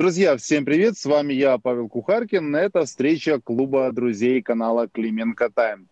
Друзья, 0.00 0.38
всем 0.38 0.64
привет! 0.64 0.96
С 0.96 1.04
вами 1.04 1.34
я, 1.34 1.58
Павел 1.58 1.86
Кухаркин. 1.86 2.56
Это 2.56 2.86
встреча 2.86 3.38
клуба 3.38 3.92
друзей 3.92 4.40
канала 4.40 4.88
Клименко 4.88 5.50
Тайм. 5.50 5.88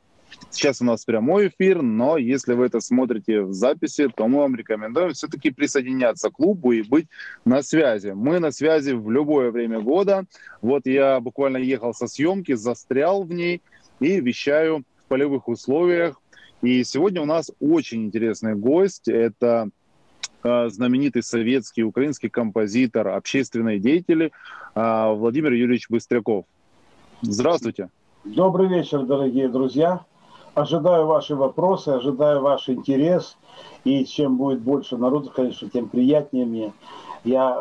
Сейчас 0.48 0.80
у 0.80 0.86
нас 0.86 1.04
прямой 1.04 1.48
эфир, 1.48 1.82
но 1.82 2.16
если 2.16 2.54
вы 2.54 2.64
это 2.64 2.80
смотрите 2.80 3.42
в 3.42 3.52
записи, 3.52 4.08
то 4.08 4.26
мы 4.26 4.38
вам 4.38 4.56
рекомендуем 4.56 5.12
все-таки 5.12 5.50
присоединяться 5.50 6.30
к 6.30 6.36
клубу 6.36 6.72
и 6.72 6.80
быть 6.80 7.06
на 7.44 7.62
связи. 7.62 8.12
Мы 8.12 8.38
на 8.38 8.50
связи 8.50 8.92
в 8.92 9.10
любое 9.10 9.50
время 9.50 9.78
года. 9.78 10.24
Вот 10.62 10.86
я 10.86 11.20
буквально 11.20 11.58
ехал 11.58 11.92
со 11.92 12.06
съемки, 12.06 12.54
застрял 12.54 13.24
в 13.24 13.30
ней 13.30 13.60
и 14.00 14.22
вещаю 14.22 14.84
в 15.04 15.08
полевых 15.08 15.48
условиях. 15.48 16.18
И 16.62 16.82
сегодня 16.82 17.20
у 17.20 17.26
нас 17.26 17.52
очень 17.60 18.06
интересный 18.06 18.54
гость. 18.54 19.06
Это 19.06 19.68
знаменитый 20.42 21.22
советский 21.22 21.82
украинский 21.82 22.28
композитор, 22.28 23.08
общественный 23.08 23.78
деятель 23.78 24.30
э, 24.74 25.12
Владимир 25.14 25.52
Юрьевич 25.52 25.88
Быстряков. 25.88 26.44
Здравствуйте. 27.22 27.90
Добрый 28.24 28.68
вечер, 28.68 29.02
дорогие 29.02 29.48
друзья. 29.48 30.04
Ожидаю 30.54 31.06
ваши 31.06 31.34
вопросы, 31.34 31.88
ожидаю 31.88 32.40
ваш 32.40 32.68
интерес. 32.68 33.36
И 33.84 34.04
чем 34.04 34.36
будет 34.36 34.60
больше 34.60 34.96
народу, 34.96 35.32
конечно, 35.34 35.68
тем 35.68 35.88
приятнее 35.88 36.46
мне. 36.46 36.72
Я 37.24 37.60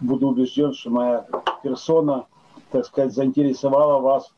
буду 0.00 0.28
убежден, 0.28 0.72
что 0.72 0.90
моя 0.90 1.26
персона, 1.62 2.26
так 2.70 2.86
сказать, 2.86 3.12
заинтересовала 3.12 4.00
вас 4.00 4.32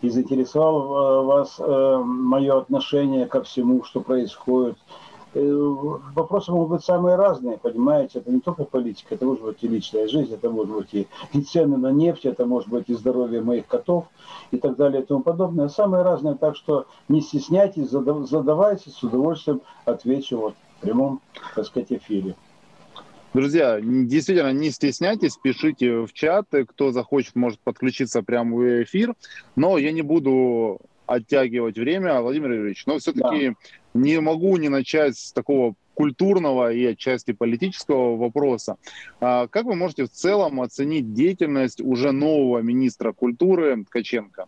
и 0.00 0.08
заинтересовало 0.08 1.22
э, 1.22 1.24
вас 1.26 1.60
мое 2.04 2.58
отношение 2.58 3.26
ко 3.26 3.42
всему, 3.42 3.84
что 3.84 4.00
происходит 4.00 4.76
Э, 4.78 5.05
вопросы 5.40 6.50
могут 6.50 6.70
быть 6.70 6.84
самые 6.84 7.16
разные, 7.16 7.58
понимаете, 7.58 8.20
это 8.20 8.30
не 8.30 8.40
только 8.40 8.64
политика, 8.64 9.14
это 9.14 9.26
может 9.26 9.42
быть 9.42 9.62
и 9.62 9.68
личная 9.68 10.08
жизнь, 10.08 10.32
это 10.32 10.50
может 10.50 10.74
быть 10.74 10.88
и, 10.92 11.06
и 11.32 11.42
цены 11.42 11.76
на 11.76 11.92
нефть, 11.92 12.24
это 12.24 12.46
может 12.46 12.68
быть 12.68 12.88
и 12.88 12.94
здоровье 12.94 13.42
моих 13.42 13.66
котов 13.66 14.06
и 14.50 14.56
так 14.56 14.76
далее 14.76 15.02
и 15.02 15.04
тому 15.04 15.22
подобное. 15.22 15.68
Самые 15.68 16.02
разные, 16.02 16.36
так 16.36 16.56
что 16.56 16.86
не 17.08 17.20
стесняйтесь, 17.20 17.90
задавайте, 17.90 18.90
с 18.90 19.02
удовольствием 19.02 19.60
отвечу 19.84 20.38
вот 20.38 20.54
в 20.78 20.80
прямом, 20.82 21.20
так 21.54 21.66
сказать, 21.66 21.92
эфире. 21.92 22.34
Друзья, 23.34 23.78
действительно, 23.82 24.52
не 24.52 24.70
стесняйтесь, 24.70 25.36
пишите 25.36 26.06
в 26.06 26.12
чат, 26.14 26.46
кто 26.68 26.92
захочет, 26.92 27.34
может 27.34 27.60
подключиться 27.60 28.22
прямо 28.22 28.56
в 28.56 28.82
эфир, 28.84 29.14
но 29.56 29.76
я 29.76 29.92
не 29.92 30.00
буду 30.00 30.80
оттягивать 31.06 31.78
время, 31.78 32.20
Владимир 32.20 32.52
Юрьевич, 32.52 32.86
но 32.86 32.98
все-таки 32.98 33.50
да. 33.50 33.54
Не 33.96 34.20
могу 34.20 34.56
не 34.56 34.68
начать 34.68 35.16
с 35.16 35.32
такого 35.32 35.74
культурного 35.94 36.72
и 36.72 36.84
отчасти 36.84 37.32
политического 37.32 38.16
вопроса. 38.16 38.76
А 39.20 39.46
как 39.48 39.64
вы 39.64 39.74
можете 39.74 40.04
в 40.04 40.10
целом 40.10 40.60
оценить 40.60 41.14
деятельность 41.14 41.80
уже 41.80 42.12
нового 42.12 42.60
министра 42.60 43.12
культуры 43.12 43.84
Ткаченко? 43.84 44.46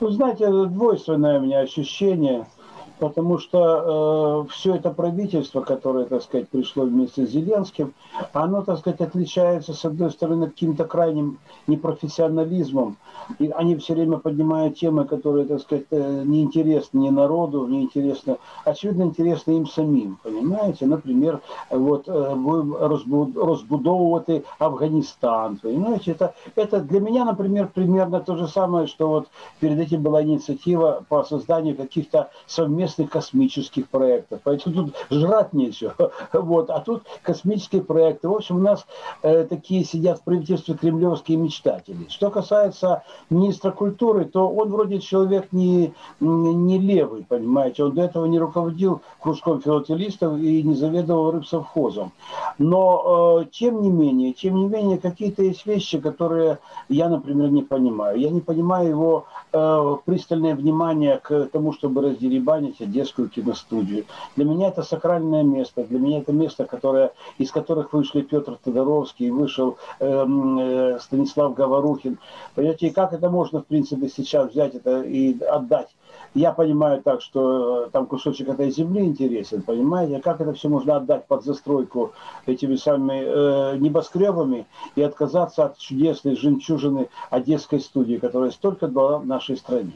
Ну, 0.00 0.10
знаете, 0.10 0.46
двойственное 0.48 1.38
у 1.38 1.42
меня 1.42 1.60
ощущение– 1.60 2.46
потому 2.98 3.38
что 3.38 4.46
э, 4.46 4.52
все 4.52 4.74
это 4.74 4.90
правительство, 4.90 5.60
которое, 5.60 6.04
так 6.04 6.22
сказать, 6.22 6.48
пришло 6.48 6.84
вместе 6.84 7.26
с 7.26 7.30
Зеленским, 7.30 7.94
оно, 8.32 8.62
так 8.62 8.78
сказать, 8.78 9.00
отличается, 9.00 9.72
с 9.72 9.84
одной 9.84 10.10
стороны, 10.10 10.48
каким-то 10.48 10.84
крайним 10.84 11.38
непрофессионализмом. 11.66 12.96
И 13.38 13.50
они 13.50 13.76
все 13.76 13.94
время 13.94 14.18
поднимают 14.18 14.78
темы, 14.78 15.04
которые, 15.04 15.46
так 15.46 15.60
сказать, 15.60 15.86
э, 15.90 16.22
неинтересны 16.24 16.98
ни 16.98 17.10
народу, 17.10 17.66
неинтересны, 17.66 18.38
очевидно, 18.64 19.04
интересны 19.04 19.52
им 19.52 19.66
самим, 19.66 20.18
понимаете? 20.22 20.86
Например, 20.86 21.40
вот 21.70 22.08
э, 22.08 22.12
разбудовывать 22.12 24.44
Афганистан, 24.58 25.58
понимаете? 25.62 26.12
Это, 26.12 26.34
это 26.56 26.80
для 26.80 27.00
меня, 27.00 27.24
например, 27.24 27.70
примерно 27.72 28.20
то 28.20 28.36
же 28.36 28.48
самое, 28.48 28.86
что 28.86 29.08
вот 29.08 29.28
перед 29.60 29.78
этим 29.78 30.02
была 30.02 30.22
инициатива 30.22 31.04
по 31.08 31.24
созданию 31.24 31.76
каких-то 31.76 32.30
совместных 32.46 32.87
совместных 32.88 33.10
космических 33.10 33.88
проектов. 33.88 34.40
Поэтому 34.44 34.74
тут 34.74 34.94
жрать 35.10 35.52
нечего. 35.52 35.94
Вот. 36.32 36.70
А 36.70 36.80
тут 36.80 37.02
космические 37.22 37.82
проекты. 37.82 38.28
В 38.28 38.34
общем, 38.34 38.56
у 38.56 38.60
нас 38.60 38.86
э, 39.22 39.44
такие 39.44 39.84
сидят 39.84 40.18
в 40.18 40.22
правительстве 40.22 40.74
кремлевские 40.74 41.36
мечтатели. 41.36 42.06
Что 42.08 42.30
касается 42.30 43.02
министра 43.30 43.70
культуры, 43.70 44.24
то 44.24 44.48
он 44.48 44.70
вроде 44.70 45.00
человек 45.00 45.48
не, 45.52 45.92
не 46.20 46.78
левый, 46.78 47.24
понимаете. 47.24 47.84
Он 47.84 47.94
до 47.94 48.02
этого 48.02 48.26
не 48.26 48.38
руководил 48.38 49.00
кружком 49.20 49.60
филателистов 49.60 50.38
и 50.38 50.62
не 50.62 50.74
заведовал 50.74 51.32
рыбсовхозом. 51.32 52.12
Но, 52.58 53.42
э, 53.42 53.46
тем 53.50 53.82
не 53.82 53.90
менее, 53.90 54.32
тем 54.32 54.56
не 54.56 54.66
менее, 54.66 54.98
какие-то 54.98 55.42
есть 55.42 55.66
вещи, 55.66 55.98
которые 55.98 56.58
я, 56.88 57.08
например, 57.08 57.50
не 57.50 57.62
понимаю. 57.62 58.18
Я 58.18 58.30
не 58.30 58.40
понимаю 58.40 58.88
его 58.88 59.24
э, 59.52 59.96
пристальное 60.04 60.54
внимание 60.54 61.18
к 61.22 61.48
тому, 61.52 61.72
чтобы 61.72 62.02
раздеребанить 62.02 62.77
знаете, 62.78 62.86
детскую 62.86 63.28
киностудию. 63.28 64.04
Для 64.36 64.44
меня 64.44 64.68
это 64.68 64.82
сакральное 64.82 65.42
место, 65.42 65.84
для 65.84 65.98
меня 65.98 66.18
это 66.18 66.32
место, 66.32 66.64
которое, 66.64 67.12
из 67.38 67.50
которых 67.50 67.92
вышли 67.92 68.22
Петр 68.22 68.58
Тодоровский, 68.62 69.30
вышел 69.30 69.76
эм, 70.00 70.58
э, 70.58 70.98
Станислав 71.00 71.54
Говорухин. 71.54 72.18
Понимаете, 72.54 72.90
как 72.90 73.12
это 73.12 73.30
можно, 73.30 73.60
в 73.60 73.66
принципе, 73.66 74.08
сейчас 74.08 74.50
взять 74.50 74.74
это 74.74 75.02
и 75.02 75.38
отдать? 75.42 75.88
Я 76.34 76.52
понимаю 76.52 77.02
так, 77.02 77.22
что 77.22 77.86
э, 77.86 77.90
там 77.90 78.06
кусочек 78.06 78.48
этой 78.48 78.70
земли 78.70 79.04
интересен, 79.04 79.62
понимаете, 79.62 80.16
а 80.16 80.20
как 80.20 80.40
это 80.40 80.52
все 80.52 80.68
можно 80.68 80.96
отдать 80.96 81.26
под 81.26 81.44
застройку 81.44 82.12
этими 82.46 82.76
самыми 82.76 83.22
э, 83.24 83.76
небоскребами 83.78 84.66
и 84.94 85.02
отказаться 85.02 85.64
от 85.64 85.78
чудесной 85.78 86.36
жемчужины 86.36 87.08
Одесской 87.30 87.80
студии, 87.80 88.16
которая 88.16 88.50
столько 88.50 88.88
дала 88.88 89.20
нашей 89.20 89.56
стране. 89.56 89.92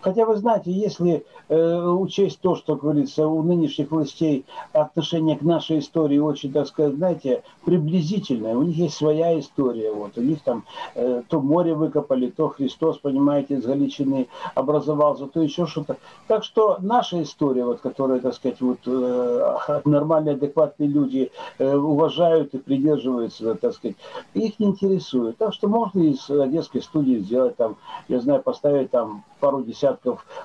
Хотя 0.00 0.24
вы 0.24 0.36
знаете, 0.36 0.70
если 0.70 1.24
э, 1.48 1.80
учесть 1.86 2.40
то, 2.40 2.54
что 2.54 2.76
говорится 2.76 3.26
у 3.26 3.42
нынешних 3.42 3.90
властей 3.90 4.44
отношение 4.72 5.36
к 5.36 5.42
нашей 5.42 5.80
истории 5.80 6.18
очень, 6.18 6.52
так 6.52 6.68
сказать, 6.68 6.94
знаете, 6.94 7.42
приблизительное. 7.64 8.56
У 8.56 8.62
них 8.62 8.76
есть 8.76 8.96
своя 8.96 9.38
история. 9.38 9.92
Вот. 9.92 10.16
У 10.16 10.20
них 10.20 10.40
там 10.42 10.64
э, 10.94 11.22
то 11.28 11.40
море 11.40 11.74
выкопали, 11.74 12.28
то 12.28 12.48
Христос, 12.48 12.98
понимаете, 12.98 13.54
из 13.54 13.64
Галичины 13.64 14.28
образовался, 14.54 15.26
то 15.26 15.40
еще 15.40 15.66
что-то. 15.66 15.96
Так 16.28 16.44
что 16.44 16.78
наша 16.80 17.22
история, 17.22 17.64
вот, 17.64 17.80
которая, 17.80 18.20
так 18.20 18.34
сказать, 18.34 18.60
вот, 18.60 18.78
э, 18.86 19.80
нормальные, 19.84 20.34
адекватные 20.34 20.88
люди 20.88 21.32
э, 21.58 21.74
уважают 21.74 22.54
и 22.54 22.58
придерживаются, 22.58 23.54
так 23.56 23.74
сказать, 23.74 23.96
их 24.34 24.58
не 24.60 24.66
интересует. 24.66 25.38
Так 25.38 25.54
что 25.54 25.66
можно 25.68 26.00
из 26.02 26.30
Одесской 26.30 26.82
студии 26.82 27.18
сделать 27.18 27.56
там, 27.56 27.76
я 28.08 28.20
знаю, 28.20 28.42
поставить 28.42 28.90
там 28.90 29.24
пару 29.40 29.62
десятков 29.62 29.87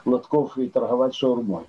лотков 0.05 0.57
и 0.57 0.67
торговать 0.67 1.15
шаурмой. 1.15 1.63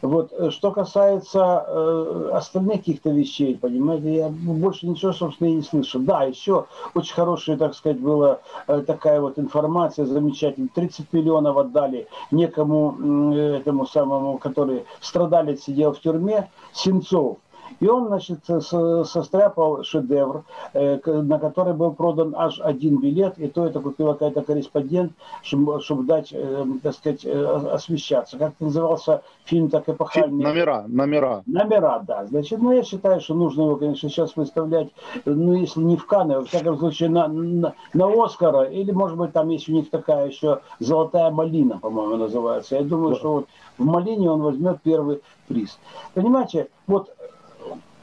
Вот, 0.00 0.32
э, 0.32 0.50
что 0.50 0.70
касается 0.70 1.64
э, 1.66 2.30
остальных 2.34 2.78
каких-то 2.78 3.10
вещей, 3.10 3.56
понимаете, 3.56 4.14
я 4.14 4.28
больше 4.28 4.86
ничего, 4.86 5.12
собственно, 5.12 5.48
и 5.48 5.54
не 5.54 5.62
слышу. 5.62 5.98
Да, 5.98 6.22
еще 6.22 6.66
очень 6.94 7.14
хорошая, 7.14 7.56
так 7.56 7.74
сказать, 7.74 7.98
была 7.98 8.38
э, 8.68 8.82
такая 8.86 9.20
вот 9.20 9.38
информация 9.38 10.06
замечательная. 10.06 10.70
30 10.72 11.12
миллионов 11.12 11.56
отдали 11.56 12.06
некому, 12.30 12.96
э, 13.34 13.56
этому 13.56 13.86
самому, 13.86 14.38
который 14.38 14.84
страдалец 15.00 15.64
сидел 15.64 15.92
в 15.92 16.00
тюрьме, 16.00 16.48
Сенцов. 16.72 17.38
И 17.80 17.86
он, 17.86 18.08
значит, 18.08 18.40
состряпал 18.44 19.84
шедевр, 19.84 20.44
э, 20.72 20.98
на 21.04 21.38
который 21.38 21.74
был 21.74 21.92
продан 21.92 22.34
аж 22.36 22.60
один 22.60 22.98
билет, 23.00 23.38
и 23.38 23.48
то 23.48 23.66
это 23.66 23.80
купила 23.80 24.14
какая-то 24.14 24.42
корреспондент, 24.42 25.12
чтобы, 25.42 25.80
чтобы 25.80 26.04
дать, 26.04 26.30
э, 26.32 26.64
так 26.82 26.94
сказать, 26.94 27.24
э, 27.24 27.44
освещаться. 27.72 28.36
Как 28.38 28.54
назывался 28.60 29.22
фильм 29.44 29.70
так 29.70 29.88
эпохальный? 29.88 30.44
Номера, 30.44 30.84
номера. 30.88 31.42
Номера, 31.46 32.02
да. 32.06 32.26
Значит, 32.26 32.60
ну 32.60 32.72
я 32.72 32.82
считаю, 32.82 33.20
что 33.20 33.34
нужно 33.34 33.62
его, 33.62 33.76
конечно, 33.76 34.08
сейчас 34.08 34.34
выставлять, 34.36 34.88
ну 35.24 35.54
если 35.54 35.80
не 35.80 35.96
в 35.96 36.06
Канны, 36.06 36.38
во 36.38 36.44
всяком 36.44 36.78
случае 36.78 37.10
на, 37.10 37.28
на, 37.28 37.74
на 37.94 38.24
Оскара, 38.24 38.62
или, 38.64 38.90
может 38.90 39.16
быть, 39.16 39.32
там 39.32 39.48
есть 39.50 39.68
у 39.68 39.72
них 39.72 39.90
такая 39.90 40.28
еще 40.28 40.60
«Золотая 40.80 41.30
малина», 41.30 41.78
по-моему, 41.78 42.16
называется. 42.16 42.76
Я 42.76 42.82
думаю, 42.82 43.14
что 43.14 43.32
вот 43.34 43.46
в 43.78 43.84
малине 43.84 44.30
он 44.30 44.42
возьмет 44.42 44.80
первый 44.82 45.22
приз. 45.46 45.78
Понимаете, 46.14 46.68
вот 46.86 47.10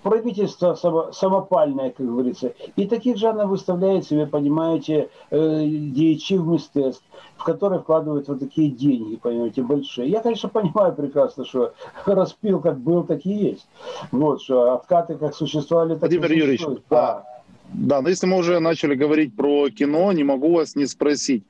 правительство 0.05 0.75
само, 0.75 1.11
самопальное, 1.11 1.89
как 1.89 2.05
говорится. 2.05 2.53
И 2.75 2.85
таких 2.85 3.17
же 3.17 3.27
она 3.27 3.47
выставляет 3.47 4.05
себе, 4.05 4.27
понимаете, 4.27 5.09
э, 5.31 5.37
в 5.37 6.47
мистецтв, 6.47 7.03
в 7.37 7.43
которые 7.43 7.81
вкладывают 7.81 8.27
вот 8.27 8.39
такие 8.39 8.69
деньги, 8.69 9.15
понимаете, 9.15 9.63
большие. 9.63 10.07
Я, 10.07 10.19
конечно, 10.19 10.47
понимаю 10.47 10.93
прекрасно, 10.93 11.43
что 11.43 11.73
распил 12.05 12.59
как 12.59 12.79
был, 12.79 13.03
так 13.03 13.25
и 13.25 13.31
есть. 13.31 13.67
Вот, 14.11 14.43
что 14.43 14.75
откаты 14.75 15.15
как 15.15 15.33
существовали, 15.33 15.93
так 15.93 16.01
Владимир 16.01 16.31
и 16.31 16.37
Юрьевич, 16.37 16.61
да. 16.87 17.25
Да, 17.73 18.01
но 18.03 18.09
если 18.09 18.27
мы 18.27 18.37
уже 18.37 18.59
начали 18.59 18.93
говорить 18.93 19.35
про 19.35 19.69
кино, 19.69 20.11
не 20.11 20.23
могу 20.23 20.53
вас 20.53 20.75
не 20.75 20.85
спросить, 20.85 21.45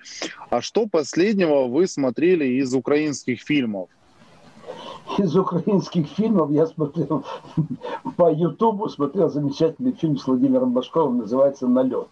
а 0.49 0.61
что 0.61 0.87
последнего 0.87 1.65
вы 1.65 1.87
смотрели 1.87 2.45
из 2.45 2.73
украинских 2.73 3.41
фильмов? 3.41 3.89
Из 5.17 5.35
украинских 5.35 6.07
фильмов 6.07 6.51
я 6.51 6.65
смотрел 6.65 7.23
по 8.17 8.31
Ютубу, 8.31 8.89
смотрел 8.89 9.29
замечательный 9.29 9.93
фильм 9.93 10.17
с 10.17 10.27
Владимиром 10.27 10.73
Башковым, 10.73 11.19
называется 11.19 11.67
«Налет». 11.67 12.07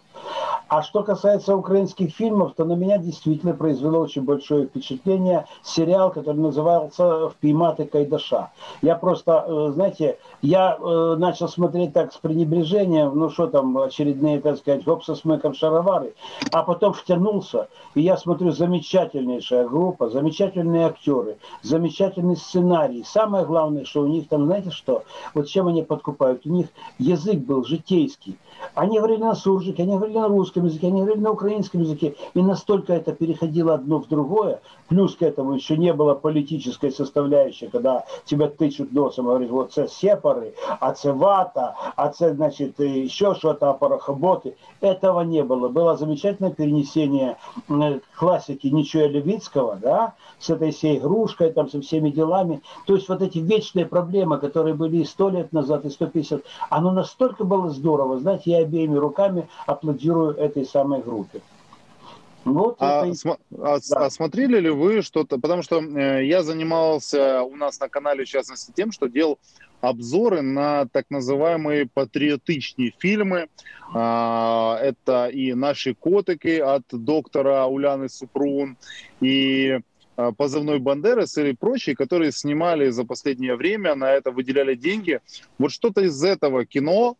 А 0.67 0.81
что 0.81 1.03
касается 1.03 1.55
украинских 1.55 2.15
фильмов, 2.15 2.53
то 2.55 2.65
на 2.65 2.73
меня 2.73 2.97
действительно 2.97 3.53
произвело 3.53 3.99
очень 3.99 4.23
большое 4.23 4.65
впечатление 4.65 5.45
сериал, 5.61 6.11
который 6.11 6.37
назывался 6.37 7.29
«Впейматы 7.29 7.85
Кайдаша». 7.85 8.49
Я 8.81 8.95
просто, 8.95 9.45
э, 9.47 9.71
знаете, 9.73 10.17
я 10.41 10.75
э, 10.79 11.15
начал 11.19 11.47
смотреть 11.47 11.93
так 11.93 12.11
с 12.11 12.17
пренебрежением, 12.17 13.11
ну 13.13 13.29
что 13.29 13.47
там, 13.47 13.77
очередные, 13.77 14.41
так 14.41 14.57
сказать, 14.57 14.83
хопса 14.83 15.13
с 15.13 15.23
мэком 15.25 15.53
шаровары, 15.53 16.15
а 16.51 16.63
потом 16.63 16.93
втянулся, 16.93 17.67
и 17.93 18.01
я 18.01 18.17
смотрю, 18.17 18.51
замечательнейшая 18.51 19.67
группа, 19.67 20.09
замечательные 20.09 20.87
актеры, 20.87 21.37
замечательный 21.61 22.35
сценарий. 22.35 23.03
Самое 23.05 23.45
главное, 23.45 23.85
что 23.85 24.01
у 24.01 24.07
них 24.07 24.27
там, 24.27 24.45
знаете 24.45 24.71
что, 24.71 25.03
вот 25.35 25.47
чем 25.47 25.67
они 25.67 25.83
подкупают, 25.83 26.47
у 26.47 26.49
них 26.49 26.67
язык 26.97 27.37
был 27.37 27.63
житейский. 27.63 28.39
Они 28.73 28.97
говорили 28.97 29.19
на 29.19 29.35
суржике, 29.35 29.83
они 29.83 29.97
говорили 30.03 30.19
на 30.19 30.27
русском 30.27 30.65
языке, 30.65 30.87
они 30.87 31.01
говорили 31.01 31.23
на 31.23 31.31
украинском 31.31 31.81
языке. 31.81 32.15
И 32.33 32.41
настолько 32.41 32.93
это 32.93 33.13
переходило 33.13 33.75
одно 33.75 33.99
в 33.99 34.07
другое. 34.07 34.61
Плюс 34.89 35.15
к 35.15 35.21
этому 35.21 35.53
еще 35.53 35.77
не 35.77 35.93
было 35.93 36.13
политической 36.13 36.91
составляющей, 36.91 37.67
когда 37.67 38.05
тебя 38.25 38.49
тычут 38.49 38.91
носом, 38.91 39.25
говорят, 39.25 39.49
вот 39.49 39.71
это 39.71 39.87
сепары, 39.87 40.53
а 40.79 40.91
это 40.91 41.13
вата, 41.13 41.75
а 41.95 42.07
это, 42.07 42.33
значит, 42.33 42.79
еще 42.79 43.33
что-то, 43.35 43.69
а 43.69 43.73
парохоботы. 43.73 44.55
Этого 44.81 45.21
не 45.21 45.43
было. 45.43 45.69
Было 45.69 45.95
замечательное 45.95 46.51
перенесение 46.51 47.37
классики 48.17 48.67
Ничуя 48.67 49.07
Левицкого, 49.07 49.77
да, 49.81 50.13
с 50.39 50.49
этой 50.49 50.71
всей 50.71 50.97
игрушкой, 50.97 51.51
там, 51.51 51.69
со 51.69 51.81
всеми 51.81 52.09
делами. 52.09 52.61
То 52.85 52.95
есть 52.95 53.07
вот 53.09 53.21
эти 53.21 53.39
вечные 53.39 53.85
проблемы, 53.85 54.37
которые 54.37 54.73
были 54.73 54.97
и 54.97 55.05
сто 55.05 55.29
лет 55.29 55.53
назад, 55.53 55.85
и 55.85 55.89
150, 55.89 56.41
оно 56.69 56.91
настолько 56.91 57.43
было 57.43 57.69
здорово. 57.69 58.19
Знаете, 58.19 58.51
я 58.51 58.57
обеими 58.59 58.95
руками 58.95 59.47
аплодирую 59.65 59.92
этой 60.37 60.65
самой 60.65 61.01
группе. 61.01 61.41
Вот 62.45 62.75
а, 62.79 63.05
это... 63.05 63.15
см- 63.15 63.39
а, 63.57 63.79
да. 63.89 64.05
а 64.05 64.09
смотрели 64.09 64.59
ли 64.59 64.69
вы 64.69 65.01
что-то? 65.01 65.39
Потому 65.39 65.61
что 65.61 65.81
э, 65.81 66.25
я 66.25 66.43
занимался 66.43 67.41
у 67.43 67.55
нас 67.55 67.79
на 67.79 67.87
канале, 67.87 68.25
в 68.25 68.27
частности, 68.27 68.71
тем, 68.75 68.91
что 68.91 69.07
делал 69.07 69.39
обзоры 69.79 70.41
на 70.41 70.85
так 70.87 71.05
называемые 71.09 71.87
патриотичные 71.93 72.93
фильмы. 72.97 73.47
А, 73.93 74.77
это 74.81 75.27
и 75.27 75.53
«Наши 75.53 75.93
котики» 75.93 76.59
от 76.59 76.83
доктора 76.91 77.65
Уляны 77.65 78.09
Супрун, 78.09 78.77
и 79.21 79.79
а, 80.15 80.31
позывной 80.31 80.79
Бандерас 80.79 81.37
или 81.37 81.53
прочие, 81.53 81.95
которые 81.95 82.31
снимали 82.31 82.89
за 82.89 83.03
последнее 83.05 83.55
время, 83.55 83.95
на 83.95 84.11
это 84.11 84.31
выделяли 84.31 84.75
деньги. 84.75 85.19
Вот 85.57 85.71
что-то 85.71 86.01
из 86.01 86.23
этого 86.23 86.65
кино 86.65 87.17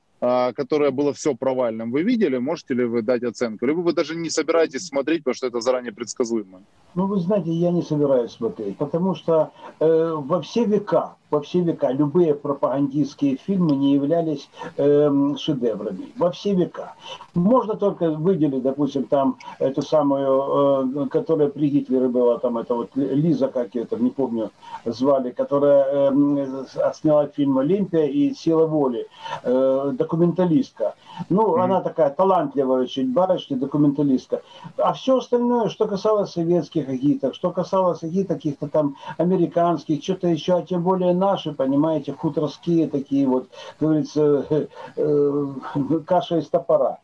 которое 0.55 0.91
было 0.91 1.11
все 1.11 1.35
провальным, 1.35 1.91
вы 1.91 2.03
видели? 2.03 2.37
Можете 2.37 2.75
ли 2.75 2.85
вы 2.85 3.01
дать 3.01 3.23
оценку? 3.23 3.65
Либо 3.65 3.79
вы 3.79 3.91
даже 3.91 4.15
не 4.15 4.29
собираетесь 4.29 4.87
смотреть, 4.87 5.23
потому 5.23 5.35
что 5.35 5.47
это 5.47 5.59
заранее 5.59 5.91
предсказуемо? 5.91 6.61
Ну, 6.95 7.07
вы 7.07 7.19
знаете, 7.19 7.51
я 7.51 7.71
не 7.71 7.81
собираюсь 7.81 8.31
смотреть, 8.31 8.77
потому 8.77 9.15
что 9.15 9.51
э, 9.79 10.13
во 10.15 10.41
все 10.41 10.63
века 10.65 11.17
во 11.33 11.41
все 11.41 11.61
века 11.61 11.91
любые 11.91 12.35
пропагандистские 12.35 13.37
фильмы 13.37 13.75
не 13.75 13.93
являлись 13.93 14.49
э, 14.77 15.35
шедеврами. 15.37 16.13
Во 16.15 16.29
все 16.29 16.53
века. 16.53 16.93
Можно 17.33 17.75
только 17.75 18.11
выделить, 18.11 18.61
допустим, 18.61 19.05
там 19.05 19.37
эту 19.57 19.81
самую, 19.81 21.05
э, 21.05 21.07
которая 21.07 21.49
при 21.49 21.69
Гитлере 21.69 22.07
была, 22.07 22.37
там 22.37 22.59
это 22.59 22.75
вот 22.75 22.91
Лиза, 22.95 23.47
как 23.47 23.75
это, 23.75 23.95
не 23.95 24.11
помню, 24.11 24.51
звали, 24.85 25.31
которая 25.31 26.11
э, 26.11 26.65
сняла 26.93 27.25
фильм 27.27 27.57
«Олимпия» 27.57 28.05
и 28.05 28.33
«Сила 28.35 28.67
воли», 28.67 29.07
э, 29.43 29.91
документалистка. 29.93 30.93
Ну, 31.29 31.41
mm-hmm. 31.41 31.63
она 31.63 31.81
такая 31.81 32.11
талантливая 32.11 32.83
очень 32.83 33.11
барышня, 33.11 33.57
документалистка. 33.57 34.41
А 34.77 34.93
все 34.93 35.17
остальное, 35.17 35.69
что 35.69 35.87
касалось 35.87 36.31
советских 36.31 36.89
агиток, 36.89 37.33
что 37.33 37.49
касалось 37.51 38.03
агиток 38.03 38.37
каких-то 38.37 38.67
там 38.67 38.95
американских, 39.17 40.03
что-то 40.03 40.27
еще, 40.27 40.53
а 40.57 40.61
тем 40.61 40.83
более 40.83 41.13
наши, 41.23 41.53
понимаете, 41.53 42.13
хуторские 42.13 42.87
такие 42.87 43.27
вот, 43.27 43.49
как 43.79 43.89
говорится, 43.89 44.45
э, 44.49 44.67
э, 44.97 45.99
каша 46.05 46.37
из 46.37 46.49
топора. 46.49 46.99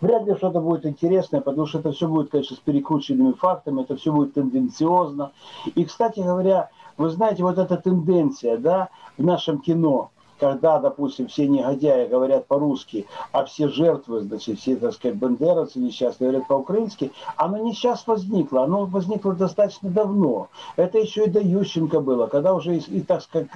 Вряд 0.00 0.26
ли 0.26 0.34
что-то 0.34 0.60
будет 0.60 0.86
интересное, 0.86 1.40
потому 1.40 1.66
что 1.66 1.78
это 1.78 1.92
все 1.92 2.08
будет, 2.08 2.30
конечно, 2.30 2.56
с 2.56 2.60
перекрученными 2.60 3.32
фактами, 3.32 3.82
это 3.82 3.96
все 3.96 4.12
будет 4.12 4.34
тенденциозно. 4.34 5.32
И, 5.74 5.84
кстати 5.84 6.20
говоря, 6.20 6.68
вы 6.96 7.08
знаете, 7.10 7.42
вот 7.42 7.58
эта 7.58 7.76
тенденция, 7.76 8.58
да, 8.58 8.88
в 9.16 9.24
нашем 9.24 9.60
кино, 9.60 10.10
когда, 10.44 10.78
допустим, 10.78 11.28
все 11.28 11.48
негодяи 11.48 12.06
говорят 12.06 12.46
по-русски, 12.46 13.06
а 13.32 13.46
все 13.46 13.68
жертвы, 13.68 14.20
значит, 14.20 14.58
все, 14.58 14.76
так 14.76 14.92
сказать, 14.92 15.16
бандеровцы 15.16 15.78
несчастные 15.78 16.28
говорят 16.28 16.48
по-украински, 16.48 17.12
оно 17.36 17.56
не 17.56 17.72
сейчас 17.72 18.06
возникло, 18.06 18.64
оно 18.64 18.84
возникло 18.84 19.32
достаточно 19.32 19.88
давно. 19.88 20.48
Это 20.76 20.98
еще 20.98 21.24
и 21.24 21.30
до 21.30 21.40
Ющенко 21.40 22.00
было, 22.00 22.26
когда 22.26 22.52
уже, 22.52 22.76
и, 22.76 23.00
так 23.00 23.22
сказать, 23.22 23.48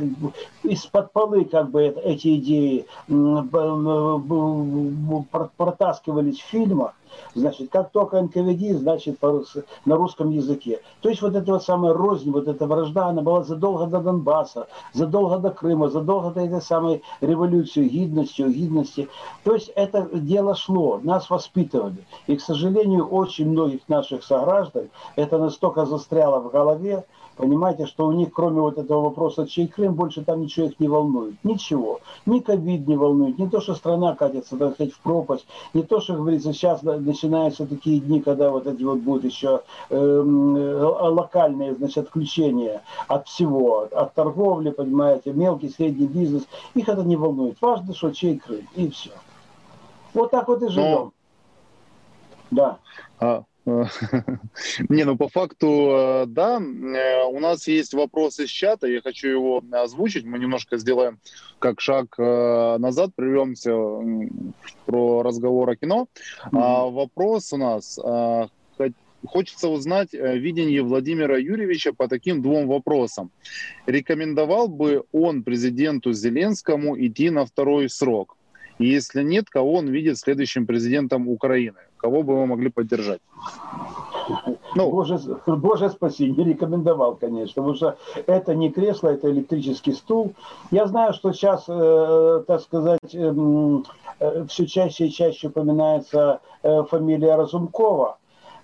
из-под 0.63 1.13
полы 1.13 1.45
как 1.45 1.71
бы 1.71 1.83
эти 1.85 2.37
идеи 2.37 2.87
протаскивались 5.59 6.41
в 6.41 6.47
фильмах, 6.47 6.95
Значит, 7.35 7.71
как 7.71 7.91
только 7.91 8.21
НКВД, 8.21 8.79
значит, 8.79 9.19
на 9.85 9.97
русском 9.97 10.31
языке. 10.31 10.81
То 11.01 11.09
есть 11.09 11.23
вот 11.23 11.35
эта 11.35 11.53
вот 11.53 11.65
самая 11.65 11.93
рознь, 11.93 12.31
вот 12.31 12.49
эта 12.49 12.67
вражда, 12.67 13.07
она 13.07 13.23
была 13.23 13.43
задолго 13.43 13.87
до 13.87 14.01
Донбасса, 14.01 14.67
задолго 14.93 15.39
до 15.39 15.51
Крыма, 15.51 15.89
задолго 15.89 16.31
до 16.31 16.41
этой 16.41 16.63
самой 16.63 17.03
революции, 17.21 17.89
гидности, 17.89 18.43
гидности. 18.43 19.09
То 19.45 19.55
есть 19.55 19.71
это 19.75 20.09
дело 20.13 20.55
шло, 20.55 21.01
нас 21.03 21.31
воспитывали. 21.31 22.05
И, 22.27 22.37
к 22.37 22.41
сожалению, 22.41 23.07
очень 23.07 23.51
многих 23.51 23.89
наших 23.89 24.25
сограждан 24.25 24.89
это 25.17 25.39
настолько 25.39 25.87
застряло 25.87 26.41
в 26.41 26.51
голове, 26.51 27.05
Понимаете, 27.39 27.87
что 27.87 28.09
у 28.09 28.13
них, 28.13 28.33
кроме 28.33 28.61
вот 28.61 28.79
этого 28.79 29.03
вопроса, 29.03 29.47
чей 29.47 29.69
Крым, 29.69 29.95
больше 29.95 30.25
там 30.25 30.41
ничего 30.41 30.67
их 30.67 30.81
не 30.81 30.89
волнует. 30.89 31.37
Ничего. 31.45 32.01
Ни 32.27 32.41
ковид 32.41 32.89
не 32.89 32.97
волнует, 32.97 33.39
не 33.39 33.49
то, 33.49 33.61
что 33.61 33.77
страна 33.77 34.17
катится, 34.17 34.57
так 34.57 34.75
сказать, 34.75 34.93
в 34.93 34.99
пропасть, 34.99 35.47
не 35.73 35.85
то, 35.85 36.01
что, 36.01 36.15
говорится, 36.15 36.53
сейчас 36.53 36.83
начинаются 36.83 37.65
такие 37.65 38.01
дни, 38.01 38.21
когда 38.21 38.51
вот 38.51 38.67
эти 38.67 38.83
вот 38.83 38.99
будут 38.99 39.25
еще 39.25 39.63
эм, 39.91 40.57
э, 40.57 40.83
локальные, 40.83 41.77
значит, 41.77 42.07
отключения 42.07 42.83
от 43.07 43.29
всего, 43.29 43.89
от 43.93 44.15
торговли, 44.15 44.71
понимаете, 44.71 45.33
мелкий, 45.33 45.69
средний 45.69 46.09
бизнес. 46.09 46.43
Их 46.75 46.89
это 46.89 47.05
не 47.05 47.15
волнует. 47.15 47.57
Важно, 47.61 47.95
что 47.95 48.11
чей 48.11 48.39
Крым, 48.39 48.67
и 48.75 48.89
все. 48.91 49.11
Вот 50.13 50.33
так 50.33 50.49
вот 50.49 50.61
и 50.65 50.69
живем. 50.69 50.91
Но... 50.91 51.13
Да. 52.51 52.79
А, 53.21 53.45
Не, 54.89 55.05
ну 55.05 55.17
по 55.17 55.29
факту, 55.29 55.91
э, 55.91 56.27
да, 56.27 56.59
э, 56.59 57.25
у 57.25 57.39
нас 57.41 57.69
есть 57.69 57.95
вопрос 57.95 58.39
из 58.41 58.49
чата, 58.49 58.87
я 58.87 59.01
хочу 59.01 59.29
его 59.29 59.63
озвучить, 59.73 60.25
мы 60.25 60.39
немножко 60.39 60.79
сделаем 60.79 61.19
как 61.59 61.81
шаг 61.81 62.15
э, 62.19 62.77
назад, 62.79 63.11
прервемся 63.15 63.73
про 64.87 65.23
разговор 65.23 65.71
о 65.71 65.77
кино. 65.77 66.09
Mm-hmm. 66.51 66.93
Вопрос 66.93 67.53
у 67.53 67.57
нас, 67.57 67.99
хочется 69.27 69.69
узнать 69.69 70.13
видение 70.13 70.83
Владимира 70.83 71.37
Юрьевича 71.37 71.93
по 71.93 72.09
таким 72.09 72.41
двум 72.43 72.69
вопросам. 72.69 73.31
Рекомендовал 73.87 74.69
бы 74.69 75.05
он 75.13 75.43
президенту 75.43 76.13
Зеленскому 76.13 76.99
идти 76.99 77.31
на 77.31 77.45
второй 77.45 77.91
срок? 77.91 78.37
И 78.79 78.87
если 78.87 79.23
нет, 79.23 79.51
кого 79.51 79.75
он 79.75 79.89
видит 79.89 80.19
следующим 80.19 80.67
президентом 80.67 81.29
Украины? 81.29 81.88
Кого 81.99 82.23
бы 82.23 82.37
вы 82.37 82.47
могли 82.47 82.71
поддержать? 82.71 83.21
Ну, 84.75 84.91
боже, 84.91 85.19
боже 85.47 85.89
спаси, 85.89 86.31
не 86.31 86.45
рекомендовал, 86.45 87.17
конечно, 87.17 87.63
потому 87.63 87.75
что 87.75 87.97
это 88.27 88.55
не 88.55 88.71
кресло, 88.71 89.09
это 89.09 89.31
электрический 89.31 89.93
стул. 89.93 90.35
Я 90.71 90.87
знаю, 90.87 91.15
что 91.15 91.33
сейчас, 91.33 91.65
э, 91.69 92.45
так 92.47 92.61
сказать, 92.61 93.15
эм, 93.15 93.85
э, 94.21 94.45
все 94.49 94.67
чаще 94.67 95.07
и 95.07 95.11
чаще 95.11 95.49
упоминается 95.49 96.41
э, 96.63 96.83
фамилия 96.85 97.37
Разумкова. 97.37 98.19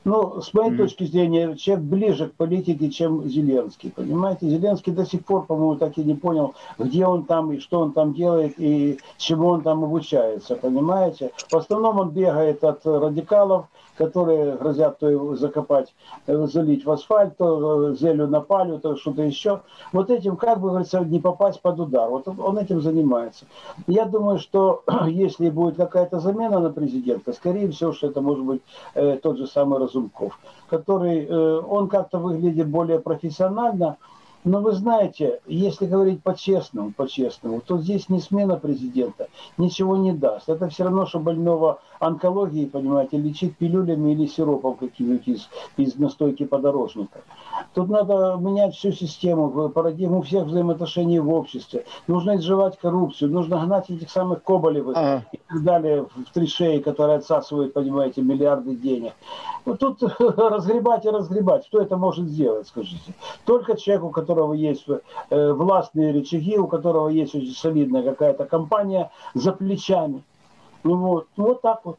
Ну, 0.05 0.43
с 0.43 0.53
моей 0.53 0.71
mm-hmm. 0.71 0.77
точки 0.77 1.05
зрения, 1.05 1.57
человек 1.57 1.85
ближе 1.85 2.29
к 2.29 2.35
политике, 2.35 2.91
чем 2.91 3.27
Зеленский. 3.27 3.91
Понимаете, 3.91 4.49
Зеленский 4.49 4.93
до 4.93 5.07
сих 5.07 5.25
пор, 5.25 5.47
по-моему, 5.47 5.77
так 5.77 5.97
и 5.97 6.05
не 6.05 6.15
понял, 6.15 6.55
где 6.79 7.07
он 7.07 7.25
там 7.25 7.53
и 7.53 7.59
что 7.59 7.81
он 7.81 7.93
там 7.93 8.13
делает 8.13 8.55
и 8.59 8.99
чему 9.17 9.49
он 9.49 9.63
там 9.63 9.83
обучается. 9.83 10.57
Понимаете? 10.57 11.33
В 11.49 11.57
основном 11.57 11.99
он 11.99 12.11
бегает 12.11 12.63
от 12.65 12.85
радикалов, 12.85 13.67
которые 13.97 14.57
грозят 14.57 14.99
то 14.99 15.37
закопать, 15.37 15.95
э, 16.27 16.47
залить 16.47 16.85
в 16.85 16.91
асфальт, 16.91 17.37
то 17.37 17.91
э, 17.91 17.95
зелю 17.95 18.27
на 18.27 18.41
палю, 18.41 18.79
то 18.79 18.97
что-то 18.97 19.23
еще. 19.23 19.61
Вот 19.93 20.11
этим, 20.11 20.37
как 20.37 20.61
бы 20.61 20.71
говорится, 20.71 21.01
не 21.01 21.21
попасть 21.21 21.61
под 21.61 21.81
удар. 21.81 22.11
Вот 22.11 22.27
он 22.27 22.59
этим 22.59 22.81
занимается. 22.81 23.47
Я 23.87 24.05
думаю, 24.05 24.39
что 24.39 24.83
если 25.07 25.51
будет 25.51 25.77
какая-то 25.77 26.21
замена 26.21 26.59
на 26.59 26.71
президента, 26.71 27.33
скорее 27.33 27.71
всего, 27.71 27.93
что 27.93 28.09
это 28.09 28.21
может 28.21 28.45
быть 28.45 28.63
э, 28.95 29.17
тот 29.23 29.39
же 29.39 29.47
самый 29.47 29.79
Разумков, 29.95 30.39
который, 30.69 31.25
э, 31.25 31.61
он 31.61 31.89
как-то 31.89 32.19
выглядит 32.19 32.69
более 32.69 32.99
профессионально, 32.99 33.97
Но 34.47 34.61
вы 34.61 34.73
знаете, 34.73 35.41
если 35.47 35.87
говорить 35.87 36.23
по-честному, 36.23 36.93
по-честному, 36.93 37.63
то 37.63 37.79
здесь 37.79 38.11
не 38.11 38.21
смена 38.21 38.57
президента 38.57 39.29
ничего 39.57 39.97
не 39.97 40.13
даст. 40.13 40.51
Это 40.51 40.69
все 40.69 40.85
равно, 40.85 41.07
что 41.07 41.19
больного 41.19 41.81
онкологии, 41.99 42.67
понимаете, 42.67 43.17
лечить 43.17 43.57
пилюлями 43.57 44.13
или 44.13 44.27
сиропом 44.27 44.75
каким-нибудь 44.75 45.29
из, 45.29 45.49
из 45.79 45.97
настойки 45.97 46.45
подорожника. 46.45 47.23
Тут 47.75 47.89
надо 47.89 48.37
менять 48.41 48.75
всю 48.75 48.93
систему, 48.93 49.69
парадигму 49.69 50.23
всех 50.23 50.45
взаимоотношений 50.45 51.19
в 51.19 51.33
обществе. 51.33 51.85
Нужно 52.07 52.37
изживать 52.37 52.79
коррупцию, 52.79 53.31
нужно 53.31 53.65
гнать 53.65 53.91
этих 53.91 54.11
самых 54.11 54.43
Коболевых 54.43 54.97
ага. 54.97 55.25
и 55.33 55.39
так 55.49 55.63
далее 55.63 56.07
в 56.15 56.33
три 56.33 56.47
шеи, 56.47 56.79
которые 56.79 57.19
отсасывают, 57.19 57.73
понимаете, 57.73 58.23
миллиарды 58.23 58.77
денег. 58.77 59.13
Вот 59.65 59.79
тут 59.79 60.03
разгребать 60.19 61.05
и 61.05 61.11
разгребать. 61.11 61.67
Кто 61.69 61.81
это 61.81 61.97
может 61.97 62.27
сделать, 62.27 62.69
скажите? 62.69 63.15
Только 63.45 63.77
человек, 63.77 64.05
у 64.05 64.11
которого 64.11 64.53
есть 64.55 64.87
э, 65.31 65.53
властные 65.53 66.13
рычаги, 66.13 66.59
у 66.59 66.67
которого 66.67 67.09
есть 67.09 67.35
очень 67.35 67.55
солидная 67.55 68.03
какая-то 68.03 68.45
компания 68.45 69.11
за 69.35 69.53
плечами. 69.53 70.23
Ну 70.83 70.97
вот, 70.97 71.27
вот 71.37 71.63
так 71.63 71.81
вот. 71.85 71.99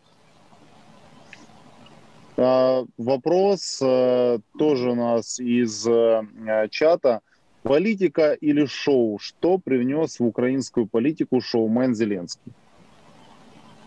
А, 2.38 2.84
вопрос 2.98 3.80
а, 3.82 4.40
тоже 4.58 4.92
у 4.92 4.96
нас 4.96 5.40
из 5.40 5.88
а, 5.88 6.24
чата. 6.70 7.22
Политика 7.64 8.34
или 8.34 8.66
шоу? 8.66 9.18
Что 9.20 9.58
привнес 9.58 10.20
в 10.20 10.26
украинскую 10.26 10.86
политику 10.86 11.42
шоумен 11.42 11.96
Зеленский? 11.96 12.54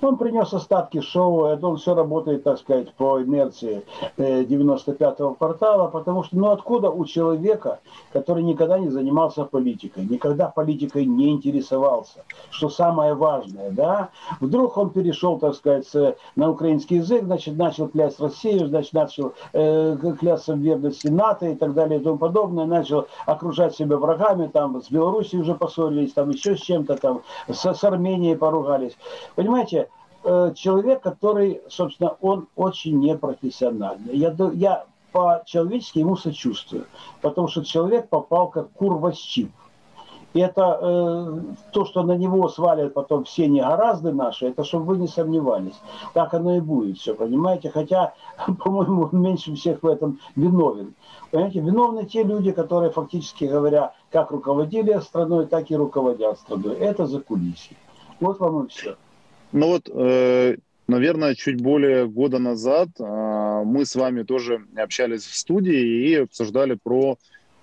Он 0.01 0.17
принес 0.17 0.53
остатки 0.55 1.01
шоу, 1.01 1.47
это 1.47 1.67
он 1.67 1.77
все 1.77 1.95
работает, 1.95 2.45
так 2.45 2.59
сказать, 2.59 2.93
по 2.95 3.21
инерции 3.21 3.83
95-го 4.17 5.33
э, 5.33 5.35
квартала, 5.35 5.89
потому 5.89 6.23
что, 6.23 6.37
ну 6.37 6.51
откуда 6.51 6.91
у 6.91 7.05
человека, 7.05 7.81
который 8.13 8.45
никогда 8.45 8.79
не 8.79 8.91
занимался 8.91 9.45
политикой, 9.45 10.07
никогда 10.07 10.49
политикой 10.49 11.05
не 11.05 11.31
интересовался, 11.31 12.25
что 12.51 12.69
самое 12.69 13.15
важное, 13.15 13.71
да, 13.71 14.11
вдруг 14.41 14.77
он 14.77 14.91
перешел, 14.91 15.39
так 15.39 15.55
сказать, 15.55 15.89
на 16.37 16.51
украинский 16.51 16.99
язык, 16.99 17.25
значит, 17.25 17.57
начал 17.57 17.89
клясть 17.89 18.21
Россию, 18.21 18.69
значит, 18.69 18.93
начал 18.93 19.33
э, 19.53 19.97
клясться 20.19 20.55
в 20.55 20.59
верности 20.59 21.09
НАТО 21.09 21.47
и 21.47 21.55
так 21.57 21.75
далее 21.75 22.01
и 22.01 22.03
тому 22.03 22.19
подобное, 22.19 22.67
начал 22.67 23.09
окружать 23.27 23.75
себя 23.75 23.97
врагами, 23.97 24.47
там, 24.47 24.81
с 24.81 24.91
Белоруссией 24.91 25.43
уже 25.43 25.55
поссорились, 25.55 26.13
там, 26.13 26.31
еще 26.31 26.57
с 26.57 26.61
чем-то 26.61 26.97
там, 26.97 27.23
с, 27.49 27.75
с 27.75 27.85
Арменией 27.85 28.37
поругались. 28.37 28.97
Понимаете, 29.35 29.88
Э, 30.31 30.53
человек, 30.55 31.01
который, 31.01 31.63
собственно, 31.71 32.15
он 32.21 32.49
очень 32.55 32.99
непрофессиональный. 32.99 34.15
Я, 34.15 34.37
я 34.53 34.85
по-человечески 35.11 36.01
ему 36.01 36.17
сочувствую, 36.17 36.85
потому 37.23 37.49
что 37.49 37.65
человек 37.65 38.11
попал 38.11 38.49
как 38.49 38.71
курва 38.73 39.13
с 39.13 39.17
чип. 39.17 39.51
И 40.35 40.41
это 40.41 40.79
э, 40.83 41.41
то, 41.73 41.87
что 41.87 42.03
на 42.03 42.13
него 42.13 42.47
свалят 42.51 42.93
потом 42.93 43.25
все 43.25 43.47
негоразды 43.47 44.13
наши, 44.13 44.49
это 44.49 44.65
чтобы 44.65 44.85
вы 44.85 44.99
не 44.99 45.09
сомневались. 45.09 45.81
Так 46.13 46.35
оно 46.35 46.57
и 46.57 46.61
будет 46.61 46.99
все, 46.99 47.15
понимаете? 47.15 47.71
Хотя, 47.71 48.13
по-моему, 48.63 49.09
меньше 49.13 49.55
всех 49.55 49.83
в 49.83 49.87
этом 49.87 50.21
виновен. 50.37 50.95
Понимаете, 51.31 51.61
виновны 51.61 52.05
те 52.05 52.23
люди, 52.23 52.53
которые, 52.53 52.91
фактически 52.91 53.45
говоря, 53.45 53.95
как 54.11 54.31
руководили 54.31 55.01
страной, 55.01 55.47
так 55.47 55.71
и 55.71 55.77
руководят 55.77 56.39
страной. 56.39 56.77
Это 56.77 57.07
за 57.07 57.23
кулисье. 57.23 57.79
Вот 58.21 58.39
вам 58.41 58.65
и 58.65 58.69
все. 58.69 58.97
Ну 59.53 59.67
вот, 59.69 59.89
э, 59.91 60.57
наверное, 60.89 61.35
чуть 61.35 61.61
более 61.61 62.07
года 62.07 62.39
назад 62.39 62.89
э, 62.99 63.63
мы 63.65 63.87
с 63.87 63.95
вами 63.95 64.23
тоже 64.23 64.67
общались 64.77 65.25
в 65.25 65.35
студии 65.35 66.09
и 66.09 66.15
обсуждали 66.17 66.75
про 66.75 67.17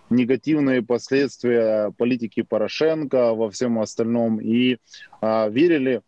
негативные 0.10 0.82
последствия 0.82 1.92
политики 1.98 2.42
Порошенко 2.42 3.34
во 3.36 3.52
всем 3.52 3.80
остальном 3.80 4.40
и 4.40 4.78
э, 5.22 5.50
верили, 5.52 6.02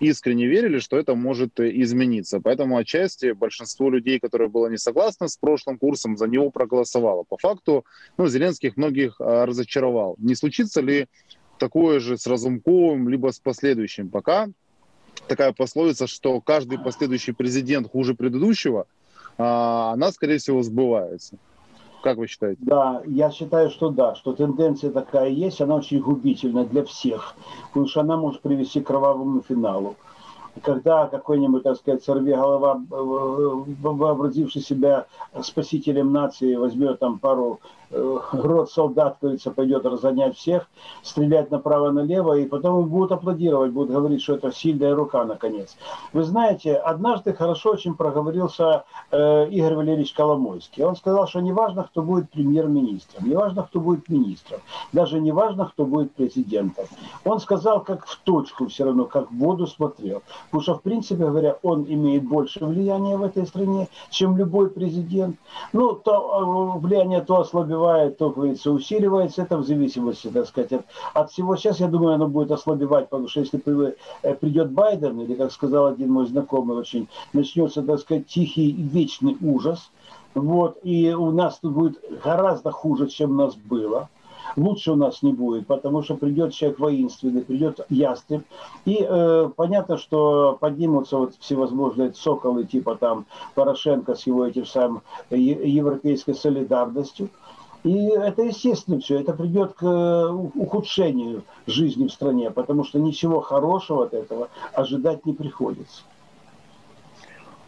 искренне 0.00 0.46
верили, 0.46 0.80
что 0.80 0.98
это 0.98 1.14
может 1.14 1.60
измениться. 1.60 2.40
Поэтому 2.40 2.76
отчасти 2.76 3.30
большинство 3.30 3.90
людей, 3.90 4.18
которые 4.18 4.48
было 4.48 4.66
не 4.66 4.78
согласны 4.78 5.28
с 5.28 5.36
прошлым 5.36 5.78
курсом, 5.78 6.16
за 6.16 6.26
него 6.26 6.50
проголосовало. 6.50 7.22
По 7.22 7.36
факту, 7.36 7.84
ну, 8.18 8.26
Зеленских 8.26 8.76
многих 8.76 9.20
разочаровал. 9.20 10.16
Не 10.18 10.34
случится 10.34 10.80
ли 10.80 11.06
такое 11.58 12.00
же 12.00 12.18
с 12.18 12.26
Разумковым, 12.26 13.08
либо 13.08 13.30
с 13.30 13.38
последующим? 13.38 14.08
Пока 14.08 14.48
такая 15.32 15.52
пословица, 15.52 16.06
что 16.06 16.40
каждый 16.42 16.78
последующий 16.78 17.32
президент 17.32 17.90
хуже 17.90 18.14
предыдущего, 18.14 18.86
а, 19.38 19.92
она, 19.94 20.12
скорее 20.12 20.36
всего, 20.36 20.62
сбывается. 20.62 21.36
Как 22.02 22.18
вы 22.18 22.26
считаете? 22.26 22.60
Да, 22.60 23.00
я 23.06 23.30
считаю, 23.30 23.70
что 23.70 23.88
да, 23.88 24.14
что 24.14 24.34
тенденция 24.34 24.90
такая 24.90 25.30
есть, 25.30 25.60
она 25.60 25.76
очень 25.76 26.00
губительна 26.00 26.64
для 26.66 26.84
всех, 26.84 27.34
потому 27.68 27.86
что 27.86 28.00
она 28.00 28.16
может 28.16 28.42
привести 28.42 28.80
к 28.80 28.88
кровавому 28.88 29.42
финалу. 29.48 29.96
Когда 30.62 31.06
какой-нибудь, 31.06 31.62
так 31.62 31.76
сказать, 31.78 32.04
сорвиголова, 32.04 32.82
э, 32.90 33.74
вообразивший 33.80 34.60
себя 34.60 35.06
спасителем 35.40 36.12
нации, 36.12 36.56
возьмет 36.56 36.98
там 36.98 37.18
пару 37.18 37.60
рот 37.92 38.70
солдат, 38.70 39.18
говорится, 39.20 39.50
пойдет 39.50 39.84
разгонять 39.84 40.36
всех, 40.36 40.68
стрелять 41.02 41.50
направо-налево, 41.50 42.38
и 42.38 42.46
потом 42.46 42.80
им 42.80 42.88
будут 42.88 43.12
аплодировать, 43.12 43.72
будут 43.72 43.92
говорить, 43.92 44.22
что 44.22 44.34
это 44.34 44.52
сильная 44.52 44.94
рука, 44.94 45.24
наконец. 45.24 45.76
Вы 46.12 46.22
знаете, 46.24 46.74
однажды 46.74 47.32
хорошо 47.34 47.70
очень 47.70 47.94
проговорился 47.94 48.84
э, 49.10 49.48
Игорь 49.50 49.74
Валерьевич 49.74 50.12
Коломойский. 50.12 50.84
Он 50.84 50.96
сказал, 50.96 51.26
что 51.28 51.40
не 51.40 51.52
важно, 51.52 51.84
кто 51.84 52.02
будет 52.02 52.30
премьер-министром, 52.30 53.28
не 53.28 53.34
важно, 53.34 53.62
кто 53.62 53.80
будет 53.80 54.08
министром, 54.08 54.60
даже 54.92 55.20
не 55.20 55.32
важно, 55.32 55.66
кто 55.66 55.84
будет 55.84 56.12
президентом. 56.12 56.86
Он 57.24 57.40
сказал, 57.40 57.82
как 57.82 58.06
в 58.06 58.16
точку 58.20 58.68
все 58.68 58.84
равно, 58.84 59.04
как 59.04 59.30
в 59.30 59.38
воду 59.38 59.66
смотрел. 59.66 60.22
Потому 60.46 60.62
что, 60.62 60.74
в 60.74 60.82
принципе 60.82 61.24
говоря, 61.24 61.58
он 61.62 61.84
имеет 61.88 62.24
больше 62.24 62.64
влияния 62.64 63.16
в 63.16 63.22
этой 63.22 63.46
стране, 63.46 63.88
чем 64.10 64.36
любой 64.36 64.70
президент. 64.70 65.36
Ну, 65.72 65.92
то 65.94 66.76
э, 66.76 66.78
влияние 66.78 67.20
то 67.20 67.40
ослабевает, 67.40 67.81
ослабевает, 67.82 68.18
то, 68.18 68.30
говорится, 68.30 68.70
усиливается. 68.70 69.42
Это 69.42 69.58
в 69.58 69.64
зависимости, 69.64 70.28
так 70.28 70.46
сказать, 70.46 70.72
от, 70.72 70.84
от 71.14 71.30
всего. 71.30 71.56
Сейчас, 71.56 71.80
я 71.80 71.88
думаю, 71.88 72.14
оно 72.14 72.28
будет 72.28 72.50
ослабевать, 72.50 73.08
потому 73.08 73.28
что 73.28 73.40
если 73.40 73.60
э, 74.22 74.34
придет 74.34 74.70
Байден, 74.70 75.20
или, 75.20 75.34
как 75.34 75.52
сказал 75.52 75.86
один 75.86 76.12
мой 76.12 76.26
знакомый 76.26 76.76
очень, 76.76 77.08
начнется, 77.32 77.82
так 77.82 78.00
сказать, 78.00 78.26
тихий 78.26 78.72
вечный 78.72 79.36
ужас, 79.40 79.90
вот, 80.34 80.78
и 80.82 81.12
у 81.12 81.30
нас 81.30 81.58
тут 81.58 81.72
будет 81.72 82.00
гораздо 82.24 82.70
хуже, 82.70 83.08
чем 83.08 83.32
у 83.32 83.34
нас 83.34 83.54
было 83.54 84.08
лучше 84.56 84.92
у 84.92 84.96
нас 84.96 85.22
не 85.22 85.32
будет, 85.32 85.66
потому 85.66 86.02
что 86.02 86.16
придет 86.16 86.52
человек 86.52 86.78
воинственный, 86.78 87.42
придет 87.42 87.80
ястреб. 87.88 88.42
И 88.84 89.04
э, 89.08 89.50
понятно, 89.56 89.96
что 89.96 90.56
поднимутся 90.60 91.16
вот 91.16 91.34
всевозможные 91.38 92.12
соколы, 92.14 92.64
типа 92.64 92.96
там 92.96 93.26
Порошенко 93.54 94.14
с 94.14 94.26
его 94.26 94.46
этим 94.46 94.66
самым 94.66 95.02
европейской 95.30 96.34
солидарностью. 96.34 97.28
И 97.84 98.06
это 98.10 98.42
естественно 98.42 99.00
все, 99.00 99.20
это 99.20 99.32
придет 99.32 99.72
к 99.72 99.82
э, 99.82 100.28
ухудшению 100.30 101.42
жизни 101.66 102.06
в 102.06 102.12
стране, 102.12 102.50
потому 102.52 102.84
что 102.84 103.00
ничего 103.00 103.40
хорошего 103.40 104.04
от 104.04 104.14
этого 104.14 104.50
ожидать 104.72 105.26
не 105.26 105.32
приходится. 105.32 106.02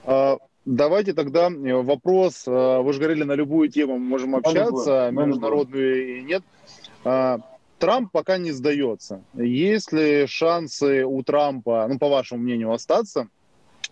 А, 0.05 0.39
давайте 0.65 1.15
тогда 1.15 1.51
э, 1.51 1.83
вопрос. 1.83 2.45
Э, 2.47 2.81
вы 2.81 2.93
же 2.93 3.01
говорили, 3.01 3.25
на 3.25 3.33
любую 3.33 3.69
тему 3.71 3.99
мы 3.99 4.07
можем 4.07 4.37
общаться, 4.37 5.11
на 5.11 5.25
международную 5.25 6.19
и 6.19 6.23
нет. 6.23 6.45
А, 7.05 7.41
Трамп 7.81 8.13
пока 8.13 8.39
не 8.39 8.53
сдается. 8.53 9.21
Есть 9.35 9.93
ли 9.93 10.27
шансы 10.29 11.05
у 11.05 11.25
Трампа, 11.25 11.87
ну, 11.89 11.99
по 11.99 12.09
вашему 12.09 12.43
мнению, 12.43 12.73
остаться 12.73 13.27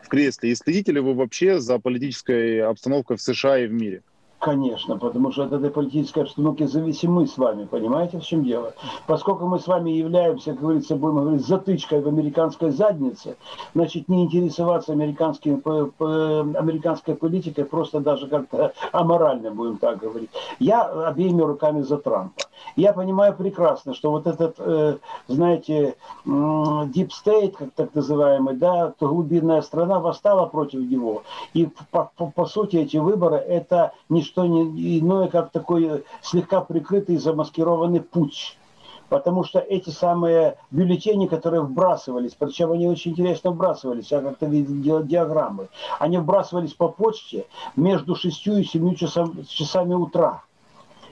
в 0.01 0.09
кресле? 0.09 0.53
И 0.53 0.55
следите 0.55 0.93
ли 0.93 1.01
вы 1.01 1.15
вообще 1.15 1.59
за 1.59 1.81
политической 1.81 2.61
обстановкой 2.61 3.17
в 3.17 3.23
США 3.23 3.59
и 3.59 3.67
в 3.67 3.73
мире? 3.73 4.03
Конечно, 4.43 4.99
потому 4.99 5.31
что 5.31 5.45
от 5.45 5.53
этой 5.53 5.71
политической 5.71 6.25
обстановки 6.25 6.65
зависим 6.67 7.13
мы 7.13 7.29
с 7.29 7.39
вами, 7.39 7.65
понимаете, 7.65 8.19
в 8.19 8.25
чем 8.25 8.43
дело? 8.43 8.75
Поскольку 9.07 9.47
мы 9.47 9.61
с 9.61 9.69
вами 9.69 9.91
являемся, 9.93 10.51
как 10.51 10.63
говорится, 10.63 10.97
будем 10.97 11.19
говорить, 11.19 11.47
затычкой 11.47 12.01
в 12.01 12.09
американской 12.09 12.73
заднице, 12.73 13.37
значит, 13.73 14.09
не 14.09 14.25
интересоваться 14.25 14.91
американским, 14.91 15.63
американской 16.59 17.15
политикой 17.15 17.65
просто 17.65 18.01
даже 18.01 18.27
как-то 18.27 18.73
аморально, 18.91 19.53
будем 19.53 19.77
так 19.77 19.99
говорить. 19.99 20.31
Я 20.59 20.87
обеими 20.87 21.43
руками 21.43 21.83
за 21.83 21.99
Трампа. 21.99 22.43
Я 22.75 22.93
понимаю 22.93 23.35
прекрасно, 23.37 23.95
что 23.95 24.11
вот 24.11 24.27
этот, 24.27 24.57
э, 24.59 24.97
знаете, 25.29 25.97
deep 26.27 27.11
state, 27.11 27.53
как 27.53 27.73
так 27.75 27.95
называемый, 27.95 28.57
да, 28.57 28.93
глубинная 28.99 29.63
страна 29.63 30.01
восстала 30.01 30.47
против 30.47 30.81
него. 30.81 31.23
И 31.55 31.69
по, 31.91 32.11
по, 32.17 32.27
по 32.27 32.47
сути 32.47 32.77
эти 32.77 32.97
выборы 32.97 33.37
это 33.37 33.93
не 34.09 34.23
что 34.33 34.47
не 34.47 34.99
иное, 34.99 35.29
как 35.29 35.51
такой 35.51 36.05
слегка 36.23 36.63
прикрытый 36.63 37.17
замаскированный 37.17 38.01
путь 38.01 38.57
потому 39.09 39.45
что 39.45 39.59
эти 39.59 39.91
самые 39.91 40.57
бюллетени, 40.71 41.27
которые 41.27 41.61
вбрасывались, 41.61 42.35
причем 42.39 42.73
они 42.73 42.89
очень 42.89 43.11
интересно 43.11 43.51
вбрасывались, 43.51 44.11
я 44.11 44.23
как-то 44.23 44.47
видел 44.47 45.03
диаграммы, 45.03 45.69
они 45.99 46.17
вбрасывались 46.17 46.73
по 46.73 46.89
почте 46.89 47.45
между 47.77 48.15
6 48.15 48.47
и 48.47 48.65
7 48.65 48.95
часами, 48.95 49.43
часами 49.43 49.93
утра. 49.93 50.45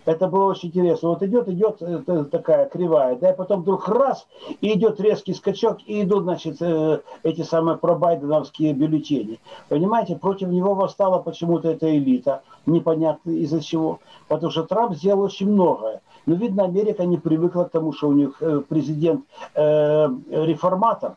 Это 0.04 0.28
было 0.28 0.46
очень 0.50 0.68
интересно. 0.68 1.10
Вот 1.10 1.22
идет, 1.22 1.48
идет 1.48 1.82
э, 1.82 2.24
такая 2.30 2.68
кривая, 2.68 3.16
да, 3.16 3.32
и 3.32 3.36
потом 3.36 3.62
вдруг 3.62 3.88
раз, 3.88 4.26
и 4.60 4.72
идет 4.72 5.00
резкий 5.00 5.34
скачок, 5.34 5.78
и 5.86 6.02
идут, 6.02 6.24
значит, 6.24 6.56
э, 6.60 7.00
эти 7.22 7.42
самые 7.42 7.76
пробайденовские 7.76 8.72
бюллетени. 8.72 9.40
Понимаете, 9.68 10.16
против 10.16 10.48
него 10.48 10.74
восстала 10.74 11.18
почему-то 11.18 11.70
эта 11.70 11.96
элита, 11.96 12.42
непонятно 12.66 13.30
из-за 13.30 13.60
чего. 13.60 14.00
Потому 14.28 14.50
что 14.50 14.64
Трамп 14.64 14.94
сделал 14.94 15.22
очень 15.22 15.50
многое. 15.50 16.00
Но, 16.26 16.34
видно, 16.34 16.64
Америка 16.64 17.04
не 17.04 17.18
привыкла 17.18 17.64
к 17.64 17.70
тому, 17.70 17.92
что 17.92 18.08
у 18.08 18.12
них 18.12 18.36
э, 18.40 18.62
президент 18.68 19.24
реформатор, 19.54 21.16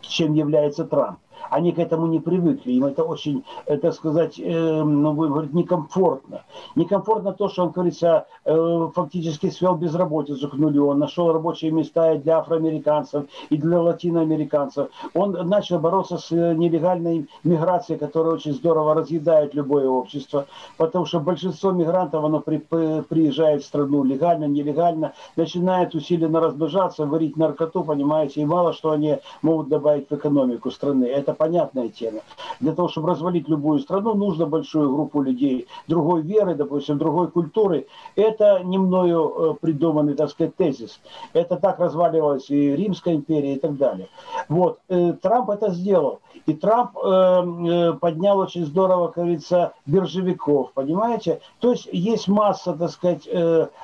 чем 0.00 0.34
является 0.34 0.84
Трамп. 0.84 1.18
Они 1.50 1.72
к 1.72 1.78
этому 1.78 2.06
не 2.06 2.20
привыкли, 2.20 2.72
им 2.72 2.84
это 2.84 3.04
очень, 3.04 3.44
так 3.66 3.94
сказать, 3.94 4.38
э, 4.38 4.82
ну, 4.82 5.12
будем 5.12 5.48
некомфортно. 5.52 6.42
Некомфортно 6.74 7.32
то, 7.32 7.48
что 7.48 7.64
он, 7.64 7.70
говорится, 7.70 8.26
э, 8.44 8.88
фактически 8.94 9.50
свел 9.50 9.74
безработицу 9.74 10.48
к 10.48 10.54
нулю, 10.54 10.88
он 10.88 10.98
нашел 10.98 11.32
рабочие 11.32 11.70
места 11.70 12.12
и 12.12 12.18
для 12.18 12.38
афроамериканцев, 12.38 13.24
и 13.50 13.56
для 13.56 13.80
латиноамериканцев. 13.80 14.88
Он 15.14 15.32
начал 15.48 15.78
бороться 15.78 16.18
с 16.18 16.32
э, 16.32 16.54
нелегальной 16.54 17.28
миграцией, 17.44 17.98
которая 17.98 18.34
очень 18.34 18.52
здорово 18.52 18.94
разъедает 18.94 19.54
любое 19.54 19.88
общество, 19.88 20.46
потому 20.76 21.06
что 21.06 21.20
большинство 21.20 21.72
мигрантов, 21.72 22.24
оно 22.24 22.40
при, 22.40 22.58
приезжает 22.58 23.62
в 23.62 23.66
страну 23.66 24.04
легально, 24.04 24.44
нелегально, 24.44 25.12
начинает 25.36 25.94
усиленно 25.94 26.40
разбежаться, 26.40 27.06
варить 27.06 27.36
наркоту, 27.36 27.84
понимаете, 27.84 28.40
и 28.40 28.44
мало 28.44 28.72
что 28.72 28.90
они 28.90 29.18
могут 29.42 29.68
добавить 29.68 30.08
в 30.08 30.14
экономику 30.14 30.70
страны. 30.70 31.04
Это 31.04 31.33
понятная 31.34 31.88
тема. 31.88 32.20
Для 32.60 32.72
того, 32.72 32.88
чтобы 32.88 33.08
развалить 33.08 33.48
любую 33.48 33.80
страну, 33.80 34.14
нужно 34.14 34.46
большую 34.46 34.94
группу 34.94 35.22
людей 35.22 35.66
другой 35.88 36.22
веры, 36.22 36.54
допустим, 36.54 36.98
другой 36.98 37.28
культуры. 37.28 37.86
Это 38.16 38.60
не 38.64 38.78
мною 38.78 39.34
э, 39.36 39.54
придуманный, 39.60 40.14
так 40.14 40.30
сказать, 40.30 40.56
тезис. 40.56 41.00
Это 41.32 41.56
так 41.56 41.78
разваливалась 41.78 42.50
и 42.50 42.76
Римская 42.76 43.14
империя 43.14 43.54
и 43.54 43.58
так 43.58 43.76
далее. 43.76 44.08
Вот. 44.48 44.78
Э, 44.88 45.12
Трамп 45.20 45.50
это 45.50 45.70
сделал. 45.70 46.20
И 46.46 46.54
Трамп 46.54 46.96
э, 46.96 47.92
поднял 48.00 48.38
очень 48.38 48.64
здорово, 48.66 49.08
как 49.08 49.24
говорится, 49.24 49.72
биржевиков, 49.86 50.72
понимаете? 50.72 51.40
То 51.60 51.72
есть 51.72 51.88
есть 51.92 52.28
масса, 52.28 52.74
так 52.74 52.90
сказать, 52.90 53.28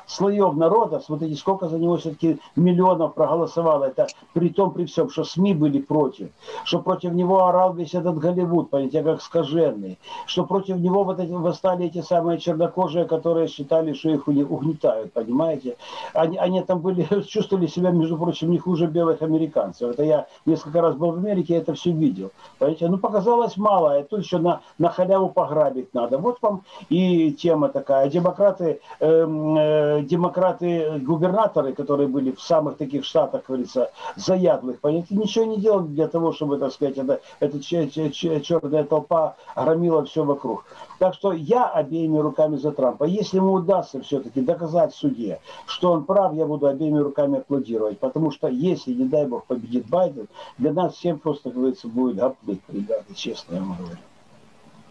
слоев 0.06 0.54
народа. 0.56 1.00
Смотрите, 1.00 1.36
сколько 1.36 1.68
за 1.68 1.78
него 1.78 1.96
все-таки 1.96 2.38
миллионов 2.56 3.14
проголосовало. 3.14 3.84
Это 3.84 4.06
при 4.32 4.48
том, 4.50 4.72
при 4.72 4.84
всем, 4.84 5.10
что 5.10 5.24
СМИ 5.24 5.54
были 5.54 5.80
против, 5.80 6.28
что 6.64 6.80
против 6.80 7.12
него 7.12 7.39
орал 7.48 7.74
весь 7.74 7.94
этот 7.94 8.18
Голливуд, 8.18 8.70
понимаете, 8.70 9.02
как 9.02 9.22
скаженный, 9.22 9.98
что 10.26 10.44
против 10.44 10.76
него 10.76 11.04
вот 11.04 11.20
эти, 11.20 11.32
восстали 11.32 11.86
эти 11.86 12.02
самые 12.02 12.38
чернокожие, 12.38 13.04
которые 13.04 13.48
считали, 13.48 13.92
что 13.92 14.10
их 14.10 14.28
угнетают, 14.28 15.12
понимаете. 15.12 15.76
Они, 16.14 16.36
они 16.38 16.62
там 16.62 16.80
были, 16.80 17.06
чувствовали 17.26 17.66
себя, 17.66 17.90
между 17.90 18.16
прочим, 18.16 18.50
не 18.50 18.58
хуже 18.58 18.86
белых 18.86 19.22
американцев. 19.22 19.90
Это 19.90 20.04
я 20.04 20.26
несколько 20.46 20.80
раз 20.80 20.94
был 20.94 21.12
в 21.12 21.18
Америке, 21.18 21.54
это 21.54 21.74
все 21.74 21.90
видел. 21.90 22.30
Понимаете, 22.58 22.88
ну 22.88 22.98
показалось 22.98 23.56
мало, 23.56 24.00
и 24.00 24.04
тут 24.04 24.20
еще 24.20 24.38
на, 24.38 24.60
на 24.78 24.88
халяву 24.90 25.28
пограбить 25.28 25.94
надо. 25.94 26.18
Вот 26.18 26.38
вам 26.42 26.62
и 26.88 27.32
тема 27.32 27.68
такая. 27.68 28.08
Демократы, 28.08 28.80
э, 29.00 29.06
э, 29.06 30.02
демократы-губернаторы, 30.02 31.72
которые 31.72 32.08
были 32.08 32.32
в 32.32 32.40
самых 32.40 32.76
таких 32.76 33.04
штатах, 33.04 33.42
как 33.42 33.46
говорится, 33.46 33.90
заядлых, 34.16 34.80
понимаете, 34.80 35.14
ничего 35.14 35.44
не 35.44 35.58
делали 35.58 35.86
для 35.88 36.08
того, 36.08 36.32
чтобы, 36.32 36.58
так 36.58 36.72
сказать, 36.72 36.98
это 36.98 37.20
эта 37.38 37.60
черная 37.60 38.84
толпа 38.84 39.36
громила 39.54 40.04
все 40.04 40.24
вокруг. 40.24 40.64
Так 40.98 41.14
что 41.14 41.32
я 41.32 41.66
обеими 41.66 42.18
руками 42.18 42.56
за 42.56 42.72
Трампа. 42.72 43.04
Если 43.04 43.36
ему 43.36 43.52
удастся 43.52 44.00
все-таки 44.02 44.40
доказать 44.40 44.94
суде, 44.94 45.40
что 45.66 45.92
он 45.92 46.04
прав, 46.04 46.34
я 46.34 46.46
буду 46.46 46.66
обеими 46.66 46.98
руками 46.98 47.38
аплодировать. 47.38 47.98
Потому 47.98 48.30
что 48.30 48.48
если, 48.48 48.92
не 48.92 49.04
дай 49.04 49.26
бог, 49.26 49.46
победит 49.46 49.86
Байден, 49.88 50.28
для 50.58 50.72
нас 50.72 50.94
всем 50.94 51.18
просто, 51.18 51.50
говорится, 51.50 51.88
будет 51.88 52.16
гаплык, 52.16 52.60
ребята, 52.68 53.14
честно 53.14 53.54
я 53.54 53.60
говорю. 53.60 53.98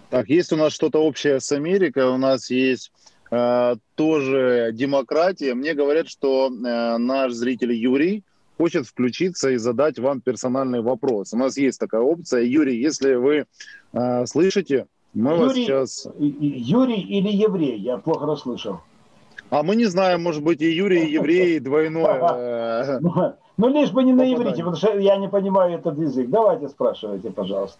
Так, 0.09 0.27
есть 0.29 0.51
у 0.51 0.55
нас 0.55 0.73
что-то 0.73 0.99
общее 0.99 1.39
с 1.39 1.51
Америкой, 1.51 2.05
у 2.05 2.17
нас 2.17 2.49
есть 2.49 2.91
э, 3.29 3.75
тоже 3.93 4.71
демократия. 4.73 5.53
Мне 5.53 5.75
говорят, 5.75 6.09
что 6.09 6.47
э, 6.47 6.97
наш 6.97 7.33
зритель 7.33 7.73
Юрий 7.73 8.23
хочет 8.59 8.85
включиться 8.85 9.49
и 9.51 9.57
задать 9.57 9.99
вам 9.99 10.19
персональный 10.19 10.81
вопрос. 10.81 11.33
У 11.33 11.37
нас 11.37 11.57
есть 11.57 11.79
такая 11.79 12.01
опция. 12.01 12.41
Юрий, 12.41 12.77
если 12.77 13.15
вы 13.15 13.45
э, 13.93 14.25
слышите, 14.25 14.87
мы 15.13 15.31
Юрий, 15.31 15.43
вас 15.43 15.53
сейчас... 15.53 16.07
Юрий 16.19 16.99
или 16.99 17.29
еврей? 17.29 17.79
Я 17.79 17.97
плохо 17.97 18.25
расслышал. 18.25 18.81
А 19.49 19.63
мы 19.63 19.77
не 19.77 19.85
знаем, 19.85 20.21
может 20.21 20.43
быть, 20.43 20.61
и 20.61 20.69
Юрий, 20.69 21.05
и 21.05 21.13
еврей, 21.13 21.55
и 21.55 21.59
двойное. 21.59 22.99
Ну, 23.61 23.67
лишь 23.67 23.91
бы 23.91 24.03
не 24.03 24.13
на 24.13 24.23
иврите, 24.33 24.63
потому 24.63 24.77
что 24.77 24.97
я 24.97 25.17
не 25.17 25.27
понимаю 25.27 25.77
этот 25.77 25.97
язык. 25.97 26.29
Давайте 26.29 26.69
спрашивайте, 26.69 27.29
пожалуйста. 27.29 27.77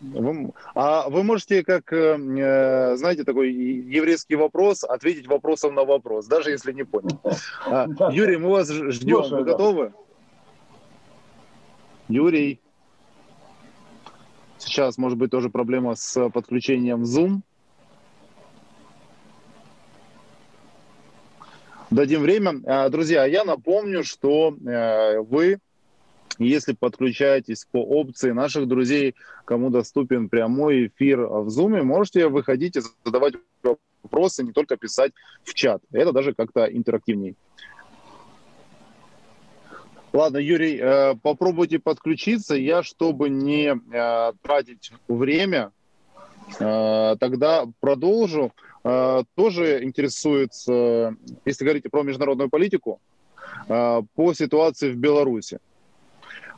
а 0.76 1.10
вы 1.10 1.24
можете, 1.24 1.63
как, 1.63 1.94
э, 1.94 2.98
знаете, 2.98 3.24
такой 3.24 3.54
еврейский 3.54 4.36
вопрос, 4.36 4.84
ответить 4.84 5.28
вопросом 5.28 5.76
на 5.76 5.86
вопрос, 5.86 6.28
даже 6.28 6.52
если 6.52 6.74
не 6.74 6.84
понял. 6.84 7.18
А, 7.65 7.88
Юрий, 8.12 8.36
мы 8.36 8.50
вас 8.50 8.70
ждем. 8.70 9.24
Вы 9.30 9.46
готовы? 9.46 9.94
Юрий. 12.10 12.60
Сейчас 14.58 14.98
может 14.98 15.17
быть 15.17 15.32
тоже 15.32 15.50
проблема 15.50 15.95
с 15.95 16.30
подключением 16.32 17.04
в 17.04 17.06
Zoom. 17.06 17.41
Дадим 21.91 22.22
время. 22.22 22.62
А, 22.65 22.89
друзья, 22.89 23.26
я 23.26 23.43
напомню, 23.43 24.04
что 24.04 24.56
э, 24.56 25.19
вы, 25.19 25.60
если 26.39 26.74
подключаетесь 26.74 27.65
по 27.72 27.84
опции 27.84 28.32
наших 28.32 28.67
друзей, 28.67 29.15
кому 29.45 29.69
доступен 29.69 30.30
прямой 30.30 30.88
эфир 30.88 31.22
в 31.22 31.48
Zoom, 31.48 31.82
можете 31.84 32.28
выходить 32.28 32.76
и 32.76 32.82
задавать 33.06 33.36
вопросы, 34.04 34.43
не 34.43 34.52
только 34.52 34.78
писать 34.78 35.13
в 35.43 35.54
чат. 35.54 35.82
Это 35.91 36.12
даже 36.12 36.34
как-то 36.34 36.65
интерактивнее. 36.65 37.36
Ладно, 40.12 40.38
Юрий, 40.38 40.80
э, 40.82 41.15
попробуйте 41.22 41.78
подключиться. 41.78 42.56
Я, 42.56 42.82
чтобы 42.82 43.30
не 43.30 43.76
э, 43.76 44.34
тратить 44.41 44.91
время, 45.08 45.72
э, 46.60 47.15
тогда 47.19 47.65
продолжу. 47.80 48.52
Тоже 49.36 49.84
интересуется, 49.84 51.13
если 51.43 51.65
говорить 51.65 51.91
про 51.91 52.02
международную 52.02 52.50
политику, 52.50 53.02
по 53.67 54.34
ситуации 54.34 54.93
в 54.93 54.95
Беларуси. 54.95 55.60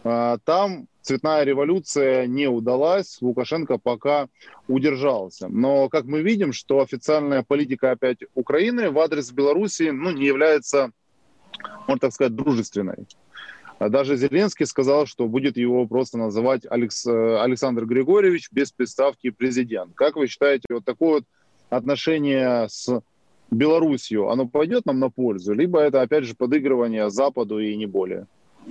Там 0.03 0.87
цветная 1.01 1.43
революция 1.43 2.27
не 2.27 2.47
удалась, 2.47 3.17
Лукашенко 3.21 3.79
пока 3.79 4.27
удержался. 4.67 5.47
Но, 5.47 5.89
как 5.89 6.05
мы 6.05 6.21
видим, 6.21 6.53
что 6.53 6.81
официальная 6.81 7.41
политика 7.41 7.89
опять 7.89 8.19
Украины 8.35 8.91
в 8.91 8.99
адрес 8.99 9.31
Беларуси 9.31 9.89
ну, 9.89 10.11
не 10.11 10.25
является, 10.25 10.91
можно 11.87 11.99
так 11.99 12.13
сказать, 12.13 12.35
дружественной. 12.35 13.07
А 13.81 13.89
даже 13.89 14.15
Зеленский 14.15 14.67
сказал, 14.67 15.07
что 15.07 15.27
будет 15.27 15.57
его 15.57 15.87
просто 15.87 16.15
называть 16.15 16.67
Алекс, 16.69 17.03
э, 17.07 17.41
Александр 17.41 17.87
Григорьевич 17.87 18.49
без 18.51 18.71
приставки 18.71 19.31
президент. 19.31 19.95
Как 19.95 20.17
вы 20.17 20.27
считаете, 20.27 20.65
вот 20.69 20.85
такое 20.85 21.13
вот 21.13 21.23
отношение 21.71 22.67
с 22.69 23.01
Белоруссию, 23.49 24.29
оно 24.29 24.47
пойдет 24.47 24.85
нам 24.85 24.99
на 24.99 25.09
пользу? 25.09 25.55
Либо 25.55 25.79
это, 25.79 26.03
опять 26.03 26.25
же, 26.25 26.35
подыгрывание 26.35 27.09
Западу 27.09 27.57
и 27.57 27.75
не 27.75 27.87
более? 27.87 28.27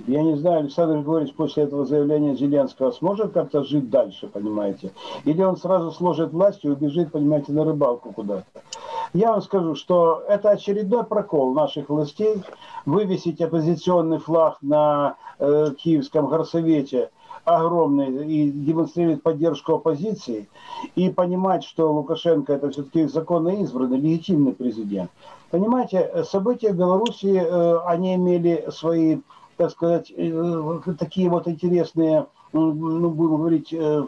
Я 0.07 0.23
не 0.23 0.35
знаю, 0.35 0.61
Александр 0.61 0.97
Григорьевич 0.97 1.35
после 1.35 1.63
этого 1.63 1.85
заявления 1.85 2.35
Зеленского 2.35 2.91
сможет 2.91 3.33
как-то 3.33 3.63
жить 3.63 3.89
дальше, 3.89 4.27
понимаете? 4.27 4.91
Или 5.25 5.43
он 5.43 5.57
сразу 5.57 5.91
сложит 5.91 6.31
власть 6.31 6.63
и 6.63 6.69
убежит, 6.69 7.11
понимаете, 7.11 7.51
на 7.51 7.65
рыбалку 7.65 8.11
куда-то. 8.13 8.45
Я 9.13 9.33
вам 9.33 9.41
скажу, 9.41 9.75
что 9.75 10.23
это 10.27 10.51
очередной 10.51 11.03
прокол 11.03 11.53
наших 11.53 11.89
властей. 11.89 12.41
Вывесить 12.85 13.41
оппозиционный 13.41 14.19
флаг 14.19 14.57
на 14.61 15.17
э, 15.37 15.71
Киевском 15.77 16.27
горсовете 16.27 17.09
огромный 17.43 18.25
и 18.25 18.51
демонстрировать 18.51 19.23
поддержку 19.23 19.73
оппозиции 19.73 20.47
и 20.95 21.09
понимать, 21.09 21.63
что 21.63 21.91
Лукашенко 21.91 22.53
это 22.53 22.69
все-таки 22.69 23.07
законно 23.07 23.49
избранный, 23.61 23.97
легитимный 23.97 24.53
президент. 24.53 25.09
Понимаете, 25.49 26.23
события 26.23 26.71
в 26.71 26.77
Беларуси, 26.77 27.35
э, 27.35 27.77
они 27.85 28.15
имели 28.15 28.69
свои 28.71 29.17
так 29.57 29.71
сказать, 29.71 30.11
э, 30.15 30.79
такие 30.97 31.29
вот 31.29 31.47
интересные, 31.47 32.27
ну, 32.53 33.09
будем 33.09 33.37
говорить, 33.37 33.73
э, 33.73 34.03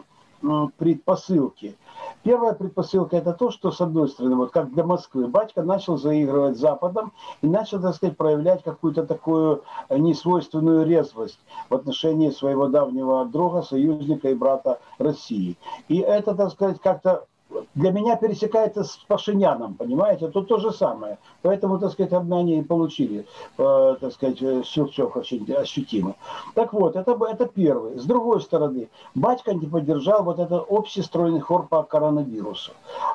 предпосылки. 0.76 1.76
Первая 2.22 2.52
предпосылка 2.52 3.16
это 3.16 3.32
то, 3.32 3.50
что, 3.50 3.70
с 3.70 3.80
одной 3.80 4.08
стороны, 4.08 4.36
вот 4.36 4.50
как 4.50 4.72
для 4.72 4.84
Москвы, 4.84 5.26
батька 5.26 5.62
начал 5.62 5.96
заигрывать 5.96 6.58
Западом 6.58 7.12
и 7.40 7.46
начал, 7.46 7.80
так 7.80 7.94
сказать, 7.94 8.16
проявлять 8.16 8.62
какую-то 8.62 9.06
такую 9.06 9.62
несвойственную 9.88 10.86
резвость 10.86 11.38
в 11.70 11.74
отношении 11.74 12.30
своего 12.30 12.68
давнего 12.68 13.24
друга, 13.24 13.62
союзника 13.62 14.28
и 14.28 14.34
брата 14.34 14.80
России. 14.98 15.56
И 15.88 15.98
это, 15.98 16.34
так 16.34 16.50
сказать, 16.52 16.80
как-то 16.80 17.26
для 17.74 17.90
меня 17.90 18.16
пересекается 18.16 18.84
с 18.84 18.96
Пашиняном, 19.08 19.74
понимаете? 19.74 20.28
Тут 20.28 20.48
то 20.48 20.58
же 20.58 20.72
самое. 20.72 21.18
Поэтому, 21.42 21.78
так 21.78 21.92
сказать, 21.92 22.12
они 22.12 22.58
и 22.58 22.62
получили, 22.62 23.26
э, 23.58 23.96
так 24.00 24.12
сказать, 24.12 24.66
щелчок 24.66 25.16
очень 25.16 25.50
ощутимо. 25.52 26.14
Так 26.54 26.72
вот, 26.72 26.96
это, 26.96 27.18
это 27.28 27.46
первый. 27.46 27.98
С 27.98 28.04
другой 28.04 28.40
стороны, 28.40 28.88
батька 29.14 29.54
не 29.54 29.66
поддержал 29.66 30.22
вот 30.22 30.38
этот 30.38 30.64
общий 30.68 31.02
стройный 31.02 31.40
хор 31.40 31.66
по 31.66 31.82
коронавирусу. 31.82 32.72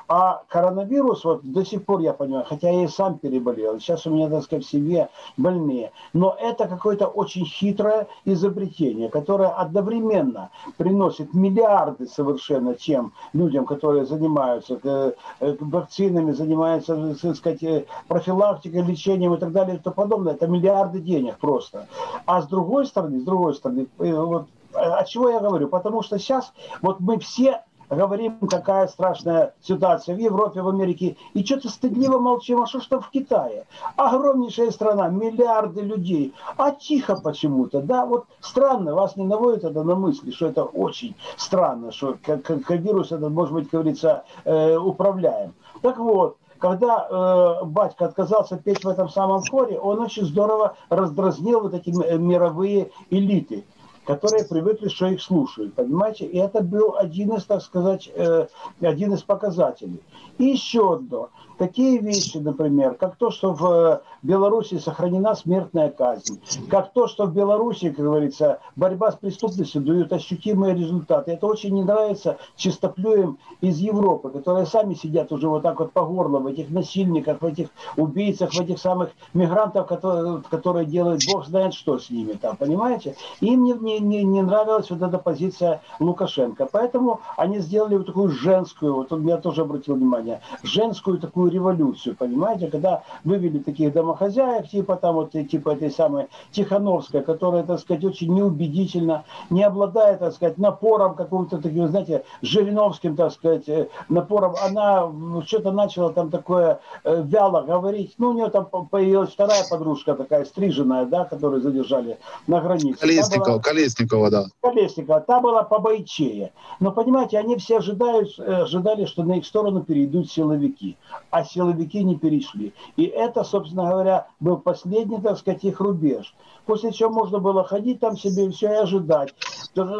А 0.08 0.44
коронавирус, 0.48 1.24
вот 1.26 1.42
до 1.44 1.66
сих 1.66 1.86
пор 1.86 2.02
я 2.02 2.14
понимаю, 2.14 2.46
хотя 2.48 2.70
я 2.70 2.84
и 2.84 2.88
сам 2.88 3.18
переболел, 3.18 3.80
сейчас 3.80 4.06
у 4.08 4.12
меня, 4.12 4.30
так 4.30 4.44
сказать, 4.44 4.66
в 4.66 4.70
семье 4.70 5.10
больные, 5.38 5.92
но 6.14 6.36
это 6.40 6.68
какое-то 6.68 7.08
очень 7.08 7.46
хитрое 7.46 8.08
изобретение, 8.26 9.10
которое 9.10 9.50
одновременно 9.50 10.50
приносит 10.78 11.34
миллиарды 11.34 12.08
совершенно 12.08 12.74
тем 12.74 13.14
людям, 13.34 13.66
которые 13.66 14.06
занимаются 14.06 14.29
э, 14.38 15.14
э, 15.40 15.56
вакцинами, 15.60 16.32
занимаются, 16.32 17.16
так 17.22 17.36
сказать, 17.36 17.64
э, 17.64 17.86
профилактикой, 18.08 18.84
лечением 18.84 19.34
и 19.34 19.38
так 19.38 19.52
далее 19.52 19.76
и 19.76 19.80
тому 19.80 19.96
подобное. 19.96 20.34
Это 20.34 20.48
миллиарды 20.48 21.00
денег 21.00 21.38
просто. 21.38 21.88
А 22.26 22.42
с 22.42 22.48
другой 22.48 22.86
стороны, 22.86 23.20
с 23.20 23.24
другой 23.24 23.56
стороны, 23.56 23.88
вот, 23.98 24.48
о 24.74 25.04
чего 25.06 25.30
я 25.30 25.40
говорю? 25.40 25.68
Потому 25.68 26.02
что 26.04 26.18
сейчас 26.20 26.54
вот 26.82 27.00
мы 27.00 27.20
все 27.20 27.64
говорим, 27.96 28.38
какая 28.50 28.88
страшная 28.88 29.54
ситуация 29.62 30.16
в 30.16 30.20
Европе, 30.20 30.62
в 30.62 30.70
Америке, 30.70 31.18
и 31.34 31.44
что-то 31.44 31.70
стыдливо 31.70 32.20
молчим, 32.20 32.62
а 32.62 32.68
что 32.68 32.80
там 32.88 33.02
в 33.02 33.10
Китае? 33.10 33.66
Огромнейшая 33.96 34.72
страна, 34.72 35.10
миллиарды 35.10 35.82
людей, 35.82 36.34
а 36.58 36.72
тихо 36.72 37.16
почему-то, 37.16 37.82
да, 37.82 38.06
вот 38.06 38.26
странно, 38.42 38.94
вас 38.94 39.16
не 39.16 39.26
наводит 39.26 39.64
это 39.64 39.84
на 39.84 39.96
мысли, 39.96 40.32
что 40.32 40.48
это 40.48 40.64
очень 40.64 41.16
странно, 41.38 41.92
что 41.92 42.18
как, 42.22 42.44
как 42.44 42.70
вирус 42.70 43.12
этот, 43.12 43.32
может 43.32 43.54
быть, 43.54 43.70
говорится, 43.70 44.24
э, 44.46 44.76
управляем. 44.78 45.54
Так 45.82 45.98
вот, 45.98 46.38
когда 46.60 47.08
э, 47.10 47.66
батька 47.66 48.06
отказался 48.06 48.58
петь 48.58 48.84
в 48.84 48.88
этом 48.88 49.10
самом 49.10 49.42
хоре, 49.42 49.80
он 49.80 50.00
очень 50.00 50.26
здорово 50.26 50.76
раздразнил 50.90 51.62
вот 51.62 51.74
эти 51.74 51.90
мировые 51.90 52.92
элиты 53.10 53.64
которые 54.10 54.44
привыкли, 54.44 54.88
что 54.88 55.06
их 55.06 55.22
слушают, 55.22 55.76
понимаете? 55.76 56.26
И 56.26 56.36
это 56.38 56.64
был 56.64 56.98
один 56.98 57.32
из, 57.36 57.44
так 57.44 57.62
сказать, 57.62 58.10
э, 58.16 58.48
один 58.82 59.14
из 59.14 59.22
показателей. 59.22 60.02
И 60.40 60.46
еще 60.46 60.96
одно. 60.96 61.30
Такие 61.60 62.00
вещи, 62.00 62.38
например, 62.38 62.94
как 62.94 63.18
то, 63.18 63.32
что 63.32 63.52
в 63.52 63.66
э, 63.66 64.00
Беларуси 64.22 64.78
сохранена 64.78 65.36
смертная 65.36 65.90
казнь, 65.90 66.40
как 66.70 66.94
то, 66.94 67.10
что 67.10 67.26
в 67.26 67.34
Беларуси, 67.34 67.90
как 67.90 68.06
говорится, 68.06 68.62
борьба 68.78 69.12
с 69.12 69.18
преступностью 69.18 69.82
дают 69.82 70.14
ощутимые 70.14 70.74
результаты. 70.74 71.32
Это 71.32 71.48
очень 71.48 71.76
не 71.76 71.84
нравится 71.84 72.38
чистоплюем 72.56 73.40
из 73.60 73.78
Европы, 73.78 74.30
которые 74.30 74.68
сами 74.68 74.94
сидят 74.94 75.34
уже 75.34 75.50
вот 75.50 75.64
так 75.64 75.82
вот 75.82 75.92
по 75.92 76.06
горло 76.06 76.40
в 76.40 76.48
этих 76.48 76.70
насильниках, 76.70 77.42
в 77.42 77.46
этих 77.46 77.68
убийцах, 77.98 78.54
в 78.54 78.60
этих 78.62 78.80
самых 78.80 79.10
мигрантах, 79.34 79.86
которые, 79.86 80.42
которые 80.50 80.86
делают 80.86 81.24
бог 81.30 81.46
знает 81.46 81.74
что 81.74 82.00
с 82.00 82.10
ними 82.10 82.34
там, 82.34 82.56
понимаете? 82.56 83.18
Им 83.42 83.66
не, 83.66 83.74
не, 83.74 84.00
не, 84.00 84.24
не 84.24 84.42
нравилась 84.42 84.90
вот 84.90 85.02
эта 85.02 85.18
позиция 85.18 85.82
Лукашенко. 86.00 86.70
Поэтому 86.72 87.20
они 87.36 87.60
сделали 87.60 87.98
вот 87.98 88.06
такую 88.06 88.30
женскую, 88.30 88.94
вот 88.96 89.12
он 89.12 89.24
меня 89.24 89.38
тоже 89.40 89.64
обратил 89.64 89.96
внимание, 89.96 90.40
женскую 90.64 91.20
такую 91.20 91.49
революцию, 91.50 92.16
понимаете, 92.16 92.68
когда 92.68 93.04
вывели 93.24 93.60
таких 93.60 93.94
домохозяек, 93.94 94.68
типа 94.70 94.96
там 94.96 95.16
вот, 95.16 95.32
типа 95.32 95.72
этой 95.72 95.92
самой 95.92 96.28
Тихановской, 96.52 97.22
которая, 97.22 97.64
так 97.64 97.80
сказать, 97.80 98.04
очень 98.04 98.34
неубедительно, 98.34 99.24
не 99.50 99.64
обладает, 99.64 100.20
так 100.20 100.34
сказать, 100.34 100.58
напором 100.58 101.16
каким-то 101.16 101.58
таким, 101.58 101.88
знаете, 101.88 102.24
Жириновским, 102.42 103.16
так 103.16 103.32
сказать, 103.32 103.68
э, 103.68 103.88
напором, 104.08 104.56
она 104.64 105.12
что-то 105.46 105.72
начала 105.72 106.12
там 106.12 106.30
такое 106.30 106.80
э, 107.04 107.24
вяло 107.24 107.62
говорить, 107.62 108.16
ну, 108.18 108.30
у 108.30 108.34
нее 108.34 108.50
там 108.50 108.66
появилась 108.66 109.32
вторая 109.32 109.64
подружка 109.70 110.16
такая, 110.16 110.46
стриженная, 110.46 111.06
да, 111.06 111.26
которую 111.26 111.62
задержали 111.62 112.18
на 112.48 112.62
границе. 112.62 113.00
Колесникова, 113.00 113.54
была... 113.54 113.60
Колесникова, 113.60 114.30
да. 114.30 114.46
Колесникова, 114.62 115.22
та 115.22 115.40
была 115.40 115.64
побойчее. 115.64 116.52
Но, 116.80 116.92
понимаете, 116.92 117.40
они 117.40 117.58
все 117.58 117.78
ожидают, 117.78 118.30
э, 118.40 118.62
ожидали, 118.64 119.06
что 119.06 119.24
на 119.24 119.38
их 119.38 119.46
сторону 119.46 119.84
перейдут 119.84 120.32
силовики. 120.32 120.98
А 121.30 121.39
а 121.40 121.46
силовики 121.46 122.04
не 122.04 122.18
перешли. 122.18 122.74
И 122.98 123.06
это, 123.06 123.44
собственно 123.44 123.90
говоря, 123.90 124.28
был 124.40 124.58
последний, 124.58 125.22
так 125.22 125.38
сказать, 125.38 125.64
их 125.64 125.80
рубеж 125.80 126.34
после 126.70 126.92
чего 126.92 127.10
можно 127.10 127.40
было 127.40 127.64
ходить 127.64 128.00
там 128.00 128.16
себе 128.16 128.48
все 128.52 128.68
и 128.68 128.76
ожидать. 128.76 129.34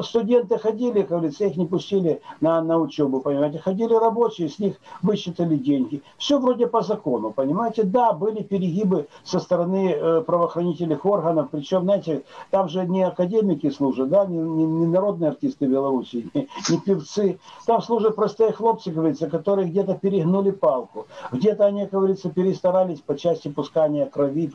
Студенты 0.02 0.60
ходили, 0.60 1.02
как 1.02 1.10
говорится, 1.10 1.46
их 1.46 1.58
не 1.58 1.66
пустили 1.66 2.22
на, 2.42 2.62
на 2.62 2.78
учебу, 2.78 3.22
понимаете. 3.22 3.58
Ходили 3.58 3.94
рабочие, 3.96 4.50
с 4.50 4.60
них 4.60 4.76
высчитали 5.02 5.56
деньги. 5.56 6.04
Все 6.20 6.38
вроде 6.38 6.68
по 6.68 6.84
закону, 6.84 7.32
понимаете. 7.32 7.84
Да, 7.84 8.14
были 8.14 8.44
перегибы 8.44 9.08
со 9.24 9.40
стороны 9.40 9.92
э, 9.92 10.22
правоохранительных 10.22 11.06
органов, 11.08 11.50
причем, 11.52 11.84
знаете, 11.84 12.24
там 12.52 12.70
же 12.70 12.86
не 12.86 13.02
академики 13.02 13.72
служат, 13.72 14.10
да, 14.10 14.26
не, 14.28 14.38
не, 14.38 14.66
не 14.66 14.86
народные 14.86 15.30
артисты 15.30 15.66
Беларуси, 15.66 16.30
не, 16.36 16.48
не 16.70 16.78
певцы. 16.78 17.40
Там 17.66 17.82
служат 17.82 18.16
простые 18.16 18.52
хлопцы, 18.52 18.92
говорится, 18.92 19.28
которые 19.28 19.70
где-то 19.70 19.96
перегнули 19.96 20.52
палку. 20.52 21.08
Где-то 21.32 21.66
они, 21.66 21.82
как 21.82 21.94
говорится, 21.94 22.30
перестарались 22.30 23.00
по 23.00 23.18
части 23.18 23.48
пускания 23.48 24.06
крови. 24.06 24.52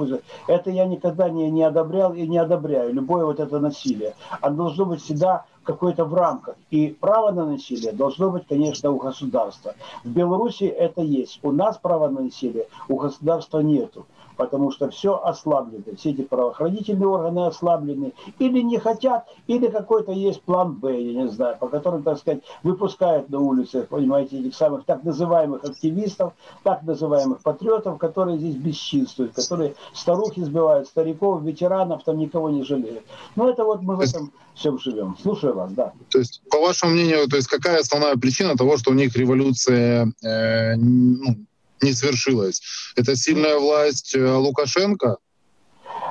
Это 0.47 0.71
я 0.71 0.87
никогда 0.87 1.29
не, 1.29 1.51
не 1.51 1.63
одобрял 1.63 2.04
одобрял 2.05 2.15
и 2.15 2.27
не 2.27 2.39
одобряю 2.39 2.93
любое 2.93 3.25
вот 3.25 3.41
это 3.41 3.61
насилие. 3.61 4.15
Оно 4.41 4.57
должно 4.57 4.87
быть 4.87 5.03
всегда 5.03 5.45
какое-то 5.63 6.05
в 6.05 6.15
рамках. 6.15 6.57
И 6.71 6.89
право 6.89 7.31
на 7.31 7.47
насилие 7.47 7.93
должно 7.93 8.31
быть, 8.31 8.47
конечно, 8.47 8.91
у 8.91 8.99
государства. 8.99 9.75
В 10.05 10.09
Беларуси 10.09 10.65
это 10.65 11.01
есть. 11.01 11.41
У 11.43 11.53
нас 11.53 11.79
права 11.79 12.09
на 12.09 12.21
насилие, 12.21 12.67
у 12.89 12.97
государства 12.97 13.61
нету 13.61 14.07
потому 14.37 14.71
что 14.71 14.91
все 14.91 15.21
ослаблено. 15.23 15.85
Все 15.97 16.11
эти 16.11 16.23
правоохранительные 16.23 17.09
органы 17.09 17.47
ослаблены. 17.47 18.13
Или 18.39 18.61
не 18.61 18.79
хотят, 18.79 19.27
или 19.47 19.69
какой-то 19.69 20.13
есть 20.13 20.43
план 20.43 20.75
Б, 20.75 21.01
я 21.01 21.23
не 21.23 21.29
знаю, 21.29 21.57
по 21.59 21.69
которому, 21.69 22.03
так 22.03 22.19
сказать, 22.19 22.43
выпускают 22.63 23.31
на 23.31 23.41
улице, 23.41 23.87
понимаете, 23.89 24.41
этих 24.41 24.55
самых 24.55 24.85
так 24.85 25.05
называемых 25.05 25.65
активистов, 25.65 26.33
так 26.63 26.83
называемых 26.83 27.41
патриотов, 27.43 27.99
которые 27.99 28.39
здесь 28.39 28.57
бесчинствуют, 28.57 29.35
которые 29.35 29.75
старухи 29.93 30.41
сбивают, 30.41 30.89
стариков, 30.89 31.43
ветеранов, 31.43 32.05
там 32.05 32.19
никого 32.19 32.51
не 32.51 32.63
жалеют. 32.65 33.05
Но 33.37 33.49
это 33.49 33.65
вот 33.65 33.83
мы 33.83 33.97
в 33.97 34.01
этом 34.01 34.33
всем 34.55 34.79
живем. 34.79 35.17
Слушаю 35.21 35.55
вас, 35.55 35.73
да. 35.73 35.93
То 36.11 36.19
есть, 36.19 36.43
по 36.51 36.61
вашему 36.61 36.93
мнению, 36.93 37.29
то 37.29 37.37
есть 37.37 37.49
какая 37.49 37.81
основная 37.81 38.17
причина 38.17 38.57
того, 38.57 38.77
что 38.77 38.91
у 38.91 38.95
них 38.95 39.17
революция 39.17 40.13
э, 40.23 40.77
ну, 40.77 41.37
не 41.85 41.93
свершилось. 41.93 42.63
Это 42.97 43.15
сильная 43.17 43.59
власть 43.59 44.15
э, 44.15 44.35
Лукашенко, 44.35 45.19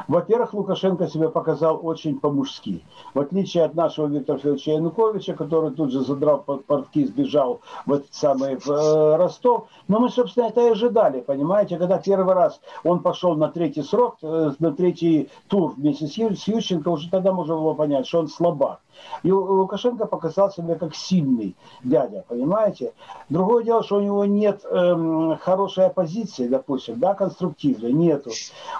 во-первых, 0.08 0.54
Лукашенко 0.54 1.08
себя 1.08 1.30
показал 1.30 1.80
очень 1.86 2.20
по-мужски. 2.20 2.84
В 3.14 3.20
отличие 3.20 3.64
от 3.64 3.76
нашего 3.76 4.08
Виктора 4.08 4.40
Федоровича 4.40 4.72
Януковича, 4.74 5.34
который 5.34 5.72
тут 5.72 5.92
же 5.92 6.02
задрал 6.02 6.40
портки, 6.40 7.06
сбежал 7.06 7.62
в 7.86 7.94
этот 7.94 8.14
самый 8.14 8.58
в, 8.58 8.70
э, 8.70 9.16
Ростов. 9.18 9.68
Но 9.88 10.00
мы, 10.00 10.10
собственно, 10.10 10.46
это 10.46 10.62
и 10.62 10.72
ожидали, 10.72 11.22
понимаете, 11.22 11.78
когда 11.78 11.98
первый 11.98 12.34
раз 12.34 12.60
он 12.84 13.00
пошел 13.02 13.36
на 13.36 13.50
третий 13.50 13.84
срок, 13.84 14.18
э, 14.22 14.52
на 14.60 14.72
третий 14.74 15.30
тур 15.48 15.74
вместе 15.78 16.08
с 16.08 16.18
Ющенко, 16.18 16.90
уже 16.90 17.10
тогда 17.10 17.32
можно 17.32 17.56
было 17.56 17.74
понять, 17.74 18.08
что 18.08 18.20
он 18.20 18.28
слабак. 18.28 18.80
И 19.24 19.32
Лукашенко 19.32 20.06
показал 20.06 20.52
себя 20.52 20.76
как 20.76 20.96
сильный 20.96 21.56
дядя, 21.84 22.26
понимаете? 22.28 22.94
Другое 23.30 23.64
дело, 23.64 23.84
что 23.84 23.98
у 23.98 24.02
него 24.02 24.26
нет 24.26 24.64
эм, 24.66 25.38
хорошей 25.38 25.86
оппозиции, 25.86 26.48
допустим, 26.48 27.00
да, 27.00 27.14
конструктивной, 27.14 27.94
нету. 27.94 28.32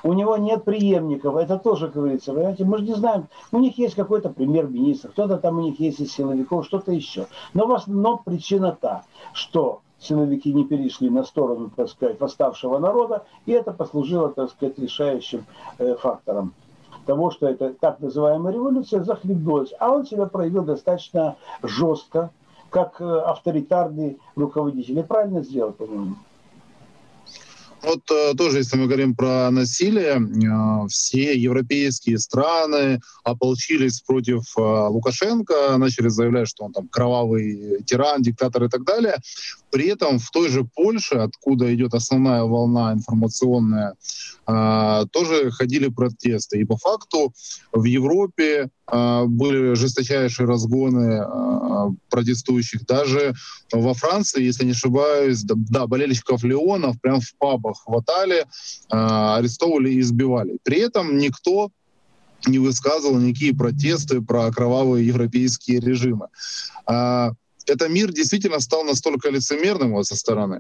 У 0.04 0.14
него 0.14 0.38
нет 0.38 0.64
преемников, 0.64 1.36
это 1.36 1.58
тоже, 1.58 1.88
говорится, 1.88 2.34
понимаете? 2.34 2.66
Мы 2.66 2.78
же 2.80 2.84
не 2.84 2.94
знаем, 2.96 3.28
у 3.52 3.60
них 3.60 3.78
есть 3.78 3.96
какой-то 3.96 4.30
премьер-министр, 4.30 5.10
кто-то 5.10 5.38
там 5.38 5.60
у 5.60 5.62
них 5.62 5.80
есть 5.80 6.00
из 6.00 6.12
силовиков, 6.14 6.66
что-то 6.66 6.92
еще. 6.92 7.28
Но 7.54 7.68
в 7.68 7.74
основном 7.74 8.20
причина 8.24 8.78
та, 8.80 9.04
что 9.34 9.82
силовики 10.00 10.54
не 10.54 10.66
перешли 10.66 11.10
на 11.10 11.24
сторону, 11.24 11.72
так 11.76 11.90
сказать, 11.90 12.20
восставшего 12.20 12.78
народа, 12.78 13.26
и 13.46 13.52
это 13.52 13.72
послужило, 13.72 14.30
так 14.30 14.52
сказать, 14.52 14.78
решающим 14.78 15.46
э, 15.78 15.96
фактором 15.96 16.54
того, 17.06 17.32
что 17.32 17.48
это 17.48 17.74
так 17.74 18.00
называемая 18.00 18.54
революция 18.54 19.04
захлебнулась. 19.04 19.74
А 19.80 19.92
он 19.92 20.06
себя 20.06 20.26
проявил 20.26 20.64
достаточно 20.64 21.36
жестко, 21.62 22.32
как 22.70 23.00
э, 23.00 23.06
авторитарный 23.06 24.18
руководитель. 24.36 25.00
И 25.00 25.04
правильно 25.04 25.42
сделал, 25.42 25.74
по-моему. 25.74 26.16
Вот 27.84 28.10
э, 28.12 28.34
тоже, 28.36 28.60
если 28.60 28.78
мы 28.78 28.86
говорим 28.86 29.14
про 29.14 29.52
насилие, 29.52 30.16
э, 30.18 30.88
все 30.88 31.38
европейские 31.38 32.18
страны 32.18 33.02
ополчились 33.24 34.02
против 34.02 34.44
Лукашенко, 34.56 35.78
начали 35.78 36.08
заявлять, 36.08 36.48
что 36.48 36.66
он 36.66 36.72
там 36.72 36.88
кровавый 36.88 37.84
тиран, 37.84 38.22
диктатор 38.22 38.64
и 38.64 38.70
так 38.70 38.84
далее. 38.86 39.18
При 39.70 39.88
этом 39.88 40.20
в 40.20 40.30
той 40.32 40.50
же 40.50 40.64
Польше, 40.64 41.16
откуда 41.16 41.74
идет 41.74 41.94
основная 41.94 42.44
волна 42.44 42.94
информационная, 42.94 43.96
тоже 44.46 45.52
ходили 45.52 45.88
протесты. 45.88 46.60
И 46.60 46.66
по 46.66 46.78
факту 46.78 47.34
в 47.72 47.84
Европе 47.86 48.70
были 48.92 49.76
жесточайшие 49.76 50.46
разгоны 50.46 51.22
а, 51.22 51.90
протестующих. 52.10 52.86
Даже 52.86 53.34
во 53.72 53.94
Франции, 53.94 54.44
если 54.44 54.66
не 54.66 54.72
ошибаюсь, 54.72 55.44
да, 55.44 55.88
болельщиков 55.88 56.44
Леонов 56.44 57.00
прямо 57.00 57.22
в 57.22 57.34
пабах 57.38 57.78
хватали, 57.84 58.46
арестовывали 58.90 59.92
и 59.94 60.00
избивали. 60.02 60.58
При 60.64 60.80
этом 60.80 61.18
никто 61.18 61.72
не 62.46 62.60
высказывал 62.60 63.18
никакие 63.20 63.56
протесты 63.56 64.22
про 64.22 64.52
кровавые 64.52 65.08
европейские 65.08 65.80
режимы. 65.80 66.28
Это 66.86 67.88
мир 67.88 68.12
действительно 68.12 68.60
стал 68.60 68.84
настолько 68.84 69.30
лицемерным 69.30 69.94
вот 69.94 70.06
со 70.06 70.16
стороны. 70.16 70.60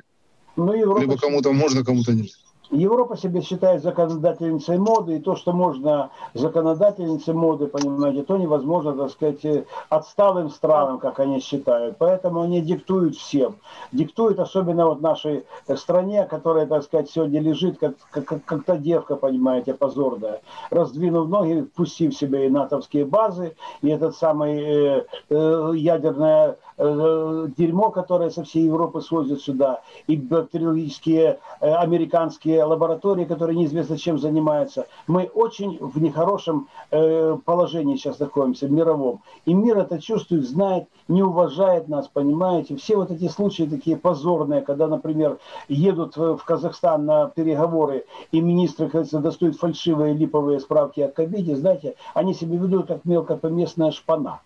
Ну, 0.55 0.73
Европа... 0.73 1.01
Либо 1.01 1.17
кому-то 1.17 1.51
можно, 1.51 1.83
кому-то 1.83 2.13
нельзя. 2.13 2.38
Европа 2.73 3.15
себя 3.15 3.41
считает 3.41 3.83
законодательницей 3.83 4.77
моды, 4.77 5.17
и 5.17 5.19
то, 5.19 5.36
что 5.36 5.53
можно 5.53 6.09
законодательницей 6.33 7.33
моды, 7.33 7.67
понимаете, 7.67 8.23
то 8.23 8.38
невозможно, 8.38 8.93
так 8.93 9.12
сказать, 9.12 9.65
отсталым 9.89 10.49
странам, 10.49 10.99
как 10.99 11.19
они 11.19 11.39
считают. 11.39 11.97
Поэтому 11.97 12.41
они 12.41 12.62
диктуют 12.62 13.15
всем. 13.15 13.55
Диктуют 13.91 14.39
особенно 14.39 14.88
вот 14.88 15.01
нашей 15.01 15.45
стране, 15.75 16.25
которая, 16.25 16.65
так 16.65 16.83
сказать, 16.83 17.09
сегодня 17.09 17.41
лежит, 17.41 17.77
как, 17.77 17.95
как, 18.09 18.43
как 18.43 18.63
та 18.63 18.77
девка, 18.77 19.15
понимаете, 19.15 19.73
позорная, 19.73 20.41
раздвинув 20.71 21.29
ноги, 21.29 21.62
впустив 21.62 22.15
себе 22.15 22.47
и 22.47 22.49
натовские 22.49 23.05
базы, 23.05 23.55
и 23.81 23.89
этот 23.89 24.15
самый 24.15 24.59
э, 24.59 25.05
э, 25.29 25.71
ядерное 25.75 26.57
э, 26.77 27.47
дерьмо, 27.55 27.91
которое 27.91 28.29
со 28.29 28.43
всей 28.43 28.65
Европы 28.65 29.01
свозят 29.01 29.41
сюда, 29.41 29.81
и 30.07 30.17
бактериологические 30.17 31.39
э, 31.59 31.71
американские 31.71 32.62
лаборатории, 32.65 33.26
которые 33.26 33.58
неизвестно 33.58 33.97
чем 33.97 34.19
занимаются. 34.19 34.88
Мы 35.08 35.23
очень 35.34 35.78
в 35.80 36.02
нехорошем 36.02 36.67
э, 36.91 37.38
положении 37.45 37.95
сейчас 37.95 38.19
находимся, 38.19 38.67
мировом. 38.67 39.21
И 39.45 39.54
мир 39.54 39.78
это 39.78 40.02
чувствует, 40.02 40.45
знает, 40.45 40.88
не 41.08 41.23
уважает 41.23 41.88
нас, 41.88 42.08
понимаете. 42.08 42.76
Все 42.76 42.95
вот 42.95 43.12
эти 43.12 43.28
случаи 43.28 43.63
такие 43.63 43.97
позорные, 43.97 44.62
когда, 44.62 44.88
например, 44.88 45.38
едут 45.67 46.17
в 46.17 46.39
Казахстан 46.45 47.06
на 47.06 47.28
переговоры, 47.28 48.06
и 48.32 48.41
министры, 48.41 48.89
кажется, 48.89 49.19
достают 49.19 49.58
фальшивые 49.58 50.13
липовые 50.13 50.60
справки 50.60 51.02
о 51.02 51.10
ковиде, 51.10 51.56
знаете, 51.56 51.95
они 52.13 52.34
себя 52.34 52.58
ведут 52.58 52.88
как 52.88 53.06
мелкопоместная 53.06 53.91
шпана 53.91 54.41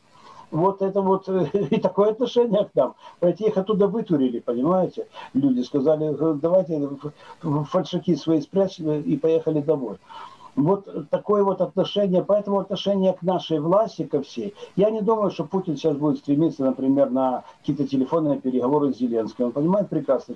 вот 0.51 0.81
это 0.81 1.01
вот 1.01 1.27
и 1.53 1.79
такое 1.79 2.11
отношение 2.11 2.65
к 2.65 2.75
нам. 2.75 2.95
Эти 3.21 3.43
их 3.43 3.57
оттуда 3.57 3.87
вытурили, 3.87 4.39
понимаете? 4.39 5.07
Люди 5.33 5.61
сказали, 5.61 6.15
давайте 6.35 6.89
фальшаки 7.69 8.15
свои 8.15 8.41
спрячем 8.41 8.91
и 8.91 9.17
поехали 9.17 9.61
домой. 9.61 9.97
Вот 10.57 10.87
такое 11.11 11.43
вот 11.43 11.61
отношение, 11.61 12.23
поэтому 12.23 12.57
отношение 12.57 13.13
к 13.13 13.21
нашей 13.21 13.59
власти, 13.59 14.05
ко 14.05 14.23
всей. 14.23 14.55
Я 14.75 14.89
не 14.89 15.01
думаю, 15.01 15.29
что 15.29 15.43
Путин 15.43 15.77
сейчас 15.77 15.95
будет 15.95 16.17
стремиться, 16.17 16.63
например, 16.63 17.11
на 17.11 17.43
какие-то 17.59 17.87
телефонные 17.87 18.39
переговоры 18.39 18.91
с 18.91 18.97
Зеленским. 18.97 19.45
Он 19.45 19.51
понимает 19.51 19.87
прекрасно, 19.89 20.33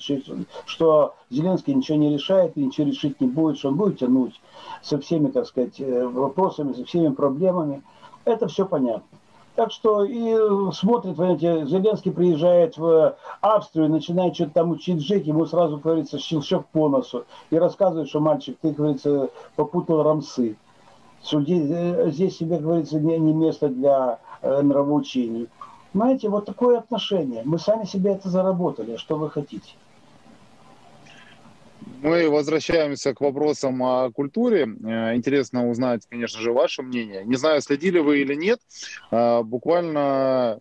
что 0.65 1.15
Зеленский 1.31 1.73
ничего 1.73 1.97
не 1.97 2.13
решает, 2.13 2.55
ничего 2.55 2.85
решить 2.85 3.19
не 3.19 3.25
будет, 3.25 3.57
что 3.57 3.69
он 3.69 3.77
будет 3.77 3.97
тянуть 3.97 4.39
со 4.83 4.99
всеми, 4.99 5.31
так 5.31 5.47
сказать, 5.47 5.79
э, 5.79 6.05
вопросами, 6.05 6.73
со 6.73 6.85
всеми 6.85 7.11
проблемами. 7.11 7.81
Это 8.23 8.47
все 8.47 8.67
понятно. 8.67 9.17
Так 9.55 9.71
что 9.71 10.05
и 10.05 10.71
смотрит, 10.71 11.17
понимаете, 11.17 11.65
Зеленский 11.65 12.11
приезжает 12.11 12.77
в 12.77 13.17
Австрию, 13.41 13.89
начинает 13.89 14.33
что-то 14.35 14.51
там 14.51 14.71
учить 14.71 15.05
жить, 15.05 15.27
ему 15.27 15.45
сразу, 15.45 15.77
говорится, 15.77 16.19
щелчок 16.19 16.67
по 16.67 16.87
носу. 16.87 17.25
И 17.49 17.57
рассказывает, 17.57 18.07
что 18.07 18.21
мальчик, 18.21 18.57
ты, 18.61 18.71
говорится, 18.71 19.29
попутал 19.55 20.03
рамсы. 20.03 20.55
Э, 21.31 22.11
здесь 22.11 22.37
себе, 22.37 22.59
говорится, 22.59 22.99
не, 22.99 23.17
не 23.17 23.33
место 23.33 23.67
для 23.67 24.19
э, 24.41 24.61
нравоучений. 24.61 25.49
Знаете, 25.93 26.29
вот 26.29 26.45
такое 26.45 26.79
отношение. 26.79 27.41
Мы 27.43 27.59
сами 27.59 27.83
себе 27.83 28.13
это 28.13 28.29
заработали. 28.29 28.93
А 28.93 28.97
что 28.97 29.17
вы 29.17 29.29
хотите? 29.29 29.73
Мы 32.01 32.31
возвращаемся 32.31 33.13
к 33.13 33.21
вопросам 33.21 33.83
о 33.83 34.09
культуре. 34.09 34.63
Э, 34.63 35.15
интересно 35.15 35.69
узнать, 35.69 36.01
конечно 36.09 36.41
же, 36.41 36.51
ваше 36.51 36.81
мнение. 36.81 37.23
Не 37.23 37.35
знаю, 37.35 37.61
следили 37.61 37.99
вы 37.99 38.21
или 38.21 38.33
нет. 38.33 38.59
Э, 39.11 39.43
буквально 39.43 40.59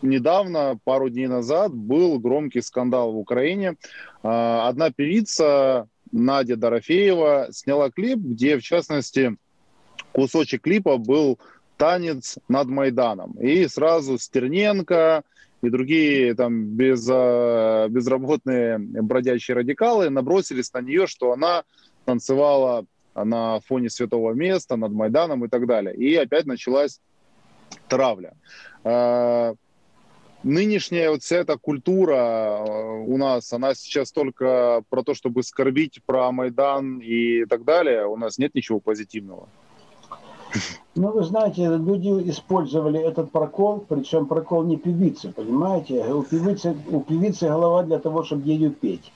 недавно, 0.00 0.78
пару 0.82 1.10
дней 1.10 1.26
назад, 1.26 1.74
был 1.74 2.18
громкий 2.18 2.62
скандал 2.62 3.12
в 3.12 3.18
Украине. 3.18 3.76
Э, 4.22 4.60
одна 4.66 4.90
певица, 4.90 5.88
Надя 6.10 6.56
Дорофеева, 6.56 7.48
сняла 7.52 7.90
клип, 7.90 8.20
где, 8.20 8.56
в 8.56 8.62
частности, 8.62 9.36
кусочек 10.12 10.62
клипа 10.62 10.96
был 10.96 11.38
танец 11.76 12.38
над 12.48 12.68
Майданом. 12.68 13.32
И 13.32 13.68
сразу 13.68 14.16
Стерненко, 14.16 15.22
и 15.62 15.68
другие 15.68 16.34
там 16.34 16.64
без, 16.64 17.06
а, 17.10 17.88
безработные 17.88 18.78
бродячие 18.78 19.56
радикалы 19.56 20.10
набросились 20.10 20.72
на 20.72 20.80
нее, 20.80 21.06
что 21.06 21.32
она 21.32 21.64
танцевала 22.04 22.86
на 23.14 23.60
фоне 23.60 23.90
святого 23.90 24.32
места, 24.32 24.76
над 24.76 24.92
Майданом 24.92 25.44
и 25.44 25.48
так 25.48 25.66
далее. 25.66 25.94
И 25.94 26.14
опять 26.14 26.46
началась 26.46 27.00
травля. 27.88 28.34
А, 28.84 29.54
нынешняя 30.42 31.10
вот 31.10 31.22
вся 31.22 31.36
эта 31.36 31.58
культура 31.58 32.16
а, 32.16 32.62
у 33.06 33.16
нас, 33.16 33.52
она 33.52 33.74
сейчас 33.74 34.12
только 34.12 34.82
про 34.88 35.02
то, 35.02 35.14
чтобы 35.14 35.42
скорбить 35.42 36.00
про 36.06 36.32
Майдан 36.32 37.00
и 37.00 37.44
так 37.44 37.64
далее. 37.64 38.06
У 38.06 38.16
нас 38.16 38.38
нет 38.38 38.54
ничего 38.54 38.80
позитивного. 38.80 39.48
Ну, 40.94 41.12
вы 41.12 41.24
знаете, 41.24 41.66
люди 41.66 42.30
использовали 42.30 43.00
этот 43.00 43.30
прокол, 43.30 43.84
причем 43.88 44.26
прокол 44.26 44.64
не 44.64 44.76
певицы, 44.76 45.32
понимаете? 45.32 46.12
У 46.12 46.22
певицы, 46.22 46.76
у 46.90 47.00
певицы 47.00 47.48
голова 47.48 47.82
для 47.82 47.98
того, 47.98 48.24
чтобы 48.24 48.42
ее 48.48 48.70
петь. 48.70 49.12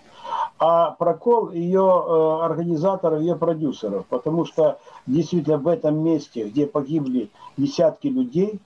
А 0.58 0.92
прокол 0.92 1.50
ее 1.50 1.82
э, 1.82 2.44
организаторов, 2.44 3.20
ее 3.20 3.36
продюсеров, 3.36 4.06
потому 4.06 4.46
что 4.46 4.78
действительно 5.06 5.58
в 5.58 5.68
этом 5.68 5.98
месте, 5.98 6.44
где 6.44 6.66
погибли 6.66 7.28
десятки 7.56 8.06
людей, 8.06 8.60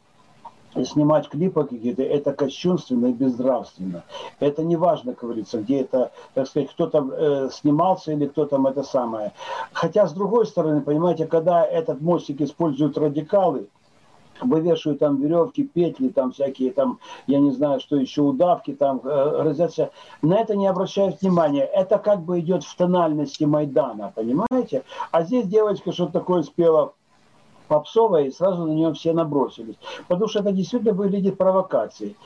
снимать 0.85 1.29
клипы 1.29 1.65
какие-то, 1.65 2.03
это 2.03 2.33
кощунственно 2.33 3.07
и 3.07 3.13
безнравственно. 3.13 4.05
Это 4.41 4.63
не 4.63 4.77
важно, 4.77 5.15
говорится, 5.21 5.59
где 5.59 5.81
это, 5.81 6.13
так 6.35 6.47
сказать, 6.47 6.71
кто 6.71 6.87
там 6.87 7.11
э, 7.13 7.51
снимался 7.53 8.13
или 8.13 8.27
кто 8.27 8.45
там 8.45 8.67
это 8.67 8.83
самое. 8.83 9.33
Хотя, 9.73 10.07
с 10.07 10.13
другой 10.13 10.47
стороны, 10.47 10.81
понимаете, 10.81 11.27
когда 11.27 11.65
этот 11.65 12.01
мостик 12.01 12.41
используют 12.41 12.99
радикалы, 12.99 13.69
вывешивают 14.41 15.01
там 15.01 15.17
веревки, 15.17 15.65
петли, 15.65 16.09
там 16.09 16.33
всякие 16.33 16.73
там, 16.73 16.99
я 17.27 17.41
не 17.41 17.51
знаю, 17.51 17.81
что 17.81 17.97
еще, 17.97 18.23
удавки 18.23 18.73
там 18.75 19.01
э, 19.03 19.43
разятся. 19.43 19.91
На 20.23 20.39
это 20.39 20.57
не 20.57 20.67
обращают 20.67 21.21
внимания. 21.21 21.65
Это 21.65 21.99
как 21.99 22.23
бы 22.23 22.41
идет 22.41 22.65
в 22.65 22.77
тональности 22.77 23.45
Майдана, 23.45 24.13
понимаете? 24.15 24.85
А 25.11 25.23
здесь 25.23 25.47
девочка 25.47 25.93
что-то 25.93 26.13
такое 26.13 26.43
спела 26.43 26.93
попсовая, 27.69 28.25
и 28.25 28.31
сразу 28.31 28.65
на 28.65 28.73
нее 28.73 28.93
все 28.95 29.13
набросились. 29.13 29.77
Потому 30.09 30.29
что 30.29 30.41
это 30.41 30.53
действительно 30.53 30.95
выглядит 30.95 31.37
провокацией. 31.39 32.17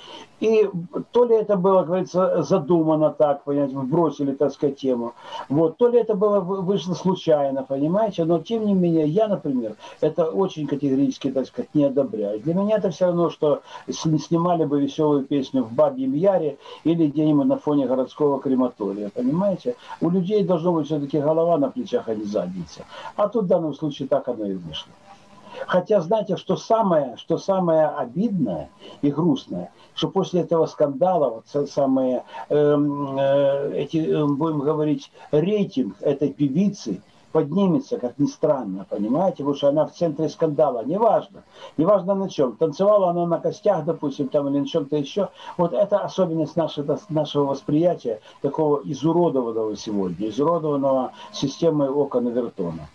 И 0.40 0.68
то 1.12 1.24
ли 1.24 1.36
это 1.36 1.56
было, 1.56 1.82
говорится, 1.82 2.42
задумано 2.42 3.10
так, 3.10 3.44
понимаете, 3.44 3.76
бросили, 3.76 4.32
так 4.32 4.52
сказать, 4.52 4.76
тему. 4.76 5.12
Вот, 5.48 5.76
то 5.76 5.88
ли 5.88 5.98
это 6.00 6.14
было 6.14 6.40
вышло 6.40 6.94
случайно, 6.94 7.62
понимаете, 7.62 8.24
но 8.24 8.40
тем 8.40 8.66
не 8.66 8.74
менее, 8.74 9.06
я, 9.06 9.28
например, 9.28 9.76
это 10.00 10.24
очень 10.24 10.66
категорически, 10.66 11.30
так 11.30 11.46
сказать, 11.46 11.74
не 11.74 11.84
одобряю. 11.84 12.40
Для 12.40 12.54
меня 12.54 12.78
это 12.78 12.90
все 12.90 13.06
равно, 13.06 13.30
что 13.30 13.62
снимали 13.88 14.64
бы 14.64 14.80
веселую 14.80 15.24
песню 15.24 15.62
в 15.62 15.72
Бабьем 15.72 16.14
Яре 16.14 16.58
или 16.84 17.06
где-нибудь 17.06 17.46
на 17.46 17.56
фоне 17.56 17.86
городского 17.86 18.40
крематория, 18.40 19.10
понимаете? 19.10 19.76
У 20.00 20.10
людей 20.10 20.42
должно 20.44 20.72
быть 20.72 20.86
все-таки 20.86 21.20
голова 21.20 21.58
на 21.58 21.70
плечах, 21.70 22.08
а 22.08 22.14
не 22.14 22.24
задница. 22.24 22.84
А 23.16 23.28
тут 23.28 23.44
в 23.44 23.48
данном 23.48 23.74
случае 23.74 24.08
так 24.08 24.28
оно 24.28 24.46
и 24.46 24.54
вышло. 24.54 24.92
Хотя, 25.66 26.00
знаете, 26.00 26.36
что 26.36 26.56
самое, 26.56 27.16
что 27.16 27.38
самое 27.38 27.88
обидное 27.88 28.70
и 29.00 29.10
грустное, 29.10 29.70
что 29.94 30.08
после 30.08 30.42
этого 30.42 30.66
скандала, 30.66 31.42
вот 31.54 31.68
самые, 31.70 32.24
эм, 32.48 33.18
э, 33.18 33.72
эти, 33.74 33.98
э, 33.98 34.26
будем 34.26 34.60
говорить, 34.60 35.10
рейтинг 35.30 35.96
этой 36.00 36.32
певицы 36.32 37.02
поднимется, 37.32 37.98
как 37.98 38.18
ни 38.18 38.26
странно, 38.26 38.86
понимаете, 38.88 39.38
потому 39.38 39.54
что 39.54 39.68
она 39.68 39.86
в 39.86 39.92
центре 39.92 40.28
скандала, 40.28 40.84
неважно, 40.84 41.42
неважно 41.78 42.14
на 42.14 42.28
чем, 42.28 42.56
танцевала 42.56 43.10
она 43.10 43.26
на 43.26 43.38
костях, 43.38 43.84
допустим, 43.84 44.28
там 44.28 44.48
или 44.48 44.60
на 44.60 44.66
чем-то 44.66 44.96
еще, 44.96 45.30
вот 45.56 45.72
это 45.72 45.98
особенность 46.00 46.56
нашего, 46.56 46.98
нашего 47.08 47.46
восприятия, 47.46 48.20
такого 48.42 48.82
изуродованного 48.84 49.76
сегодня, 49.76 50.28
изуродованного 50.28 51.12
системой 51.32 51.88
окон 51.88 52.28
Вертона. 52.28 52.88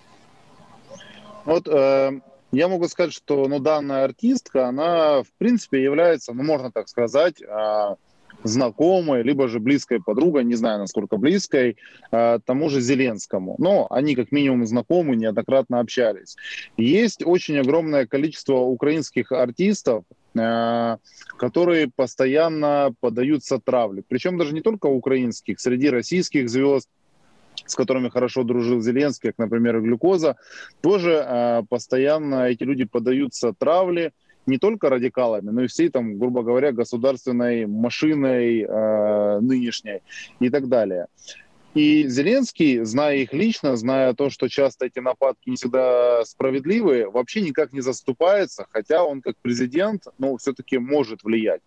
Вот 1.45 1.67
э, 1.67 2.19
я 2.51 2.67
могу 2.67 2.87
сказать, 2.87 3.13
что 3.13 3.47
ну, 3.47 3.59
данная 3.59 4.03
артистка, 4.03 4.67
она, 4.67 5.23
в 5.23 5.31
принципе, 5.37 5.83
является, 5.83 6.33
ну, 6.33 6.43
можно 6.43 6.71
так 6.71 6.87
сказать, 6.87 7.41
а, 7.43 7.97
знакомой, 8.43 9.23
либо 9.23 9.47
же 9.47 9.59
близкой 9.59 10.01
подругой, 10.01 10.43
не 10.43 10.55
знаю, 10.55 10.79
насколько 10.79 11.17
близкой, 11.17 11.77
э, 12.11 12.39
тому 12.45 12.69
же 12.69 12.81
Зеленскому. 12.81 13.55
Но 13.57 13.87
они 13.89 14.15
как 14.15 14.31
минимум 14.31 14.65
знакомы, 14.65 15.15
неоднократно 15.15 15.79
общались. 15.79 16.35
Есть 16.77 17.25
очень 17.25 17.57
огромное 17.57 18.05
количество 18.05 18.55
украинских 18.55 19.31
артистов, 19.31 20.03
э, 20.35 20.97
которые 21.37 21.89
постоянно 21.95 22.93
подаются 22.99 23.59
травле. 23.59 24.03
Причем 24.07 24.37
даже 24.37 24.53
не 24.53 24.61
только 24.61 24.87
украинских, 24.87 25.59
среди 25.59 25.89
российских 25.89 26.49
звезд, 26.49 26.89
с 27.65 27.75
которыми 27.75 28.09
хорошо 28.09 28.43
дружил 28.43 28.81
Зеленский, 28.81 29.29
как, 29.29 29.37
например, 29.37 29.81
глюкоза, 29.81 30.35
тоже 30.81 31.23
э, 31.25 31.63
постоянно 31.69 32.49
эти 32.49 32.63
люди 32.63 32.85
подаются 32.85 33.53
травле, 33.53 34.11
не 34.45 34.57
только 34.57 34.89
радикалами, 34.89 35.49
но 35.49 35.63
и 35.63 35.67
всей 35.67 35.89
там, 35.89 36.17
грубо 36.17 36.41
говоря, 36.41 36.71
государственной 36.71 37.65
машиной 37.65 38.61
э, 38.61 39.39
нынешней 39.41 40.01
и 40.39 40.49
так 40.49 40.69
далее. 40.69 41.07
И 41.73 42.07
Зеленский, 42.07 42.83
зная 42.85 43.17
их 43.17 43.33
лично, 43.33 43.75
зная 43.75 44.13
то, 44.13 44.31
что 44.31 44.47
часто 44.47 44.85
эти 44.85 44.99
нападки 44.99 45.49
не 45.49 45.57
всегда 45.57 46.25
справедливые, 46.25 47.09
вообще 47.09 47.41
никак 47.41 47.71
не 47.71 47.81
заступается, 47.81 48.65
хотя 48.71 49.03
он 49.03 49.21
как 49.21 49.35
президент, 49.41 50.05
ну, 50.17 50.37
все-таки 50.37 50.79
может 50.79 51.23
влиять. 51.23 51.61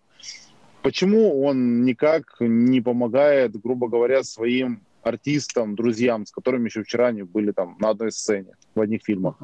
Почему 0.81 1.41
он 1.43 1.85
никак 1.85 2.35
не 2.39 2.81
помогает, 2.81 3.55
грубо 3.61 3.87
говоря, 3.87 4.23
своим 4.23 4.81
артистам, 5.03 5.75
друзьям, 5.75 6.25
с 6.25 6.31
которыми 6.31 6.65
еще 6.65 6.83
вчера 6.83 7.07
они 7.07 7.23
были 7.23 7.51
там 7.51 7.75
на 7.79 7.89
одной 7.89 8.11
сцене 8.11 8.53
в 8.75 8.81
одних 8.81 9.01
фильмах? 9.03 9.35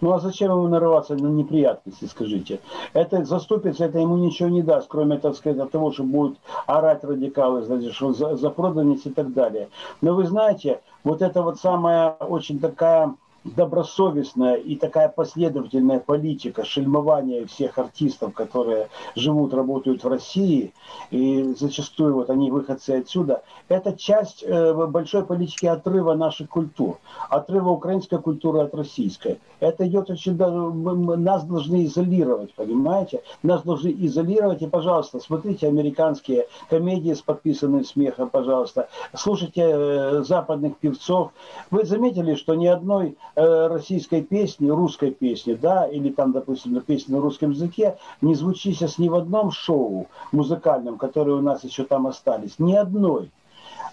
Ну 0.00 0.12
а 0.12 0.20
зачем 0.20 0.52
ему 0.52 0.68
нарываться 0.68 1.16
на 1.16 1.26
неприятности, 1.26 2.04
скажите? 2.04 2.60
Это 2.92 3.24
заступится, 3.24 3.84
это 3.84 3.98
ему 3.98 4.16
ничего 4.16 4.48
не 4.48 4.62
даст, 4.62 4.86
кроме, 4.88 5.18
так 5.18 5.34
сказать, 5.34 5.70
того, 5.70 5.92
что 5.92 6.04
будут 6.04 6.38
орать 6.66 7.02
радикалы, 7.02 7.62
значит, 7.62 7.94
что 7.94 8.12
за, 8.12 8.36
за 8.36 8.50
проданность 8.50 9.06
и 9.06 9.10
так 9.10 9.32
далее. 9.32 9.68
Но 10.00 10.14
вы 10.14 10.26
знаете, 10.26 10.80
вот 11.02 11.20
это 11.20 11.42
вот 11.42 11.58
самая 11.58 12.10
очень 12.10 12.60
такая 12.60 13.14
добросовестная 13.44 14.54
и 14.56 14.76
такая 14.76 15.08
последовательная 15.08 16.00
политика 16.00 16.64
шельмования 16.64 17.46
всех 17.46 17.78
артистов, 17.78 18.34
которые 18.34 18.88
живут, 19.14 19.54
работают 19.54 20.04
в 20.04 20.08
России, 20.08 20.72
и 21.10 21.54
зачастую 21.58 22.14
вот 22.14 22.30
они 22.30 22.50
выходцы 22.50 22.90
отсюда, 22.90 23.42
это 23.68 23.96
часть 23.96 24.42
э, 24.42 24.86
большой 24.86 25.24
политики 25.24 25.66
отрыва 25.66 26.14
наших 26.14 26.48
культур, 26.48 26.98
отрыва 27.30 27.70
украинской 27.70 28.20
культуры 28.20 28.60
от 28.60 28.74
российской. 28.74 29.38
Это 29.60 29.86
идет 29.86 30.10
очень... 30.10 30.36
Нас 30.36 31.44
должны 31.44 31.84
изолировать, 31.84 32.54
понимаете? 32.54 33.22
Нас 33.42 33.62
должны 33.62 33.88
изолировать, 33.88 34.62
и, 34.62 34.66
пожалуйста, 34.66 35.20
смотрите 35.20 35.66
американские 35.68 36.46
комедии 36.68 37.12
с 37.12 37.20
подписанным 37.20 37.84
смехом, 37.84 38.30
пожалуйста, 38.30 38.88
слушайте 39.14 39.62
э, 39.64 40.22
западных 40.22 40.76
певцов. 40.78 41.32
Вы 41.70 41.84
заметили, 41.84 42.34
что 42.34 42.54
ни 42.54 42.66
одной 42.66 43.16
российской 43.38 44.22
песни, 44.22 44.68
русской 44.68 45.10
песни, 45.10 45.54
да, 45.54 45.86
или 45.86 46.10
там, 46.10 46.32
допустим, 46.32 46.80
песни 46.80 47.12
на 47.12 47.20
русском 47.20 47.50
языке, 47.50 47.96
не 48.20 48.34
звучит 48.34 48.76
сейчас 48.76 48.98
ни 48.98 49.08
в 49.08 49.14
одном 49.14 49.50
шоу 49.50 50.06
музыкальном, 50.32 50.98
которые 50.98 51.36
у 51.36 51.42
нас 51.42 51.64
еще 51.64 51.84
там 51.84 52.06
остались, 52.06 52.58
ни 52.58 52.74
одной. 52.74 53.30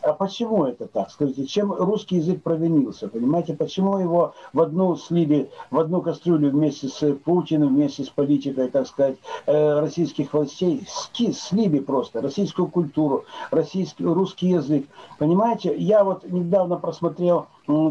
А 0.02 0.14
почему 0.14 0.66
это 0.66 0.88
так? 0.88 1.10
Скажите, 1.10 1.46
чем 1.46 1.72
русский 1.74 2.18
язык 2.18 2.44
провинился? 2.44 3.08
Понимаете, 3.08 3.54
почему 3.54 3.98
его 3.98 4.34
в 4.54 4.62
одну 4.62 4.96
слили, 4.96 5.50
в 5.72 5.80
одну 5.80 6.02
кастрюлю 6.02 6.52
вместе 6.52 6.88
с 6.90 7.14
Путиным, 7.16 7.76
вместе 7.76 8.04
с 8.04 8.10
политикой, 8.10 8.70
так 8.70 8.88
сказать, 8.88 9.18
э, 9.46 9.80
российских 9.80 10.34
властей, 10.34 10.86
слили 11.34 11.80
просто 11.80 12.22
российскую 12.22 12.68
культуру, 12.68 13.26
российский, 13.52 14.06
русский 14.06 14.50
язык. 14.50 14.86
Понимаете, 15.18 15.76
я 15.76 16.04
вот 16.04 16.24
недавно 16.30 16.78
просмотрел 16.78 17.48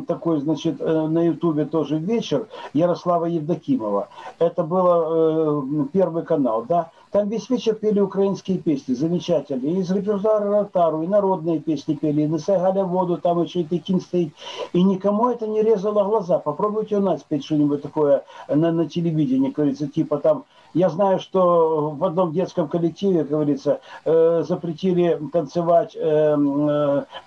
такой, 0.06 0.40
значит, 0.40 0.80
э, 0.80 1.06
на 1.06 1.26
Ютубе 1.26 1.64
тоже 1.64 1.98
вечер 1.98 2.46
Ярослава 2.72 3.26
Евдокимова. 3.26 4.08
Это 4.38 4.62
был 4.62 4.86
э, 4.86 5.86
первый 5.92 6.24
канал, 6.24 6.64
да. 6.68 6.90
Там 7.14 7.28
весь 7.28 7.48
вечер 7.48 7.76
пели 7.76 8.00
украинские 8.00 8.58
песни, 8.58 8.92
замечательные. 8.92 9.76
И 9.76 9.78
из 9.82 9.90
репертуара 9.92 10.50
Ротару, 10.50 11.04
и 11.04 11.06
народные 11.06 11.60
песни 11.60 11.94
пели, 11.94 12.22
и 12.22 12.26
«Несай 12.26 12.58
Галя 12.58 12.82
воду», 12.82 13.18
там 13.18 13.40
еще 13.40 13.60
и 13.60 13.64
Текин 13.64 14.00
стоит. 14.00 14.34
И 14.72 14.82
никому 14.82 15.30
это 15.30 15.46
не 15.46 15.62
резало 15.62 16.02
глаза. 16.02 16.40
Попробуйте 16.40 16.96
у 16.96 17.00
нас 17.00 17.22
петь 17.22 17.44
что-нибудь 17.44 17.82
такое 17.82 18.24
на, 18.48 18.72
на 18.72 18.88
телевидении, 18.88 19.50
говорится, 19.50 19.86
типа 19.86 20.18
там 20.18 20.44
я 20.74 20.88
знаю, 20.90 21.20
что 21.20 21.90
в 21.90 22.04
одном 22.04 22.32
детском 22.32 22.68
коллективе, 22.68 23.20
как 23.20 23.30
говорится, 23.30 23.80
э, 24.04 24.44
запретили 24.46 25.18
танцевать 25.32 25.96
э, 25.96 26.36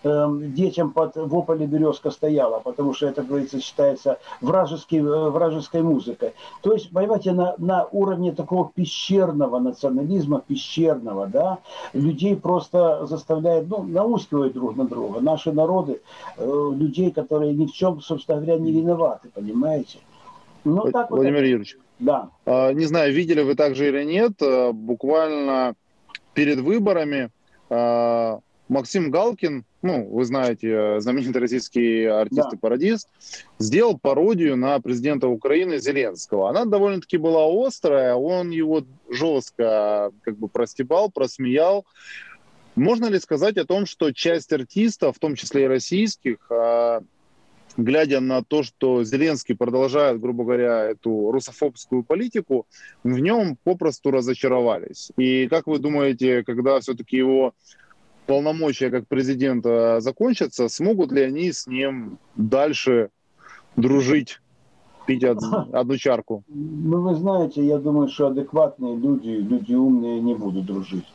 э, 0.03 0.27
детям 0.41 0.91
под 0.91 1.15
«Вополе 1.15 1.65
березка 1.65 2.11
стояла», 2.11 2.59
потому 2.59 2.93
что 2.93 3.07
это, 3.07 3.21
как 3.21 3.27
говорится, 3.27 3.61
считается 3.61 4.19
вражеской, 4.41 4.99
э, 4.99 5.29
вражеской 5.29 5.81
музыкой. 5.81 6.33
То 6.61 6.73
есть, 6.73 6.91
понимаете, 6.91 7.31
на, 7.31 7.55
на 7.57 7.87
уровне 7.91 8.33
такого 8.33 8.69
пещерного 8.75 9.59
национализма, 9.59 10.41
пещерного, 10.45 11.27
да, 11.27 11.59
людей 11.93 12.35
просто 12.35 13.05
заставляет, 13.05 13.69
ну, 13.69 13.83
наускивать 13.83 14.53
друг 14.53 14.75
на 14.75 14.85
друга. 14.85 15.21
Наши 15.21 15.53
народы, 15.53 16.01
э, 16.37 16.71
людей, 16.75 17.11
которые 17.11 17.53
ни 17.53 17.65
в 17.65 17.71
чем, 17.71 18.01
собственно 18.01 18.41
говоря, 18.41 18.59
не 18.59 18.73
виноваты, 18.73 19.29
понимаете? 19.33 19.99
Ну, 20.65 20.91
так 20.91 21.09
Владимир 21.11 21.39
вот 21.39 21.45
Юрьевич, 21.45 21.77
да. 21.99 22.29
А, 22.45 22.71
не 22.73 22.85
знаю, 22.85 23.13
видели 23.13 23.41
вы 23.41 23.55
также 23.55 23.87
или 23.87 24.03
нет, 24.03 24.33
а, 24.41 24.71
буквально 24.71 25.75
перед 26.33 26.59
выборами 26.59 27.29
а, 27.69 28.39
Максим 28.69 29.09
Галкин, 29.09 29.63
ну, 29.81 30.07
вы 30.09 30.25
знаете, 30.25 30.99
знаменитый 30.99 31.41
российский 31.41 32.03
артист 32.03 32.49
да. 32.51 32.57
и 32.57 32.59
пародист, 32.59 33.07
сделал 33.59 33.97
пародию 33.97 34.57
на 34.57 34.79
президента 34.79 35.27
Украины 35.27 35.79
Зеленского. 35.79 36.49
Она 36.49 36.65
довольно-таки 36.65 37.17
была 37.17 37.45
острая, 37.65 38.15
он 38.15 38.49
его 38.49 38.83
жестко 39.09 40.11
как 40.21 40.37
бы 40.37 40.49
простебал, 40.49 41.09
просмеял. 41.09 41.85
Можно 42.75 43.05
ли 43.07 43.19
сказать 43.19 43.57
о 43.57 43.65
том, 43.65 43.85
что 43.85 44.11
часть 44.11 44.51
артистов, 44.51 45.15
в 45.15 45.19
том 45.19 45.35
числе 45.35 45.63
и 45.63 45.67
российских, 45.67 46.51
глядя 47.77 48.19
на 48.19 48.43
то, 48.43 48.63
что 48.63 49.03
Зеленский 49.03 49.55
продолжает, 49.55 50.19
грубо 50.19 50.43
говоря, 50.43 50.83
эту 50.85 51.31
русофобскую 51.31 52.03
политику, 52.03 52.65
в 53.03 53.19
нем 53.19 53.57
попросту 53.63 54.11
разочаровались. 54.11 55.11
И 55.17 55.47
как 55.47 55.67
вы 55.67 55.79
думаете, 55.79 56.43
когда 56.43 56.79
все-таки 56.79 57.17
его 57.17 57.53
полномочия 58.25 58.89
как 58.89 59.07
президента 59.07 59.99
закончатся, 60.01 60.67
смогут 60.67 61.11
ли 61.11 61.21
они 61.21 61.51
с 61.51 61.67
ним 61.67 62.19
дальше 62.35 63.09
дружить? 63.75 64.39
Пить 65.07 65.23
одну 65.73 65.97
чарку? 65.97 66.43
Ну, 66.47 67.01
вы 67.01 67.15
знаете, 67.15 67.65
я 67.65 67.79
думаю, 67.79 68.09
что 68.09 68.27
адекватные 68.27 68.95
люди, 68.95 69.29
люди 69.29 69.73
умные 69.73 70.21
не 70.21 70.35
будут 70.35 70.65
дружить 70.65 71.05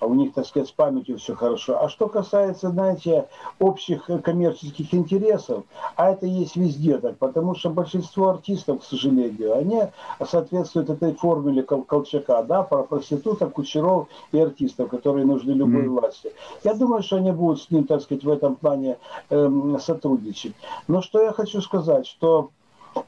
а 0.00 0.06
у 0.06 0.14
них, 0.14 0.32
так 0.32 0.46
сказать, 0.46 0.68
с 0.68 0.72
памятью 0.72 1.18
все 1.18 1.34
хорошо. 1.34 1.82
А 1.82 1.88
что 1.88 2.08
касается, 2.08 2.70
знаете, 2.70 3.28
общих 3.58 4.08
коммерческих 4.22 4.92
интересов, 4.94 5.64
а 5.96 6.10
это 6.10 6.26
есть 6.26 6.56
везде 6.56 6.98
так, 6.98 7.18
потому 7.18 7.54
что 7.54 7.70
большинство 7.70 8.28
артистов, 8.28 8.80
к 8.80 8.84
сожалению, 8.84 9.56
они 9.56 9.82
соответствуют 10.24 10.90
этой 10.90 11.14
формуле 11.14 11.62
Колчака, 11.62 12.42
да, 12.42 12.62
про 12.62 12.82
проституток, 12.82 13.52
кучеров 13.52 14.08
и 14.32 14.38
артистов, 14.38 14.88
которые 14.90 15.26
нужны 15.26 15.52
любой 15.52 15.84
mm. 15.84 15.88
власти. 15.88 16.32
Я 16.64 16.74
думаю, 16.74 17.02
что 17.02 17.16
они 17.16 17.32
будут 17.32 17.62
с 17.62 17.70
ним, 17.70 17.84
так 17.84 18.02
сказать, 18.02 18.24
в 18.24 18.30
этом 18.30 18.56
плане 18.56 18.98
эм, 19.30 19.78
сотрудничать. 19.80 20.54
Но 20.86 21.02
что 21.02 21.22
я 21.22 21.32
хочу 21.32 21.60
сказать, 21.60 22.06
что 22.06 22.50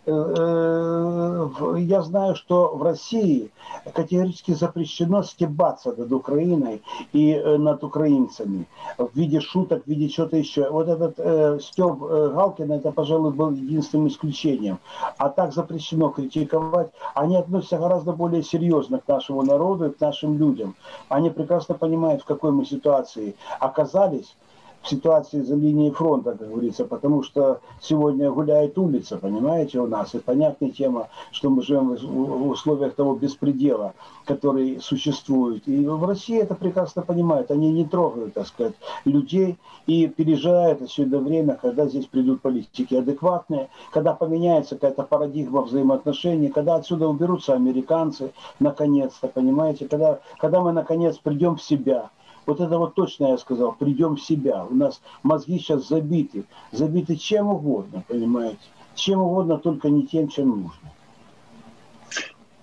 я 0.06 2.02
знаю, 2.02 2.34
что 2.34 2.76
в 2.76 2.82
России 2.82 3.50
категорически 3.94 4.52
запрещено 4.52 5.22
стебаться 5.22 5.92
над 5.92 6.12
Украиной 6.12 6.82
и 7.12 7.32
э, 7.32 7.56
над 7.56 7.82
украинцами 7.84 8.66
в 8.98 9.10
виде 9.14 9.40
шуток, 9.40 9.84
в 9.84 9.86
виде 9.88 10.08
чего-то 10.08 10.36
еще. 10.36 10.68
Вот 10.70 10.88
этот 10.88 11.14
э, 11.18 11.58
Степ 11.60 11.98
Галкина, 11.98 12.74
это, 12.74 12.92
пожалуй, 12.92 13.32
был 13.32 13.50
единственным 13.50 14.08
исключением. 14.08 14.78
А 15.18 15.28
так 15.28 15.52
запрещено 15.52 16.08
критиковать. 16.08 16.90
Они 17.14 17.36
относятся 17.36 17.78
гораздо 17.78 18.12
более 18.12 18.42
серьезно 18.42 18.98
к 18.98 19.08
нашему 19.08 19.42
народу 19.42 19.86
и 19.86 19.90
к 19.90 20.00
нашим 20.00 20.38
людям. 20.38 20.74
Они 21.08 21.30
прекрасно 21.30 21.74
понимают, 21.74 22.22
в 22.22 22.24
какой 22.24 22.52
мы 22.52 22.64
ситуации 22.64 23.34
оказались 23.58 24.36
ситуации 24.82 25.42
за 25.42 25.56
линией 25.56 25.90
фронта, 25.90 26.32
как 26.32 26.48
говорится, 26.48 26.84
потому 26.84 27.22
что 27.22 27.60
сегодня 27.80 28.30
гуляет 28.30 28.78
улица, 28.78 29.18
понимаете, 29.18 29.80
у 29.80 29.86
нас. 29.86 30.14
И 30.14 30.18
понятная 30.18 30.70
тема, 30.70 31.08
что 31.32 31.50
мы 31.50 31.62
живем 31.62 31.94
в 31.94 32.48
условиях 32.48 32.94
того 32.94 33.14
беспредела, 33.14 33.94
который 34.24 34.80
существует. 34.80 35.66
И 35.66 35.86
в 35.86 36.04
России 36.04 36.38
это 36.38 36.54
прекрасно 36.54 37.02
понимают. 37.02 37.50
Они 37.50 37.72
не 37.72 37.84
трогают, 37.84 38.34
так 38.34 38.46
сказать, 38.46 38.74
людей 39.04 39.58
и 39.86 40.06
переживают 40.06 40.82
отсюда 40.82 41.18
время, 41.18 41.58
когда 41.60 41.86
здесь 41.86 42.06
придут 42.06 42.40
политики 42.40 42.94
адекватные, 42.94 43.68
когда 43.92 44.14
поменяется 44.14 44.76
какая-то 44.76 45.02
парадигма 45.02 45.62
взаимоотношений, 45.62 46.48
когда 46.48 46.76
отсюда 46.76 47.08
уберутся 47.08 47.54
американцы, 47.54 48.32
наконец-то, 48.58 49.28
понимаете, 49.28 49.88
когда, 49.88 50.20
когда 50.38 50.60
мы, 50.60 50.72
наконец, 50.72 51.18
придем 51.18 51.56
в 51.56 51.62
себя– 51.62 52.10
Вот 52.46 52.60
это 52.60 52.78
вот 52.78 52.94
точно 52.94 53.28
я 53.28 53.38
сказал, 53.38 53.72
придем 53.72 54.16
в 54.16 54.22
себя. 54.22 54.64
У 54.64 54.74
нас 54.74 55.00
мозги 55.22 55.58
сейчас 55.58 55.88
забиты, 55.88 56.44
забиты 56.72 57.16
чем 57.16 57.48
угодно, 57.48 58.02
понимаете? 58.08 58.58
Чем 58.94 59.20
угодно, 59.20 59.58
только 59.58 59.88
не 59.88 60.06
тем, 60.06 60.28
чем 60.28 60.48
нужно. 60.48 60.90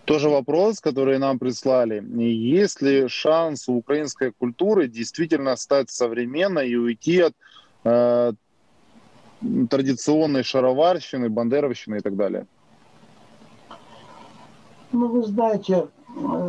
Тоже 0.05 0.30
вопрос, 0.30 0.80
который 0.80 1.19
нам 1.19 1.38
прислали. 1.38 2.01
Есть 2.21 2.82
ли 2.82 3.07
шанс 3.09 3.67
у 3.67 3.75
украинской 3.75 4.32
культуры 4.32 4.88
действительно 4.88 5.55
стать 5.57 5.89
современной 5.89 6.69
и 6.69 6.75
уйти 6.75 7.19
от 7.19 7.34
э, 7.84 8.32
традиционной 9.69 10.43
шароварщины, 10.43 11.30
бандеровщины 11.30 11.97
и 11.97 11.99
так 11.99 12.15
далее? 12.15 12.45
Ну, 14.93 15.07
вы 15.09 15.23
знаете, 15.23 15.89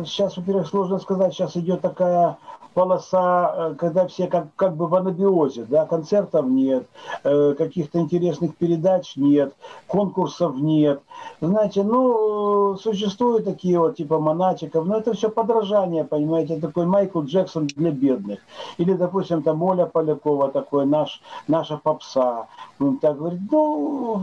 сейчас, 0.05 0.37
во-первых, 0.37 0.67
сложно 0.67 0.99
сказать, 0.99 1.33
сейчас 1.33 1.57
идет 1.57 1.81
такая 1.81 2.37
полоса, 2.73 3.53
э, 3.55 3.75
когда 3.77 4.07
все 4.07 4.27
как, 4.27 4.47
как 4.55 4.75
бы 4.75 4.87
в 4.87 4.95
анабиозе, 4.95 5.65
да, 5.65 5.85
концертов 5.85 6.45
нет, 6.45 6.87
э, 7.23 7.53
каких-то 7.57 7.99
интересных 7.99 8.55
передач 8.55 9.15
нет, 9.15 9.53
конкурсов 9.87 10.55
нет. 10.55 11.01
Знаете, 11.41 11.83
ну, 11.83 12.77
существуют 12.77 13.45
такие 13.45 13.79
вот 13.79 13.97
типа 13.97 14.19
монатиков, 14.19 14.85
но 14.85 14.97
это 14.97 15.13
все 15.13 15.29
подражание, 15.29 16.03
понимаете, 16.03 16.59
такой 16.59 16.85
Майкл 16.85 17.21
Джексон 17.21 17.67
для 17.67 17.91
бедных. 17.91 18.39
Или, 18.77 18.93
допустим, 18.93 19.43
там 19.43 19.61
Оля 19.63 19.85
Полякова, 19.85 20.49
такой 20.49 20.85
наш, 20.85 21.21
наша 21.47 21.77
попса. 21.77 22.47
Он 22.79 22.97
так 22.97 23.17
говорит, 23.17 23.41
ну, 23.51 24.21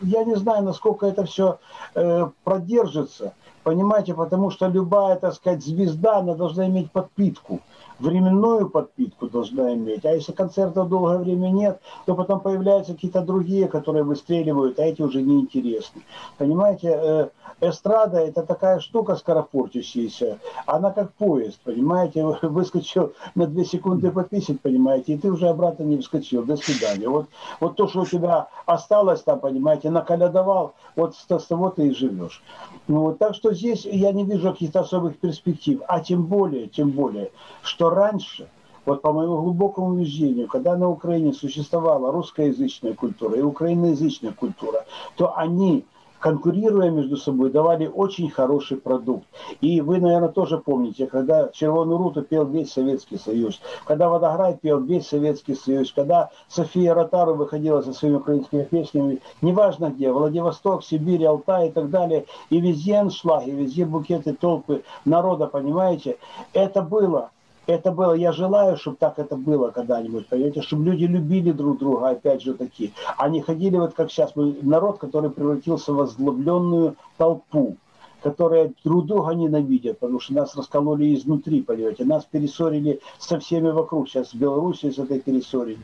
я 0.00 0.24
не 0.24 0.36
знаю, 0.36 0.62
насколько 0.64 1.06
это 1.06 1.24
все 1.24 1.58
э, 1.94 2.28
продержится. 2.44 3.34
Понимаете, 3.64 4.14
потому 4.14 4.50
что 4.50 4.66
любая, 4.66 5.16
так 5.16 5.34
сказать, 5.34 5.64
звезда, 5.64 6.18
она 6.18 6.34
должна 6.34 6.66
иметь 6.66 6.90
подпитку 6.90 7.60
временную 8.02 8.68
подпитку 8.68 9.28
должна 9.28 9.74
иметь. 9.74 10.04
А 10.04 10.12
если 10.12 10.32
концертов 10.32 10.88
долгое 10.88 11.18
время 11.18 11.48
нет, 11.48 11.80
то 12.04 12.14
потом 12.14 12.40
появляются 12.40 12.94
какие-то 12.94 13.22
другие, 13.22 13.68
которые 13.68 14.02
выстреливают, 14.02 14.78
а 14.78 14.84
эти 14.84 15.02
уже 15.02 15.22
неинтересны. 15.22 16.02
Понимаете, 16.36 16.88
э, 16.88 17.28
эстрада 17.60 18.18
это 18.18 18.42
такая 18.42 18.80
штука 18.80 19.14
скоропортящаяся, 19.16 20.38
она 20.66 20.90
как 20.90 21.12
поезд, 21.12 21.60
понимаете, 21.64 22.24
выскочил 22.42 23.12
на 23.34 23.46
две 23.46 23.64
секунды 23.64 24.10
пописать, 24.10 24.60
понимаете, 24.60 25.14
и 25.14 25.18
ты 25.18 25.30
уже 25.30 25.48
обратно 25.48 25.84
не 25.84 25.98
вскочил, 25.98 26.42
до 26.42 26.56
свидания. 26.56 27.08
Вот, 27.08 27.26
вот 27.60 27.76
то, 27.76 27.86
что 27.86 28.00
у 28.00 28.06
тебя 28.06 28.48
осталось 28.66 29.22
там, 29.22 29.38
понимаете, 29.38 29.90
наколядовал, 29.90 30.74
вот 30.96 31.14
с 31.14 31.46
того 31.46 31.70
ты 31.70 31.88
и 31.88 31.94
живешь. 31.94 32.42
Ну, 32.88 33.02
вот, 33.02 33.18
так 33.18 33.34
что 33.34 33.54
здесь 33.54 33.84
я 33.84 34.10
не 34.12 34.24
вижу 34.24 34.50
каких-то 34.52 34.80
особых 34.80 35.18
перспектив, 35.18 35.80
а 35.86 36.00
тем 36.00 36.24
более, 36.26 36.66
тем 36.66 36.90
более, 36.90 37.30
что 37.62 37.91
раньше, 37.94 38.48
вот 38.84 39.02
по 39.02 39.12
моему 39.12 39.42
глубокому 39.42 39.88
убеждению, 39.88 40.48
когда 40.48 40.76
на 40.76 40.88
Украине 40.88 41.32
существовала 41.32 42.10
русскоязычная 42.10 42.94
культура 42.94 43.36
и 43.36 43.42
украиноязычная 43.42 44.32
культура, 44.32 44.84
то 45.16 45.36
они 45.36 45.84
конкурируя 46.22 46.88
между 46.90 47.16
собой, 47.16 47.50
давали 47.50 47.88
очень 47.88 48.30
хороший 48.30 48.76
продукт. 48.76 49.26
И 49.60 49.80
вы, 49.80 49.98
наверное, 49.98 50.28
тоже 50.28 50.56
помните, 50.56 51.06
когда 51.06 51.48
Червоную 51.48 51.98
Руту 51.98 52.22
пел 52.22 52.46
весь 52.46 52.72
Советский 52.72 53.18
Союз, 53.18 53.60
когда 53.84 54.08
Водограй 54.08 54.56
пел 54.56 54.80
весь 54.80 55.08
Советский 55.08 55.56
Союз, 55.56 55.92
когда 55.92 56.30
София 56.48 56.94
Ротару 56.94 57.34
выходила 57.34 57.82
со 57.82 57.92
своими 57.92 58.16
украинскими 58.16 58.62
песнями, 58.62 59.20
неважно 59.42 59.90
где, 59.90 60.12
Владивосток, 60.12 60.84
Сибирь, 60.84 61.26
Алтай 61.26 61.68
и 61.68 61.72
так 61.72 61.90
далее, 61.90 62.24
и 62.50 62.60
везде 62.60 62.94
аншлаг, 62.94 63.46
и 63.48 63.50
везде 63.50 63.84
букеты 63.84 64.32
толпы 64.32 64.84
народа, 65.04 65.48
понимаете, 65.48 66.18
это 66.52 66.82
было 66.82 67.30
это 67.66 67.92
было, 67.92 68.14
я 68.14 68.32
желаю, 68.32 68.76
чтобы 68.76 68.96
так 68.96 69.18
это 69.18 69.36
было 69.36 69.70
когда-нибудь, 69.70 70.28
понимаете, 70.28 70.62
чтобы 70.62 70.84
люди 70.84 71.04
любили 71.04 71.52
друг 71.52 71.78
друга, 71.78 72.10
опять 72.10 72.42
же 72.42 72.54
таки, 72.54 72.92
не 73.28 73.40
ходили 73.40 73.76
вот 73.76 73.94
как 73.94 74.10
сейчас, 74.10 74.34
мы 74.34 74.56
народ, 74.62 74.98
который 74.98 75.30
превратился 75.30 75.92
в 75.92 76.00
озлобленную 76.00 76.96
толпу, 77.18 77.76
которая 78.22 78.72
друг 78.84 79.06
друга 79.06 79.32
ненавидят, 79.34 79.98
потому 79.98 80.20
что 80.20 80.34
нас 80.34 80.56
раскололи 80.56 81.14
изнутри, 81.14 81.62
понимаете, 81.62 82.04
нас 82.04 82.24
перессорили 82.24 83.00
со 83.18 83.38
всеми 83.38 83.70
вокруг, 83.70 84.08
сейчас 84.08 84.30
с 84.30 84.34
Белоруссией 84.34 84.92
с 84.92 84.98
этой 84.98 85.20
перессорили. 85.20 85.80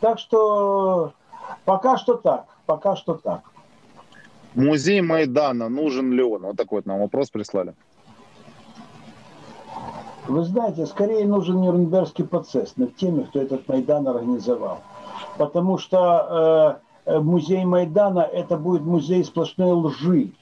Так 0.00 0.18
что 0.18 1.12
пока 1.64 1.96
что 1.98 2.14
так, 2.14 2.46
пока 2.66 2.96
что 2.96 3.14
так. 3.14 3.42
Музей 4.54 5.02
Майдана, 5.02 5.68
нужен 5.68 6.12
ли 6.12 6.22
он? 6.22 6.42
Вот 6.42 6.56
такой 6.56 6.78
вот 6.78 6.86
нам 6.86 7.00
вопрос 7.00 7.30
прислали. 7.30 7.74
Вы 10.28 10.44
знаете, 10.44 10.84
скорее 10.84 11.26
нужен 11.26 11.62
Нюрнбергский 11.62 12.24
процесс 12.24 12.76
над 12.76 12.94
теми, 12.96 13.22
кто 13.22 13.40
этот 13.40 13.66
Майдан 13.66 14.06
организовал. 14.06 14.80
Потому 15.38 15.78
что 15.78 16.78
э, 17.06 17.12
э, 17.12 17.18
музей 17.20 17.64
Майдана 17.64 18.20
это 18.20 18.58
будет 18.58 18.82
музей 18.82 19.24
сплошной 19.24 19.72
лжи. 19.72 20.32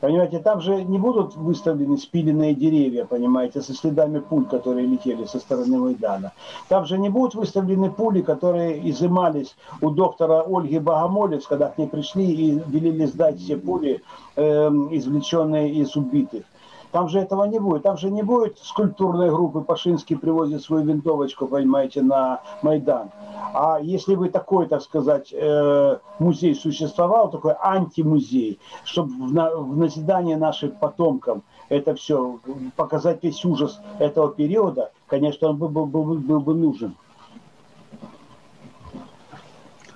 Понимаете, 0.00 0.38
там 0.38 0.62
же 0.62 0.82
не 0.84 0.98
будут 0.98 1.36
выставлены 1.36 1.98
спиленные 1.98 2.54
деревья, 2.54 3.04
понимаете, 3.04 3.60
со 3.60 3.74
следами 3.74 4.20
пуль, 4.20 4.46
которые 4.46 4.86
летели 4.86 5.26
со 5.26 5.38
стороны 5.38 5.78
Майдана. 5.78 6.32
Там 6.68 6.86
же 6.86 6.96
не 6.96 7.10
будут 7.10 7.34
выставлены 7.34 7.90
пули, 7.90 8.22
которые 8.22 8.88
изымались 8.90 9.54
у 9.82 9.90
доктора 9.90 10.44
Ольги 10.46 10.78
Богомолец, 10.78 11.46
когда 11.46 11.68
к 11.68 11.76
ней 11.76 11.88
пришли 11.88 12.24
и 12.24 12.62
велели 12.68 13.04
сдать 13.04 13.38
все 13.38 13.58
пули, 13.58 14.02
э, 14.36 14.68
извлеченные 14.92 15.74
из 15.74 15.94
убитых. 15.94 16.44
Там 16.92 17.08
же 17.08 17.18
этого 17.18 17.44
не 17.44 17.58
будет. 17.58 17.82
Там 17.82 17.96
же 17.96 18.10
не 18.10 18.22
будет 18.22 18.58
скульптурной 18.58 19.30
группы 19.30 19.60
Пашинский 19.60 20.16
привозит 20.16 20.62
свою 20.62 20.84
винтовочку, 20.84 21.46
понимаете, 21.46 22.02
на 22.02 22.40
Майдан. 22.62 23.10
А 23.54 23.78
если 23.80 24.14
бы 24.14 24.28
такой, 24.28 24.66
так 24.66 24.82
сказать, 24.82 25.32
э, 25.32 25.98
музей 26.18 26.54
существовал, 26.54 27.30
такой 27.30 27.54
антимузей, 27.60 28.58
чтобы 28.84 29.12
в 29.26 29.76
назидание 29.76 30.36
нашим 30.36 30.72
потомкам 30.72 31.42
это 31.68 31.94
все, 31.94 32.38
показать 32.76 33.22
весь 33.22 33.44
ужас 33.44 33.80
этого 33.98 34.32
периода, 34.32 34.92
конечно, 35.06 35.48
он 35.48 35.56
был, 35.56 35.68
был, 35.68 35.86
был, 35.86 36.14
был 36.14 36.40
бы 36.40 36.54
нужен. 36.54 36.94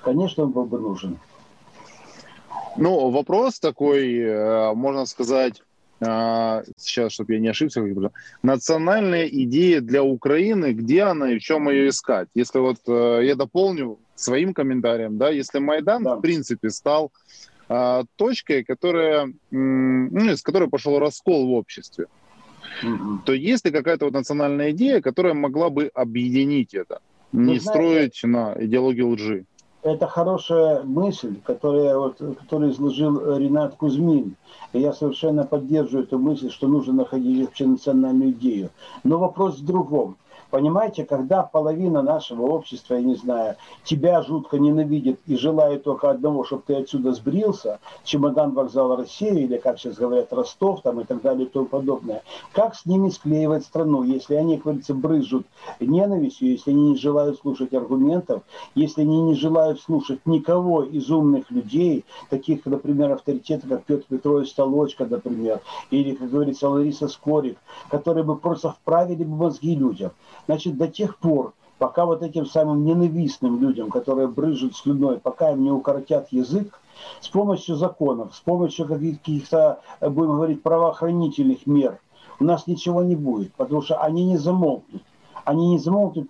Конечно, 0.03 0.45
он 0.45 0.51
был 0.51 0.65
бы 0.65 0.79
нужен. 0.79 1.19
Ну, 2.77 3.11
вопрос 3.11 3.61
такой, 3.61 4.19
э, 4.19 4.75
можно 4.75 5.05
сказать, 5.05 5.63
сейчас, 6.03 7.13
чтобы 7.13 7.35
я 7.35 7.41
не 7.41 7.49
ошибся, 7.49 7.83
национальная 8.43 9.27
идея 9.27 9.83
для 9.83 10.03
Украины, 10.03 10.73
где 10.73 11.03
она 11.03 11.33
и 11.33 11.39
в 11.39 11.43
чем 11.43 11.69
ее 11.69 11.91
искать. 11.91 12.29
Если 12.35 12.59
вот 12.59 12.79
э, 12.87 13.21
я 13.25 13.35
дополню 13.35 13.99
своим 14.15 14.55
комментарием, 14.55 15.19
да, 15.19 15.29
если 15.29 15.59
Майдан, 15.59 16.05
да. 16.05 16.17
в 16.17 16.21
принципе, 16.21 16.71
стал 16.71 17.13
а, 17.69 18.05
точкой, 18.17 18.65
которая, 18.65 19.33
ну, 19.51 20.31
из 20.31 20.43
которой 20.43 20.69
пошел 20.69 20.99
раскол 20.99 21.47
в 21.47 21.53
обществе, 21.53 22.07
угу. 22.83 23.21
то 23.25 23.33
есть 23.33 23.65
ли 23.65 23.71
какая-то 23.71 24.07
вот 24.07 24.15
национальная 24.15 24.73
идея, 24.73 25.01
которая 25.01 25.35
могла 25.35 25.71
бы 25.71 25.91
объединить 25.95 26.75
это, 26.75 27.01
не 27.33 27.55
Вы 27.55 27.61
строить 27.61 28.21
на 28.25 28.57
идеологию 28.59 29.09
лжи? 29.11 29.45
Это 29.83 30.07
хорошая 30.07 30.83
мысль, 30.83 31.41
которая, 31.45 31.97
вот, 31.97 32.19
которую 32.19 32.73
изложил 32.73 33.37
Ренат 33.37 33.77
Кузьмин. 33.77 34.37
И 34.73 34.81
я 34.81 34.93
совершенно 34.93 35.45
поддерживаю 35.45 36.05
эту 36.05 36.19
мысль, 36.19 36.51
что 36.51 36.69
нужно 36.69 36.93
находить 36.93 37.49
общенациональную 37.49 38.31
идею. 38.31 38.71
Но 39.05 39.19
вопрос 39.19 39.59
в 39.59 39.65
другом. 39.65 40.17
Понимаете, 40.51 41.05
когда 41.05 41.45
половина 41.45 42.03
нашего 42.03 42.43
общества, 42.43 42.95
я 42.95 43.03
не 43.03 43.15
знаю, 43.15 43.57
тебя 43.85 44.21
жутко 44.23 44.59
ненавидит 44.59 45.21
и 45.27 45.37
желает 45.37 45.85
только 45.85 46.11
одного, 46.11 46.45
чтобы 46.45 46.63
ты 46.67 46.75
отсюда 46.75 47.13
сбрился, 47.13 47.79
чемодан 48.03 48.53
вокзала 48.53 48.97
России, 48.97 49.45
или, 49.45 49.59
как 49.59 49.79
сейчас 49.79 49.97
говорят, 49.97 50.33
Ростов 50.33 50.83
там 50.83 51.01
и 51.01 51.05
так 51.05 51.23
далее 51.23 51.47
и 51.47 51.49
тому 51.49 51.67
подобное, 51.67 52.23
как 52.53 52.75
с 52.75 52.85
ними 52.85 53.11
склеивать 53.11 53.65
страну, 53.65 54.03
если 54.03 54.35
они, 54.35 54.57
как 54.57 54.65
говорится, 54.65 54.95
брызжут 54.95 55.47
ненавистью, 55.79 56.51
если 56.51 56.73
они 56.73 56.91
не 56.91 56.97
желают 56.97 57.39
слушать 57.39 57.73
аргументов, 57.73 58.43
если 58.75 59.03
они 59.03 59.23
не 59.23 59.35
желают 59.35 59.81
слушать 59.81 60.21
никого 60.27 60.83
из 60.83 61.11
умных 61.11 61.51
людей, 61.51 62.05
таких, 62.29 62.67
например, 62.67 63.13
авторитетов, 63.13 63.69
как 63.69 63.85
Петр 63.85 64.05
Петрович 64.09 64.53
Толочка, 64.53 65.07
например, 65.07 65.61
или, 65.91 66.15
как 66.15 66.31
говорится, 66.31 66.69
Лариса 66.69 67.07
Скорик, 67.07 67.59
которые 67.89 68.25
бы 68.25 68.37
просто 68.37 68.71
вправили 68.71 69.23
бы 69.23 69.37
мозги 69.37 69.77
людям. 69.77 70.11
Значит, 70.51 70.77
до 70.77 70.89
тех 70.89 71.17
пор, 71.19 71.55
пока 71.79 72.05
вот 72.05 72.25
этим 72.25 72.45
самым 72.45 72.85
ненавистным 72.85 73.61
людям, 73.61 73.89
которые 73.89 74.27
брыжут 74.27 74.75
слюной, 74.75 75.21
пока 75.21 75.53
им 75.53 75.63
не 75.63 75.71
укоротят 75.71 76.33
язык, 76.33 76.81
с 77.21 77.29
помощью 77.29 77.77
законов, 77.77 78.35
с 78.35 78.41
помощью 78.41 78.89
каких-то, 78.89 79.79
будем 80.01 80.33
говорить, 80.33 80.61
правоохранительных 80.65 81.69
мер, 81.69 82.01
у 82.41 82.45
нас 82.45 82.67
ничего 82.67 83.05
не 83.05 83.15
будет, 83.15 83.55
потому 83.55 83.81
что 83.83 84.03
они 84.03 84.25
не 84.25 84.39
замолкнут. 84.39 85.03
Они 85.45 85.69
не 85.69 85.79
замолкнут 85.79 86.27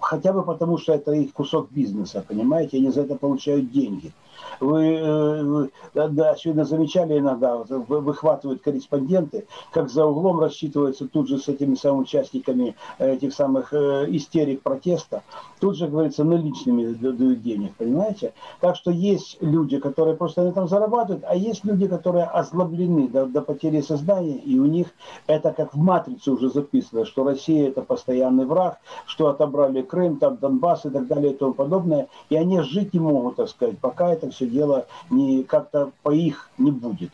хотя 0.00 0.34
бы 0.34 0.42
потому, 0.42 0.76
что 0.76 0.92
это 0.92 1.12
их 1.12 1.32
кусок 1.32 1.70
бизнеса, 1.70 2.22
понимаете? 2.28 2.76
Они 2.76 2.90
за 2.90 3.00
это 3.00 3.16
получают 3.16 3.70
деньги. 3.70 4.12
Вы, 4.60 4.94
э, 4.94 5.42
вы 5.42 5.70
да, 5.94 6.36
сегодня 6.36 6.64
замечали 6.64 7.18
иногда, 7.18 7.56
выхватывают 7.58 8.62
корреспонденты, 8.62 9.46
как 9.72 9.90
за 9.90 10.04
углом 10.04 10.40
рассчитываются 10.40 11.08
тут 11.08 11.28
же 11.28 11.38
с 11.38 11.48
этими 11.48 11.74
самыми 11.74 12.02
участниками 12.02 12.76
этих 12.98 13.34
самых 13.34 13.72
э, 13.72 14.06
истерик 14.08 14.62
протеста. 14.62 15.22
Тут 15.60 15.76
же, 15.76 15.88
говорится, 15.88 16.24
наличными 16.24 16.92
дают 16.92 17.42
денег, 17.42 17.74
понимаете? 17.76 18.32
Так 18.60 18.76
что 18.76 18.90
есть 18.90 19.38
люди, 19.40 19.78
которые 19.78 20.16
просто 20.16 20.42
на 20.42 20.48
этом 20.48 20.68
зарабатывают, 20.68 21.24
а 21.26 21.36
есть 21.36 21.64
люди, 21.64 21.86
которые 21.86 22.24
озлоблены 22.24 23.08
до, 23.08 23.26
до 23.26 23.42
потери 23.42 23.80
сознания, 23.80 24.36
и 24.36 24.58
у 24.58 24.66
них 24.66 24.88
это 25.26 25.52
как 25.52 25.74
в 25.74 25.78
матрице 25.78 26.30
уже 26.30 26.50
записано, 26.50 27.04
что 27.04 27.24
Россия 27.24 27.68
это 27.68 27.82
постоянный 27.82 28.44
враг, 28.44 28.78
что 29.06 29.28
отобрали 29.28 29.82
Крым, 29.82 30.16
там 30.16 30.36
Донбасс 30.36 30.86
и 30.86 30.90
так 30.90 31.06
далее 31.06 31.32
и 31.32 31.36
тому 31.36 31.54
подобное, 31.54 32.08
и 32.28 32.36
они 32.36 32.60
жить 32.60 32.94
не 32.94 33.00
могут, 33.00 33.36
так 33.36 33.48
сказать, 33.48 33.78
пока 33.78 34.12
это 34.12 34.31
все 34.32 34.46
дело 34.46 34.86
не 35.10 35.44
как-то 35.44 35.92
по 36.02 36.10
их 36.10 36.50
не 36.58 36.70
будет. 36.70 37.12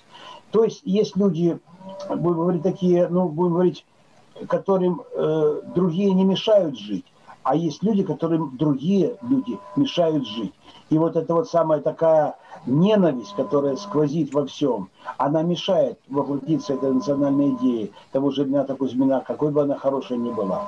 То 0.50 0.64
есть 0.64 0.80
есть 0.84 1.16
люди, 1.16 1.58
будем 2.08 2.38
говорить 2.38 2.62
такие, 2.62 3.08
ну, 3.08 3.28
будем 3.28 3.52
говорить, 3.52 3.84
которым 4.48 5.02
э, 5.14 5.60
другие 5.74 6.12
не 6.12 6.24
мешают 6.24 6.78
жить, 6.78 7.04
а 7.42 7.56
есть 7.56 7.82
люди, 7.82 8.02
которым 8.02 8.56
другие 8.56 9.16
люди 9.22 9.58
мешают 9.76 10.26
жить. 10.26 10.52
И 10.90 10.98
вот 10.98 11.16
эта 11.16 11.34
вот 11.34 11.48
самая 11.48 11.80
такая 11.80 12.36
ненависть, 12.66 13.34
которая 13.36 13.76
сквозит 13.76 14.32
во 14.32 14.46
всем, 14.46 14.90
она 15.16 15.42
мешает 15.42 15.98
воплотиться 16.08 16.74
этой 16.74 16.92
национальной 16.92 17.50
идее 17.50 17.90
того 18.12 18.30
же 18.30 18.44
Игната 18.44 18.74
Кузьмина, 18.74 19.22
какой 19.26 19.50
бы 19.50 19.62
она 19.62 19.76
хорошая 19.76 20.18
ни 20.18 20.30
была. 20.30 20.62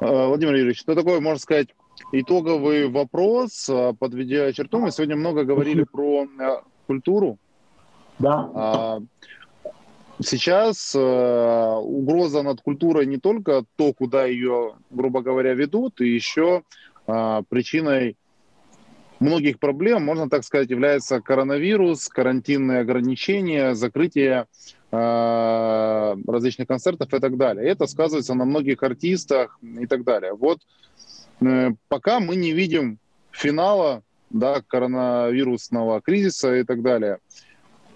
Э, 0.00 0.26
Владимир 0.26 0.54
Юрьевич, 0.54 0.80
что 0.80 0.94
такое, 0.94 1.20
можно 1.20 1.40
сказать, 1.40 1.68
итоговый 2.12 2.88
вопрос, 2.88 3.68
а, 3.68 3.92
подведя 3.94 4.52
черту. 4.52 4.78
Мы 4.78 4.90
сегодня 4.90 5.16
много 5.16 5.44
говорили 5.44 5.84
про 5.84 6.24
э, 6.24 6.62
культуру. 6.86 7.38
Да. 8.18 8.50
А, 8.54 9.00
сейчас 10.20 10.94
э, 10.94 11.00
угроза 11.00 12.42
над 12.42 12.60
культурой 12.60 13.06
не 13.06 13.16
только 13.16 13.64
то, 13.76 13.92
куда 13.92 14.26
ее, 14.26 14.74
грубо 14.90 15.22
говоря, 15.22 15.54
ведут, 15.54 16.00
и 16.00 16.08
еще 16.08 16.62
а, 17.06 17.42
причиной 17.48 18.16
многих 19.18 19.58
проблем, 19.58 20.04
можно 20.04 20.28
так 20.28 20.44
сказать, 20.44 20.70
является 20.70 21.20
коронавирус, 21.20 22.08
карантинные 22.08 22.80
ограничения, 22.80 23.74
закрытие 23.74 24.46
различных 24.90 26.68
концертов 26.68 27.14
и 27.14 27.18
так 27.18 27.38
далее. 27.38 27.66
Это 27.66 27.86
сказывается 27.86 28.34
на 28.34 28.44
многих 28.44 28.82
артистах 28.82 29.58
и 29.62 29.86
так 29.86 30.04
далее. 30.04 30.34
Вот 30.34 30.58
Э, 30.94 31.11
пока 31.88 32.20
мы 32.20 32.36
не 32.36 32.52
видим 32.52 32.98
финала 33.30 34.02
да, 34.30 34.62
коронавирусного 34.66 36.00
кризиса 36.00 36.56
и 36.56 36.64
так 36.64 36.82
далее. 36.82 37.18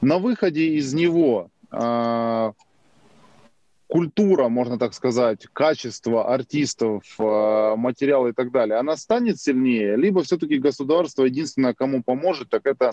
На 0.00 0.18
выходе 0.18 0.74
из 0.74 0.92
него 0.92 1.50
э, 1.72 2.52
культура, 3.86 4.48
можно 4.48 4.78
так 4.78 4.94
сказать, 4.94 5.46
качество 5.52 6.32
артистов, 6.32 7.02
э, 7.18 7.74
материалы 7.76 8.30
и 8.30 8.32
так 8.32 8.50
далее, 8.50 8.78
она 8.78 8.96
станет 8.96 9.40
сильнее, 9.40 9.96
либо 9.96 10.22
все-таки 10.22 10.58
государство 10.58 11.24
единственное, 11.24 11.74
кому 11.74 12.02
поможет, 12.02 12.50
так 12.50 12.66
это 12.66 12.92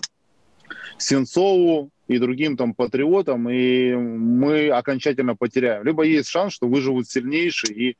Сенцову 0.97 1.89
и 2.08 2.18
другим 2.18 2.56
там 2.58 2.74
патриотам, 2.74 3.49
и 3.49 3.93
мы 3.93 4.70
окончательно 4.70 5.36
потеряем. 5.36 5.84
Либо 5.84 6.04
есть 6.04 6.30
шанс, 6.30 6.54
что 6.54 6.68
выживут 6.68 7.10
сильнейшие, 7.10 7.76
и 7.76 7.97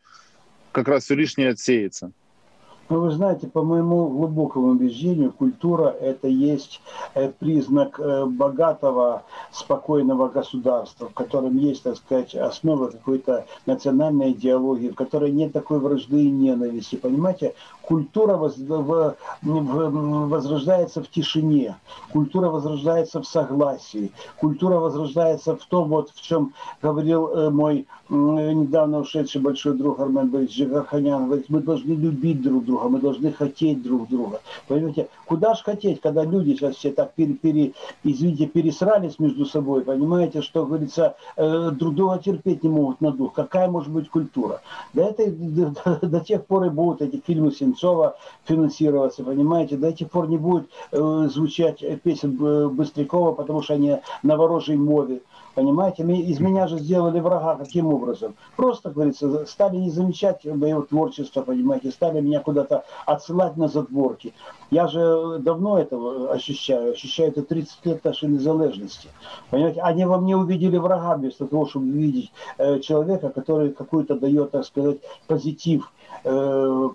как 0.72 0.88
раз 0.88 1.04
все 1.04 1.16
лишнее 1.16 1.50
отсеется. 1.50 2.12
Ну, 2.94 3.00
вы 3.00 3.10
знаете, 3.10 3.48
по 3.48 3.64
моему 3.64 4.08
глубокому 4.08 4.68
убеждению, 4.68 5.32
культура– 5.32 5.88
это 6.00 6.28
есть 6.28 6.80
э, 7.16 7.28
признак 7.28 8.00
э, 8.00 8.26
богатого, 8.26 9.24
спокойного 9.52 10.28
государства, 10.30 11.10
в 11.10 11.14
котором 11.16 11.58
есть, 11.58 11.82
так 11.82 11.96
сказать, 11.98 12.36
основа 12.36 12.90
какой-то 12.90 13.48
национальной 13.66 14.34
идеологии, 14.34 14.90
в 14.90 14.96
которой 14.96 15.32
нет 15.32 15.54
такой 15.54 15.80
вражды 15.80 16.26
и 16.26 16.30
ненависти. 16.30 16.98
Понимаете, 16.98 17.56
культура 17.82 18.38
возрождается 19.42 21.02
в 21.02 21.10
тишине, 21.10 21.76
культура 22.12 22.50
возрождается 22.50 23.24
в 23.24 23.26
согласии, 23.26 24.12
культура 24.40 24.76
возрождается 24.76 25.56
в 25.56 25.66
том, 25.66 25.90
вот 25.90 26.12
в 26.12 26.22
чем 26.22 26.54
говорил 26.80 27.28
э, 27.30 27.50
мой 27.50 27.88
недавно 28.10 29.00
ушедший 29.00 29.42
большой 29.42 29.74
друг 29.74 30.00
Армен 30.00 30.30
Борисович 30.30 30.58
Жигарханян, 30.58 31.26
говорит, 31.26 31.50
мы 31.50 31.62
должны 31.62 31.94
любить 31.94 32.42
друг 32.42 32.66
друга, 32.66 32.83
мы 32.90 33.00
должны 33.00 33.32
хотеть 33.32 33.82
друг 33.82 34.08
друга. 34.10 34.42
Понимаете, 34.68 35.10
куда 35.26 35.54
же 35.54 35.64
хотеть, 35.64 36.02
когда 36.02 36.24
люди 36.24 36.54
сейчас 36.54 36.76
все 36.76 36.92
так, 36.92 37.14
пере, 37.14 37.34
пере, 37.34 37.74
извините, 38.04 38.46
пересрались 38.46 39.20
между 39.20 39.46
собой, 39.46 39.82
понимаете, 39.82 40.42
что, 40.42 40.66
говорится, 40.66 41.16
э, 41.36 41.72
друг 41.72 41.96
друга 41.96 42.20
терпеть 42.20 42.64
не 42.64 42.70
могут 42.70 43.02
на 43.02 43.12
дух. 43.12 43.34
Какая 43.34 43.70
может 43.70 43.92
быть 43.92 44.10
культура? 44.10 44.62
До, 44.94 45.04
этой, 45.04 45.32
до, 45.32 45.74
до 46.02 46.20
тех 46.20 46.46
пор 46.46 46.66
и 46.66 46.70
будут 46.70 47.02
эти 47.02 47.22
фильмы 47.26 47.52
Сенцова 47.52 48.18
финансироваться, 48.46 49.24
понимаете, 49.24 49.78
до 49.78 49.92
тех 49.92 50.10
пор 50.10 50.30
не 50.30 50.38
будет 50.38 50.70
э, 50.92 51.30
звучать 51.32 51.84
песен 52.02 52.38
Быстрякова, 52.76 53.34
потому 53.34 53.62
что 53.62 53.74
они 53.74 53.98
на 54.24 54.38
ворожей 54.38 54.76
мове. 54.76 55.22
Понимаете, 55.56 56.04
из 56.04 56.40
меня 56.40 56.68
же 56.68 56.80
сделали 56.80 57.20
врага 57.20 57.56
каким 57.56 57.88
образом? 57.88 58.36
Просто, 58.56 58.90
говорится, 58.90 59.46
стали 59.46 59.78
не 59.78 59.92
замечать 59.92 60.46
мое 60.46 60.82
творчество, 60.82 61.42
понимаете, 61.42 61.92
стали 61.92 62.22
меня 62.22 62.40
куда-то 62.40 62.84
отсылать 63.06 63.56
на 63.58 63.68
задворки. 63.68 64.34
Я 64.72 64.88
же 64.88 65.38
давно 65.40 65.78
этого 65.78 66.32
ощущаю, 66.32 66.94
ощущаю 66.94 67.30
это 67.30 67.44
30 67.44 67.86
лет 67.86 68.04
нашей 68.04 68.30
незалежности. 68.30 69.10
Понимаете, 69.52 69.82
они 69.82 70.06
во 70.06 70.18
мне 70.18 70.36
увидели 70.36 70.78
врага 70.78 71.16
вместо 71.16 71.46
того, 71.46 71.68
чтобы 71.68 71.86
увидеть 71.86 72.32
э, 72.58 72.80
человека, 72.80 73.30
который 73.30 73.70
какой-то 73.72 74.16
дает, 74.16 74.52
так 74.52 74.66
сказать, 74.66 74.98
позитив 75.28 75.92
э, 76.24 76.90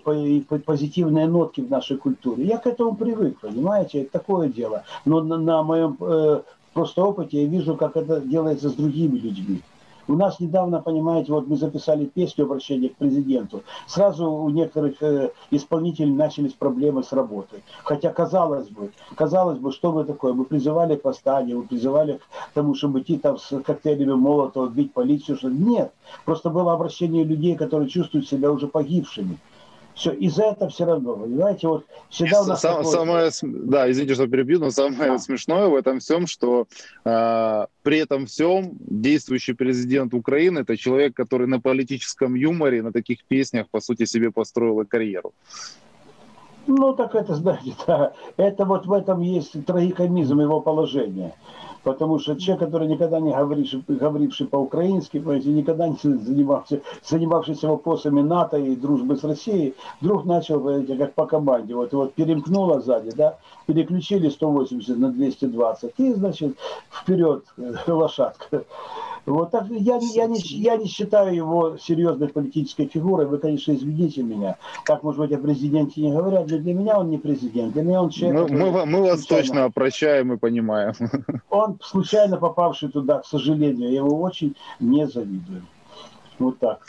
позитивные 0.65 1.27
нотки 1.27 1.61
в 1.61 1.69
нашей 1.69 1.97
культуре. 1.97 2.43
Я 2.43 2.57
к 2.57 2.67
этому 2.67 2.95
привык, 2.95 3.39
понимаете, 3.39 4.01
это 4.01 4.11
такое 4.11 4.49
дело. 4.49 4.83
Но 5.05 5.21
на, 5.21 5.37
на 5.37 5.63
моем 5.63 5.97
э, 6.01 6.41
просто 6.79 7.03
опыте 7.03 7.41
я 7.41 7.47
вижу, 7.49 7.75
как 7.75 7.97
это 7.97 8.21
делается 8.21 8.69
с 8.69 8.73
другими 8.73 9.17
людьми. 9.17 9.61
У 10.07 10.13
нас 10.13 10.39
недавно, 10.39 10.81
понимаете, 10.81 11.33
вот 11.33 11.45
мы 11.45 11.57
записали 11.57 12.05
песню 12.05 12.45
обращения 12.45 12.87
к 12.87 12.95
президенту. 12.95 13.63
Сразу 13.85 14.31
у 14.31 14.49
некоторых 14.49 15.03
э, 15.03 15.31
исполнителей 15.51 16.13
начались 16.13 16.53
проблемы 16.53 17.03
с 17.03 17.11
работой. 17.11 17.63
Хотя, 17.83 18.13
казалось 18.13 18.69
бы, 18.69 18.91
казалось 19.15 19.59
бы, 19.59 19.73
что 19.73 19.91
мы 19.91 20.05
такое? 20.05 20.31
Мы 20.31 20.45
призывали 20.45 20.95
к 20.95 21.03
восстанию, 21.03 21.57
мы 21.57 21.63
призывали 21.65 22.21
к 22.49 22.53
тому, 22.53 22.75
чтобы 22.75 23.01
идти 23.01 23.17
там 23.17 23.37
с 23.37 23.61
коктейлями 23.61 24.13
Молотова, 24.13 24.69
бить 24.69 24.93
полицию. 24.93 25.37
Что... 25.37 25.49
Нет, 25.49 25.91
просто 26.23 26.49
было 26.49 26.71
обращение 26.71 27.25
людей, 27.25 27.57
которые 27.57 27.89
чувствуют 27.89 28.25
себя 28.25 28.51
уже 28.53 28.67
погибшими. 28.67 29.37
Все, 29.99 30.13
и 30.13 30.29
за 30.29 30.43
это 30.45 30.69
все 30.69 30.85
равно, 30.85 31.17
понимаете, 31.17 31.67
вот 31.67 31.85
всегда 32.09 32.41
у 32.41 32.45
нас... 32.45 32.61
Сам, 32.61 32.77
такое... 32.77 32.91
Самое, 32.91 33.31
да, 33.41 33.91
извините, 33.91 34.13
что 34.13 34.27
перебью, 34.27 34.57
но 34.59 34.71
самое 34.71 35.11
да. 35.11 35.19
смешное 35.19 35.67
в 35.67 35.75
этом 35.75 35.99
всем, 35.99 36.25
что 36.25 36.67
э, 37.03 37.65
при 37.83 37.97
этом 37.97 38.25
всем 38.25 38.77
действующий 38.79 39.51
президент 39.51 40.13
Украины 40.13 40.59
это 40.59 40.77
человек, 40.77 41.17
который 41.17 41.47
на 41.47 41.59
политическом 41.59 42.35
юморе, 42.35 42.81
на 42.81 42.93
таких 42.93 43.25
песнях, 43.25 43.67
по 43.69 43.81
сути, 43.81 44.05
себе 44.05 44.31
построил 44.31 44.85
карьеру. 44.85 45.33
Ну, 46.65 46.93
так 46.93 47.13
это, 47.15 47.35
знаете, 47.35 47.75
да, 47.87 48.13
это 48.37 48.63
вот 48.63 48.85
в 48.85 48.93
этом 48.93 49.19
есть 49.19 49.65
трагикомизм 49.65 50.39
его 50.39 50.61
положения. 50.61 51.33
Потому 51.83 52.19
что 52.19 52.35
человек, 52.35 52.65
который 52.65 52.87
никогда 52.87 53.19
не 53.19 53.31
говоривший, 53.31 53.83
говоривший 53.87 54.47
по-украински, 54.47 55.17
никогда 55.17 55.87
не 55.87 55.97
занимався, 56.01 56.81
занимавшийся 57.03 57.67
вопросами 57.67 58.21
НАТО 58.21 58.57
и 58.57 58.75
дружбы 58.75 59.15
с 59.15 59.23
Россией, 59.23 59.75
вдруг 60.01 60.25
начал, 60.25 60.59
говорить, 60.59 60.97
как 60.97 61.13
по 61.13 61.25
команде, 61.25 61.75
вот, 61.75 61.93
вот 61.93 62.13
перемкнуло 62.13 62.81
сзади, 62.81 63.11
да, 63.15 63.37
переключили 63.65 64.29
180 64.29 64.97
на 64.97 65.11
220, 65.11 65.93
и, 65.97 66.13
значит, 66.13 66.57
вперед, 66.91 67.43
лошадка. 67.87 68.63
Вот 69.29 69.51
так 69.51 69.67
я, 69.69 69.97
я, 69.97 70.25
не, 70.25 70.39
я 70.39 70.75
не 70.77 70.87
считаю 70.87 71.35
его 71.35 71.77
серьезной 71.77 72.29
политической 72.29 72.87
фигурой. 72.87 73.27
Вы, 73.27 73.37
конечно, 73.37 73.73
извините 73.73 74.23
меня. 74.23 74.57
Так, 74.85 75.03
может 75.03 75.19
быть, 75.19 75.31
о 75.31 75.37
президенте 75.37 76.01
не 76.01 76.11
говорят, 76.11 76.49
но 76.49 76.57
для 76.57 76.73
меня 76.73 76.99
он 76.99 77.09
не 77.09 77.19
президент. 77.19 77.73
Для 77.73 77.83
меня 77.83 78.01
он 78.01 78.09
человек... 78.09 78.49
Мы, 78.49 78.71
мы, 78.71 78.85
мы 78.85 79.01
вас 79.03 79.25
точно 79.25 79.69
прощаем 79.69 80.33
и 80.33 80.37
понимаем. 80.37 80.93
Он 81.49 81.79
случайно 81.81 82.37
попавший 82.37 82.89
туда, 82.89 83.19
к 83.19 83.25
сожалению. 83.25 83.89
Я 83.89 83.97
его 83.97 84.19
очень 84.21 84.55
не 84.79 85.07
завидую. 85.07 85.63
Вот 86.39 86.57
так. 86.59 86.79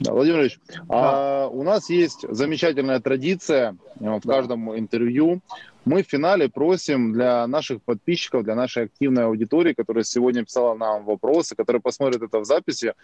Да, 0.00 0.12
Владимир 0.12 0.40
Ильич, 0.40 0.58
да. 0.68 0.82
а 0.88 1.48
у 1.48 1.62
нас 1.62 1.90
есть 1.90 2.24
замечательная 2.28 3.00
традиция 3.00 3.76
в 3.96 4.20
каждом 4.26 4.76
интервью 4.78 5.40
мы 5.84 6.02
в 6.02 6.08
финале 6.08 6.48
просим 6.48 7.12
для 7.12 7.46
наших 7.46 7.82
подписчиков, 7.82 8.44
для 8.44 8.54
нашей 8.54 8.84
активной 8.84 9.24
аудитории, 9.24 9.72
которая 9.72 10.04
сегодня 10.04 10.44
писала 10.44 10.74
нам 10.74 11.04
вопросы, 11.04 11.56
которая 11.56 11.80
посмотрит 11.80 12.22
это 12.22 12.38
в 12.38 12.44
записи, 12.44 12.94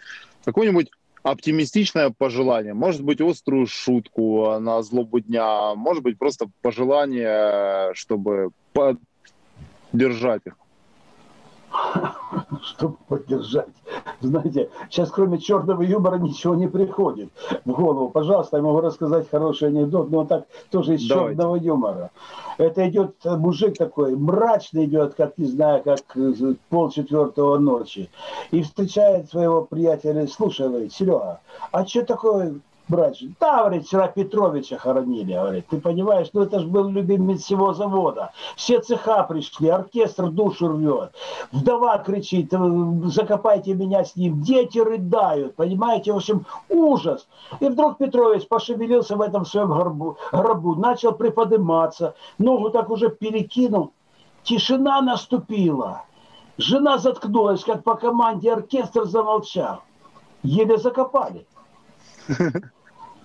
какую-нибудь 0.45 0.89
оптимистичное 1.21 2.11
пожелание, 2.17 2.73
может 2.73 3.03
быть, 3.03 3.19
острую 3.19 3.67
шутку 3.67 4.57
на 4.59 4.81
злобу 4.81 5.19
дня, 5.19 5.75
может 5.75 6.01
быть, 6.01 6.17
просто 6.17 6.49
пожелание, 6.61 7.93
чтобы 7.93 8.51
поддержать 8.71 10.43
их. 10.45 10.53
чтобы 12.63 12.97
поддержать. 13.07 13.67
Знаете, 14.21 14.69
сейчас 14.89 15.11
кроме 15.11 15.39
черного 15.39 15.81
юмора 15.81 16.17
ничего 16.17 16.55
не 16.55 16.67
приходит 16.67 17.29
в 17.65 17.71
голову. 17.71 18.09
Пожалуйста, 18.09 18.57
я 18.57 18.63
могу 18.63 18.81
рассказать 18.81 19.29
хороший 19.29 19.69
анекдот, 19.69 20.09
но 20.09 20.25
так 20.25 20.45
тоже 20.69 20.95
из 20.95 21.07
Давайте. 21.07 21.35
черного 21.35 21.55
юмора. 21.55 22.11
Это 22.57 22.87
идет 22.89 23.15
мужик 23.23 23.77
такой, 23.77 24.15
мрачный 24.15 24.85
идет, 24.85 25.15
как 25.15 25.37
не 25.37 25.45
знаю, 25.45 25.83
как 25.83 25.99
пол 26.69 26.89
четвертого 26.89 27.57
ночи. 27.57 28.09
И 28.51 28.61
встречает 28.61 29.29
своего 29.29 29.61
приятеля, 29.61 30.27
слушай, 30.27 30.67
говорит, 30.67 30.93
Серега, 30.93 31.39
а 31.71 31.85
что 31.85 32.05
такое 32.05 32.59
брать. 32.89 33.23
Да, 33.39 33.59
говорит, 33.59 33.85
вчера 33.85 34.07
Петровича 34.07 34.77
хоронили, 34.77 35.33
говорит. 35.33 35.67
Ты 35.69 35.79
понимаешь, 35.79 36.29
ну 36.33 36.41
это 36.41 36.59
же 36.59 36.67
был 36.67 36.89
любимец 36.89 37.43
всего 37.43 37.73
завода. 37.73 38.31
Все 38.55 38.79
цеха 38.81 39.23
пришли, 39.23 39.69
оркестр 39.69 40.29
душу 40.29 40.67
рвет. 40.67 41.13
Вдова 41.51 41.97
кричит, 41.99 42.51
закопайте 43.05 43.73
меня 43.75 44.03
с 44.03 44.15
ним. 44.15 44.41
Дети 44.41 44.79
рыдают, 44.79 45.55
понимаете, 45.55 46.11
в 46.11 46.17
общем, 46.17 46.45
ужас. 46.67 47.27
И 47.59 47.67
вдруг 47.67 47.97
Петрович 47.97 48.47
пошевелился 48.47 49.15
в 49.15 49.21
этом 49.21 49.45
своем 49.45 49.69
гробу, 49.69 50.17
гробу 50.31 50.75
начал 50.75 51.13
приподниматься, 51.13 52.15
ногу 52.37 52.71
так 52.71 52.89
уже 52.89 53.09
перекинул. 53.09 53.93
Тишина 54.43 55.01
наступила. 55.01 56.03
Жена 56.57 56.97
заткнулась, 56.97 57.63
как 57.63 57.83
по 57.83 57.95
команде 57.95 58.51
оркестр 58.51 59.05
замолчал. 59.05 59.81
Еле 60.43 60.77
закопали. 60.77 61.45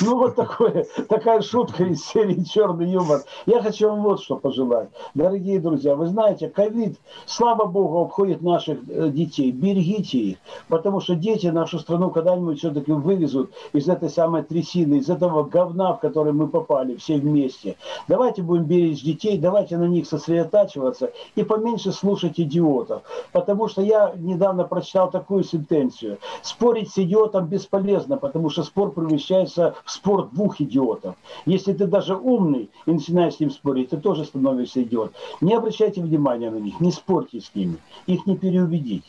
Ну, 0.00 0.18
вот 0.18 0.36
такое, 0.36 0.86
такая 1.08 1.40
шутка 1.42 1.84
из 1.84 2.04
серии 2.04 2.42
«Черный 2.44 2.90
юмор». 2.90 3.22
Я 3.46 3.62
хочу 3.62 3.88
вам 3.88 4.02
вот 4.02 4.20
что 4.20 4.36
пожелать. 4.36 4.88
Дорогие 5.14 5.60
друзья, 5.60 5.94
вы 5.94 6.06
знаете, 6.06 6.48
ковид, 6.48 6.98
слава 7.26 7.66
богу, 7.66 8.00
обходит 8.00 8.42
наших 8.42 8.78
э, 8.88 9.08
детей. 9.10 9.52
Берегите 9.52 10.18
их, 10.18 10.38
потому 10.68 11.00
что 11.00 11.14
дети 11.14 11.46
нашу 11.48 11.78
страну 11.78 12.10
когда-нибудь 12.10 12.58
все-таки 12.58 12.92
вывезут 12.92 13.52
из 13.72 13.88
этой 13.88 14.08
самой 14.08 14.42
трясины, 14.42 14.96
из 14.96 15.08
этого 15.08 15.44
говна, 15.44 15.94
в 15.94 16.00
который 16.00 16.32
мы 16.32 16.48
попали 16.48 16.96
все 16.96 17.18
вместе. 17.18 17.76
Давайте 18.08 18.42
будем 18.42 18.64
беречь 18.64 19.02
детей, 19.02 19.38
давайте 19.38 19.76
на 19.76 19.86
них 19.86 20.06
сосредотачиваться 20.06 21.12
и 21.34 21.42
поменьше 21.42 21.92
слушать 21.92 22.40
идиотов. 22.40 23.02
Потому 23.32 23.68
что 23.68 23.82
я 23.82 24.12
недавно 24.16 24.64
прочитал 24.64 25.10
такую 25.10 25.44
сентенцию. 25.44 26.18
Спорить 26.42 26.90
с 26.90 26.98
идиотом 26.98 27.46
бесполезно, 27.46 28.16
потому 28.16 28.50
что 28.50 28.62
спор 28.62 28.92
превращается 28.92 29.51
в 29.56 29.90
спор 29.90 30.28
двух 30.30 30.60
идиотов. 30.60 31.16
Если 31.46 31.72
ты 31.72 31.86
даже 31.86 32.16
умный 32.16 32.70
и 32.86 32.90
начинаешь 32.90 33.34
с 33.34 33.40
ним 33.40 33.50
спорить, 33.50 33.90
ты 33.90 33.96
тоже 33.96 34.24
становишься 34.24 34.82
идиот. 34.82 35.14
Не 35.40 35.54
обращайте 35.54 36.02
внимания 36.02 36.50
на 36.50 36.56
них, 36.56 36.80
не 36.80 36.92
спорьте 36.92 37.40
с 37.40 37.54
ними, 37.54 37.76
их 38.06 38.26
не 38.26 38.36
переубедить. 38.36 39.04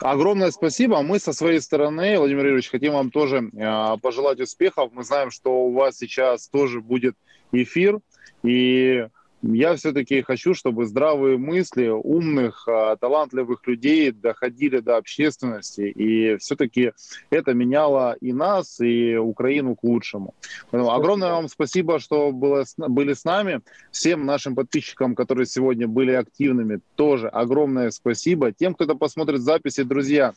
Огромное 0.00 0.50
спасибо. 0.50 1.00
Мы 1.02 1.18
со 1.18 1.32
своей 1.32 1.60
стороны, 1.60 2.18
Владимир 2.18 2.44
Юрьевич, 2.44 2.70
хотим 2.70 2.92
вам 2.92 3.10
тоже 3.10 3.50
э, 3.52 3.96
пожелать 4.02 4.40
успехов. 4.40 4.90
Мы 4.92 5.04
знаем, 5.04 5.30
что 5.30 5.50
у 5.50 5.72
вас 5.72 5.96
сейчас 5.96 6.48
тоже 6.48 6.80
будет 6.80 7.16
эфир. 7.52 8.00
И 8.42 9.06
я 9.52 9.74
все-таки 9.76 10.22
хочу, 10.22 10.54
чтобы 10.54 10.86
здравые 10.86 11.36
мысли 11.36 11.88
умных, 11.88 12.66
а, 12.66 12.96
талантливых 12.96 13.66
людей 13.66 14.10
доходили 14.10 14.78
до 14.78 14.96
общественности, 14.96 15.82
и 15.82 16.36
все-таки 16.38 16.92
это 17.30 17.52
меняло 17.52 18.16
и 18.20 18.32
нас, 18.32 18.80
и 18.80 19.16
Украину 19.16 19.76
к 19.76 19.84
лучшему. 19.84 20.34
Поэтому 20.70 20.92
огромное 20.92 21.32
вам 21.32 21.48
спасибо, 21.48 21.98
что 21.98 22.32
было, 22.32 22.64
были 22.76 23.12
с 23.12 23.24
нами. 23.24 23.60
Всем 23.90 24.24
нашим 24.24 24.54
подписчикам, 24.54 25.14
которые 25.14 25.46
сегодня 25.46 25.86
были 25.86 26.12
активными, 26.12 26.80
тоже 26.94 27.28
огромное 27.28 27.90
спасибо. 27.90 28.52
Тем, 28.52 28.74
кто 28.74 28.84
это 28.84 28.94
посмотрит 28.94 29.42
записи, 29.42 29.82
друзья, 29.82 30.32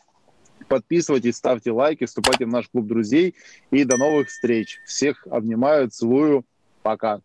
подписывайтесь, 0.68 1.38
ставьте 1.38 1.72
лайки, 1.72 2.06
вступайте 2.06 2.46
в 2.46 2.50
наш 2.50 2.68
клуб 2.68 2.88
друзей, 2.88 3.36
и 3.72 3.84
до 3.86 3.98
новых 3.98 4.28
встреч. 4.28 4.80
Всех 4.86 5.26
обнимаю, 5.30 5.90
целую, 5.90 6.44
пока. 6.84 7.22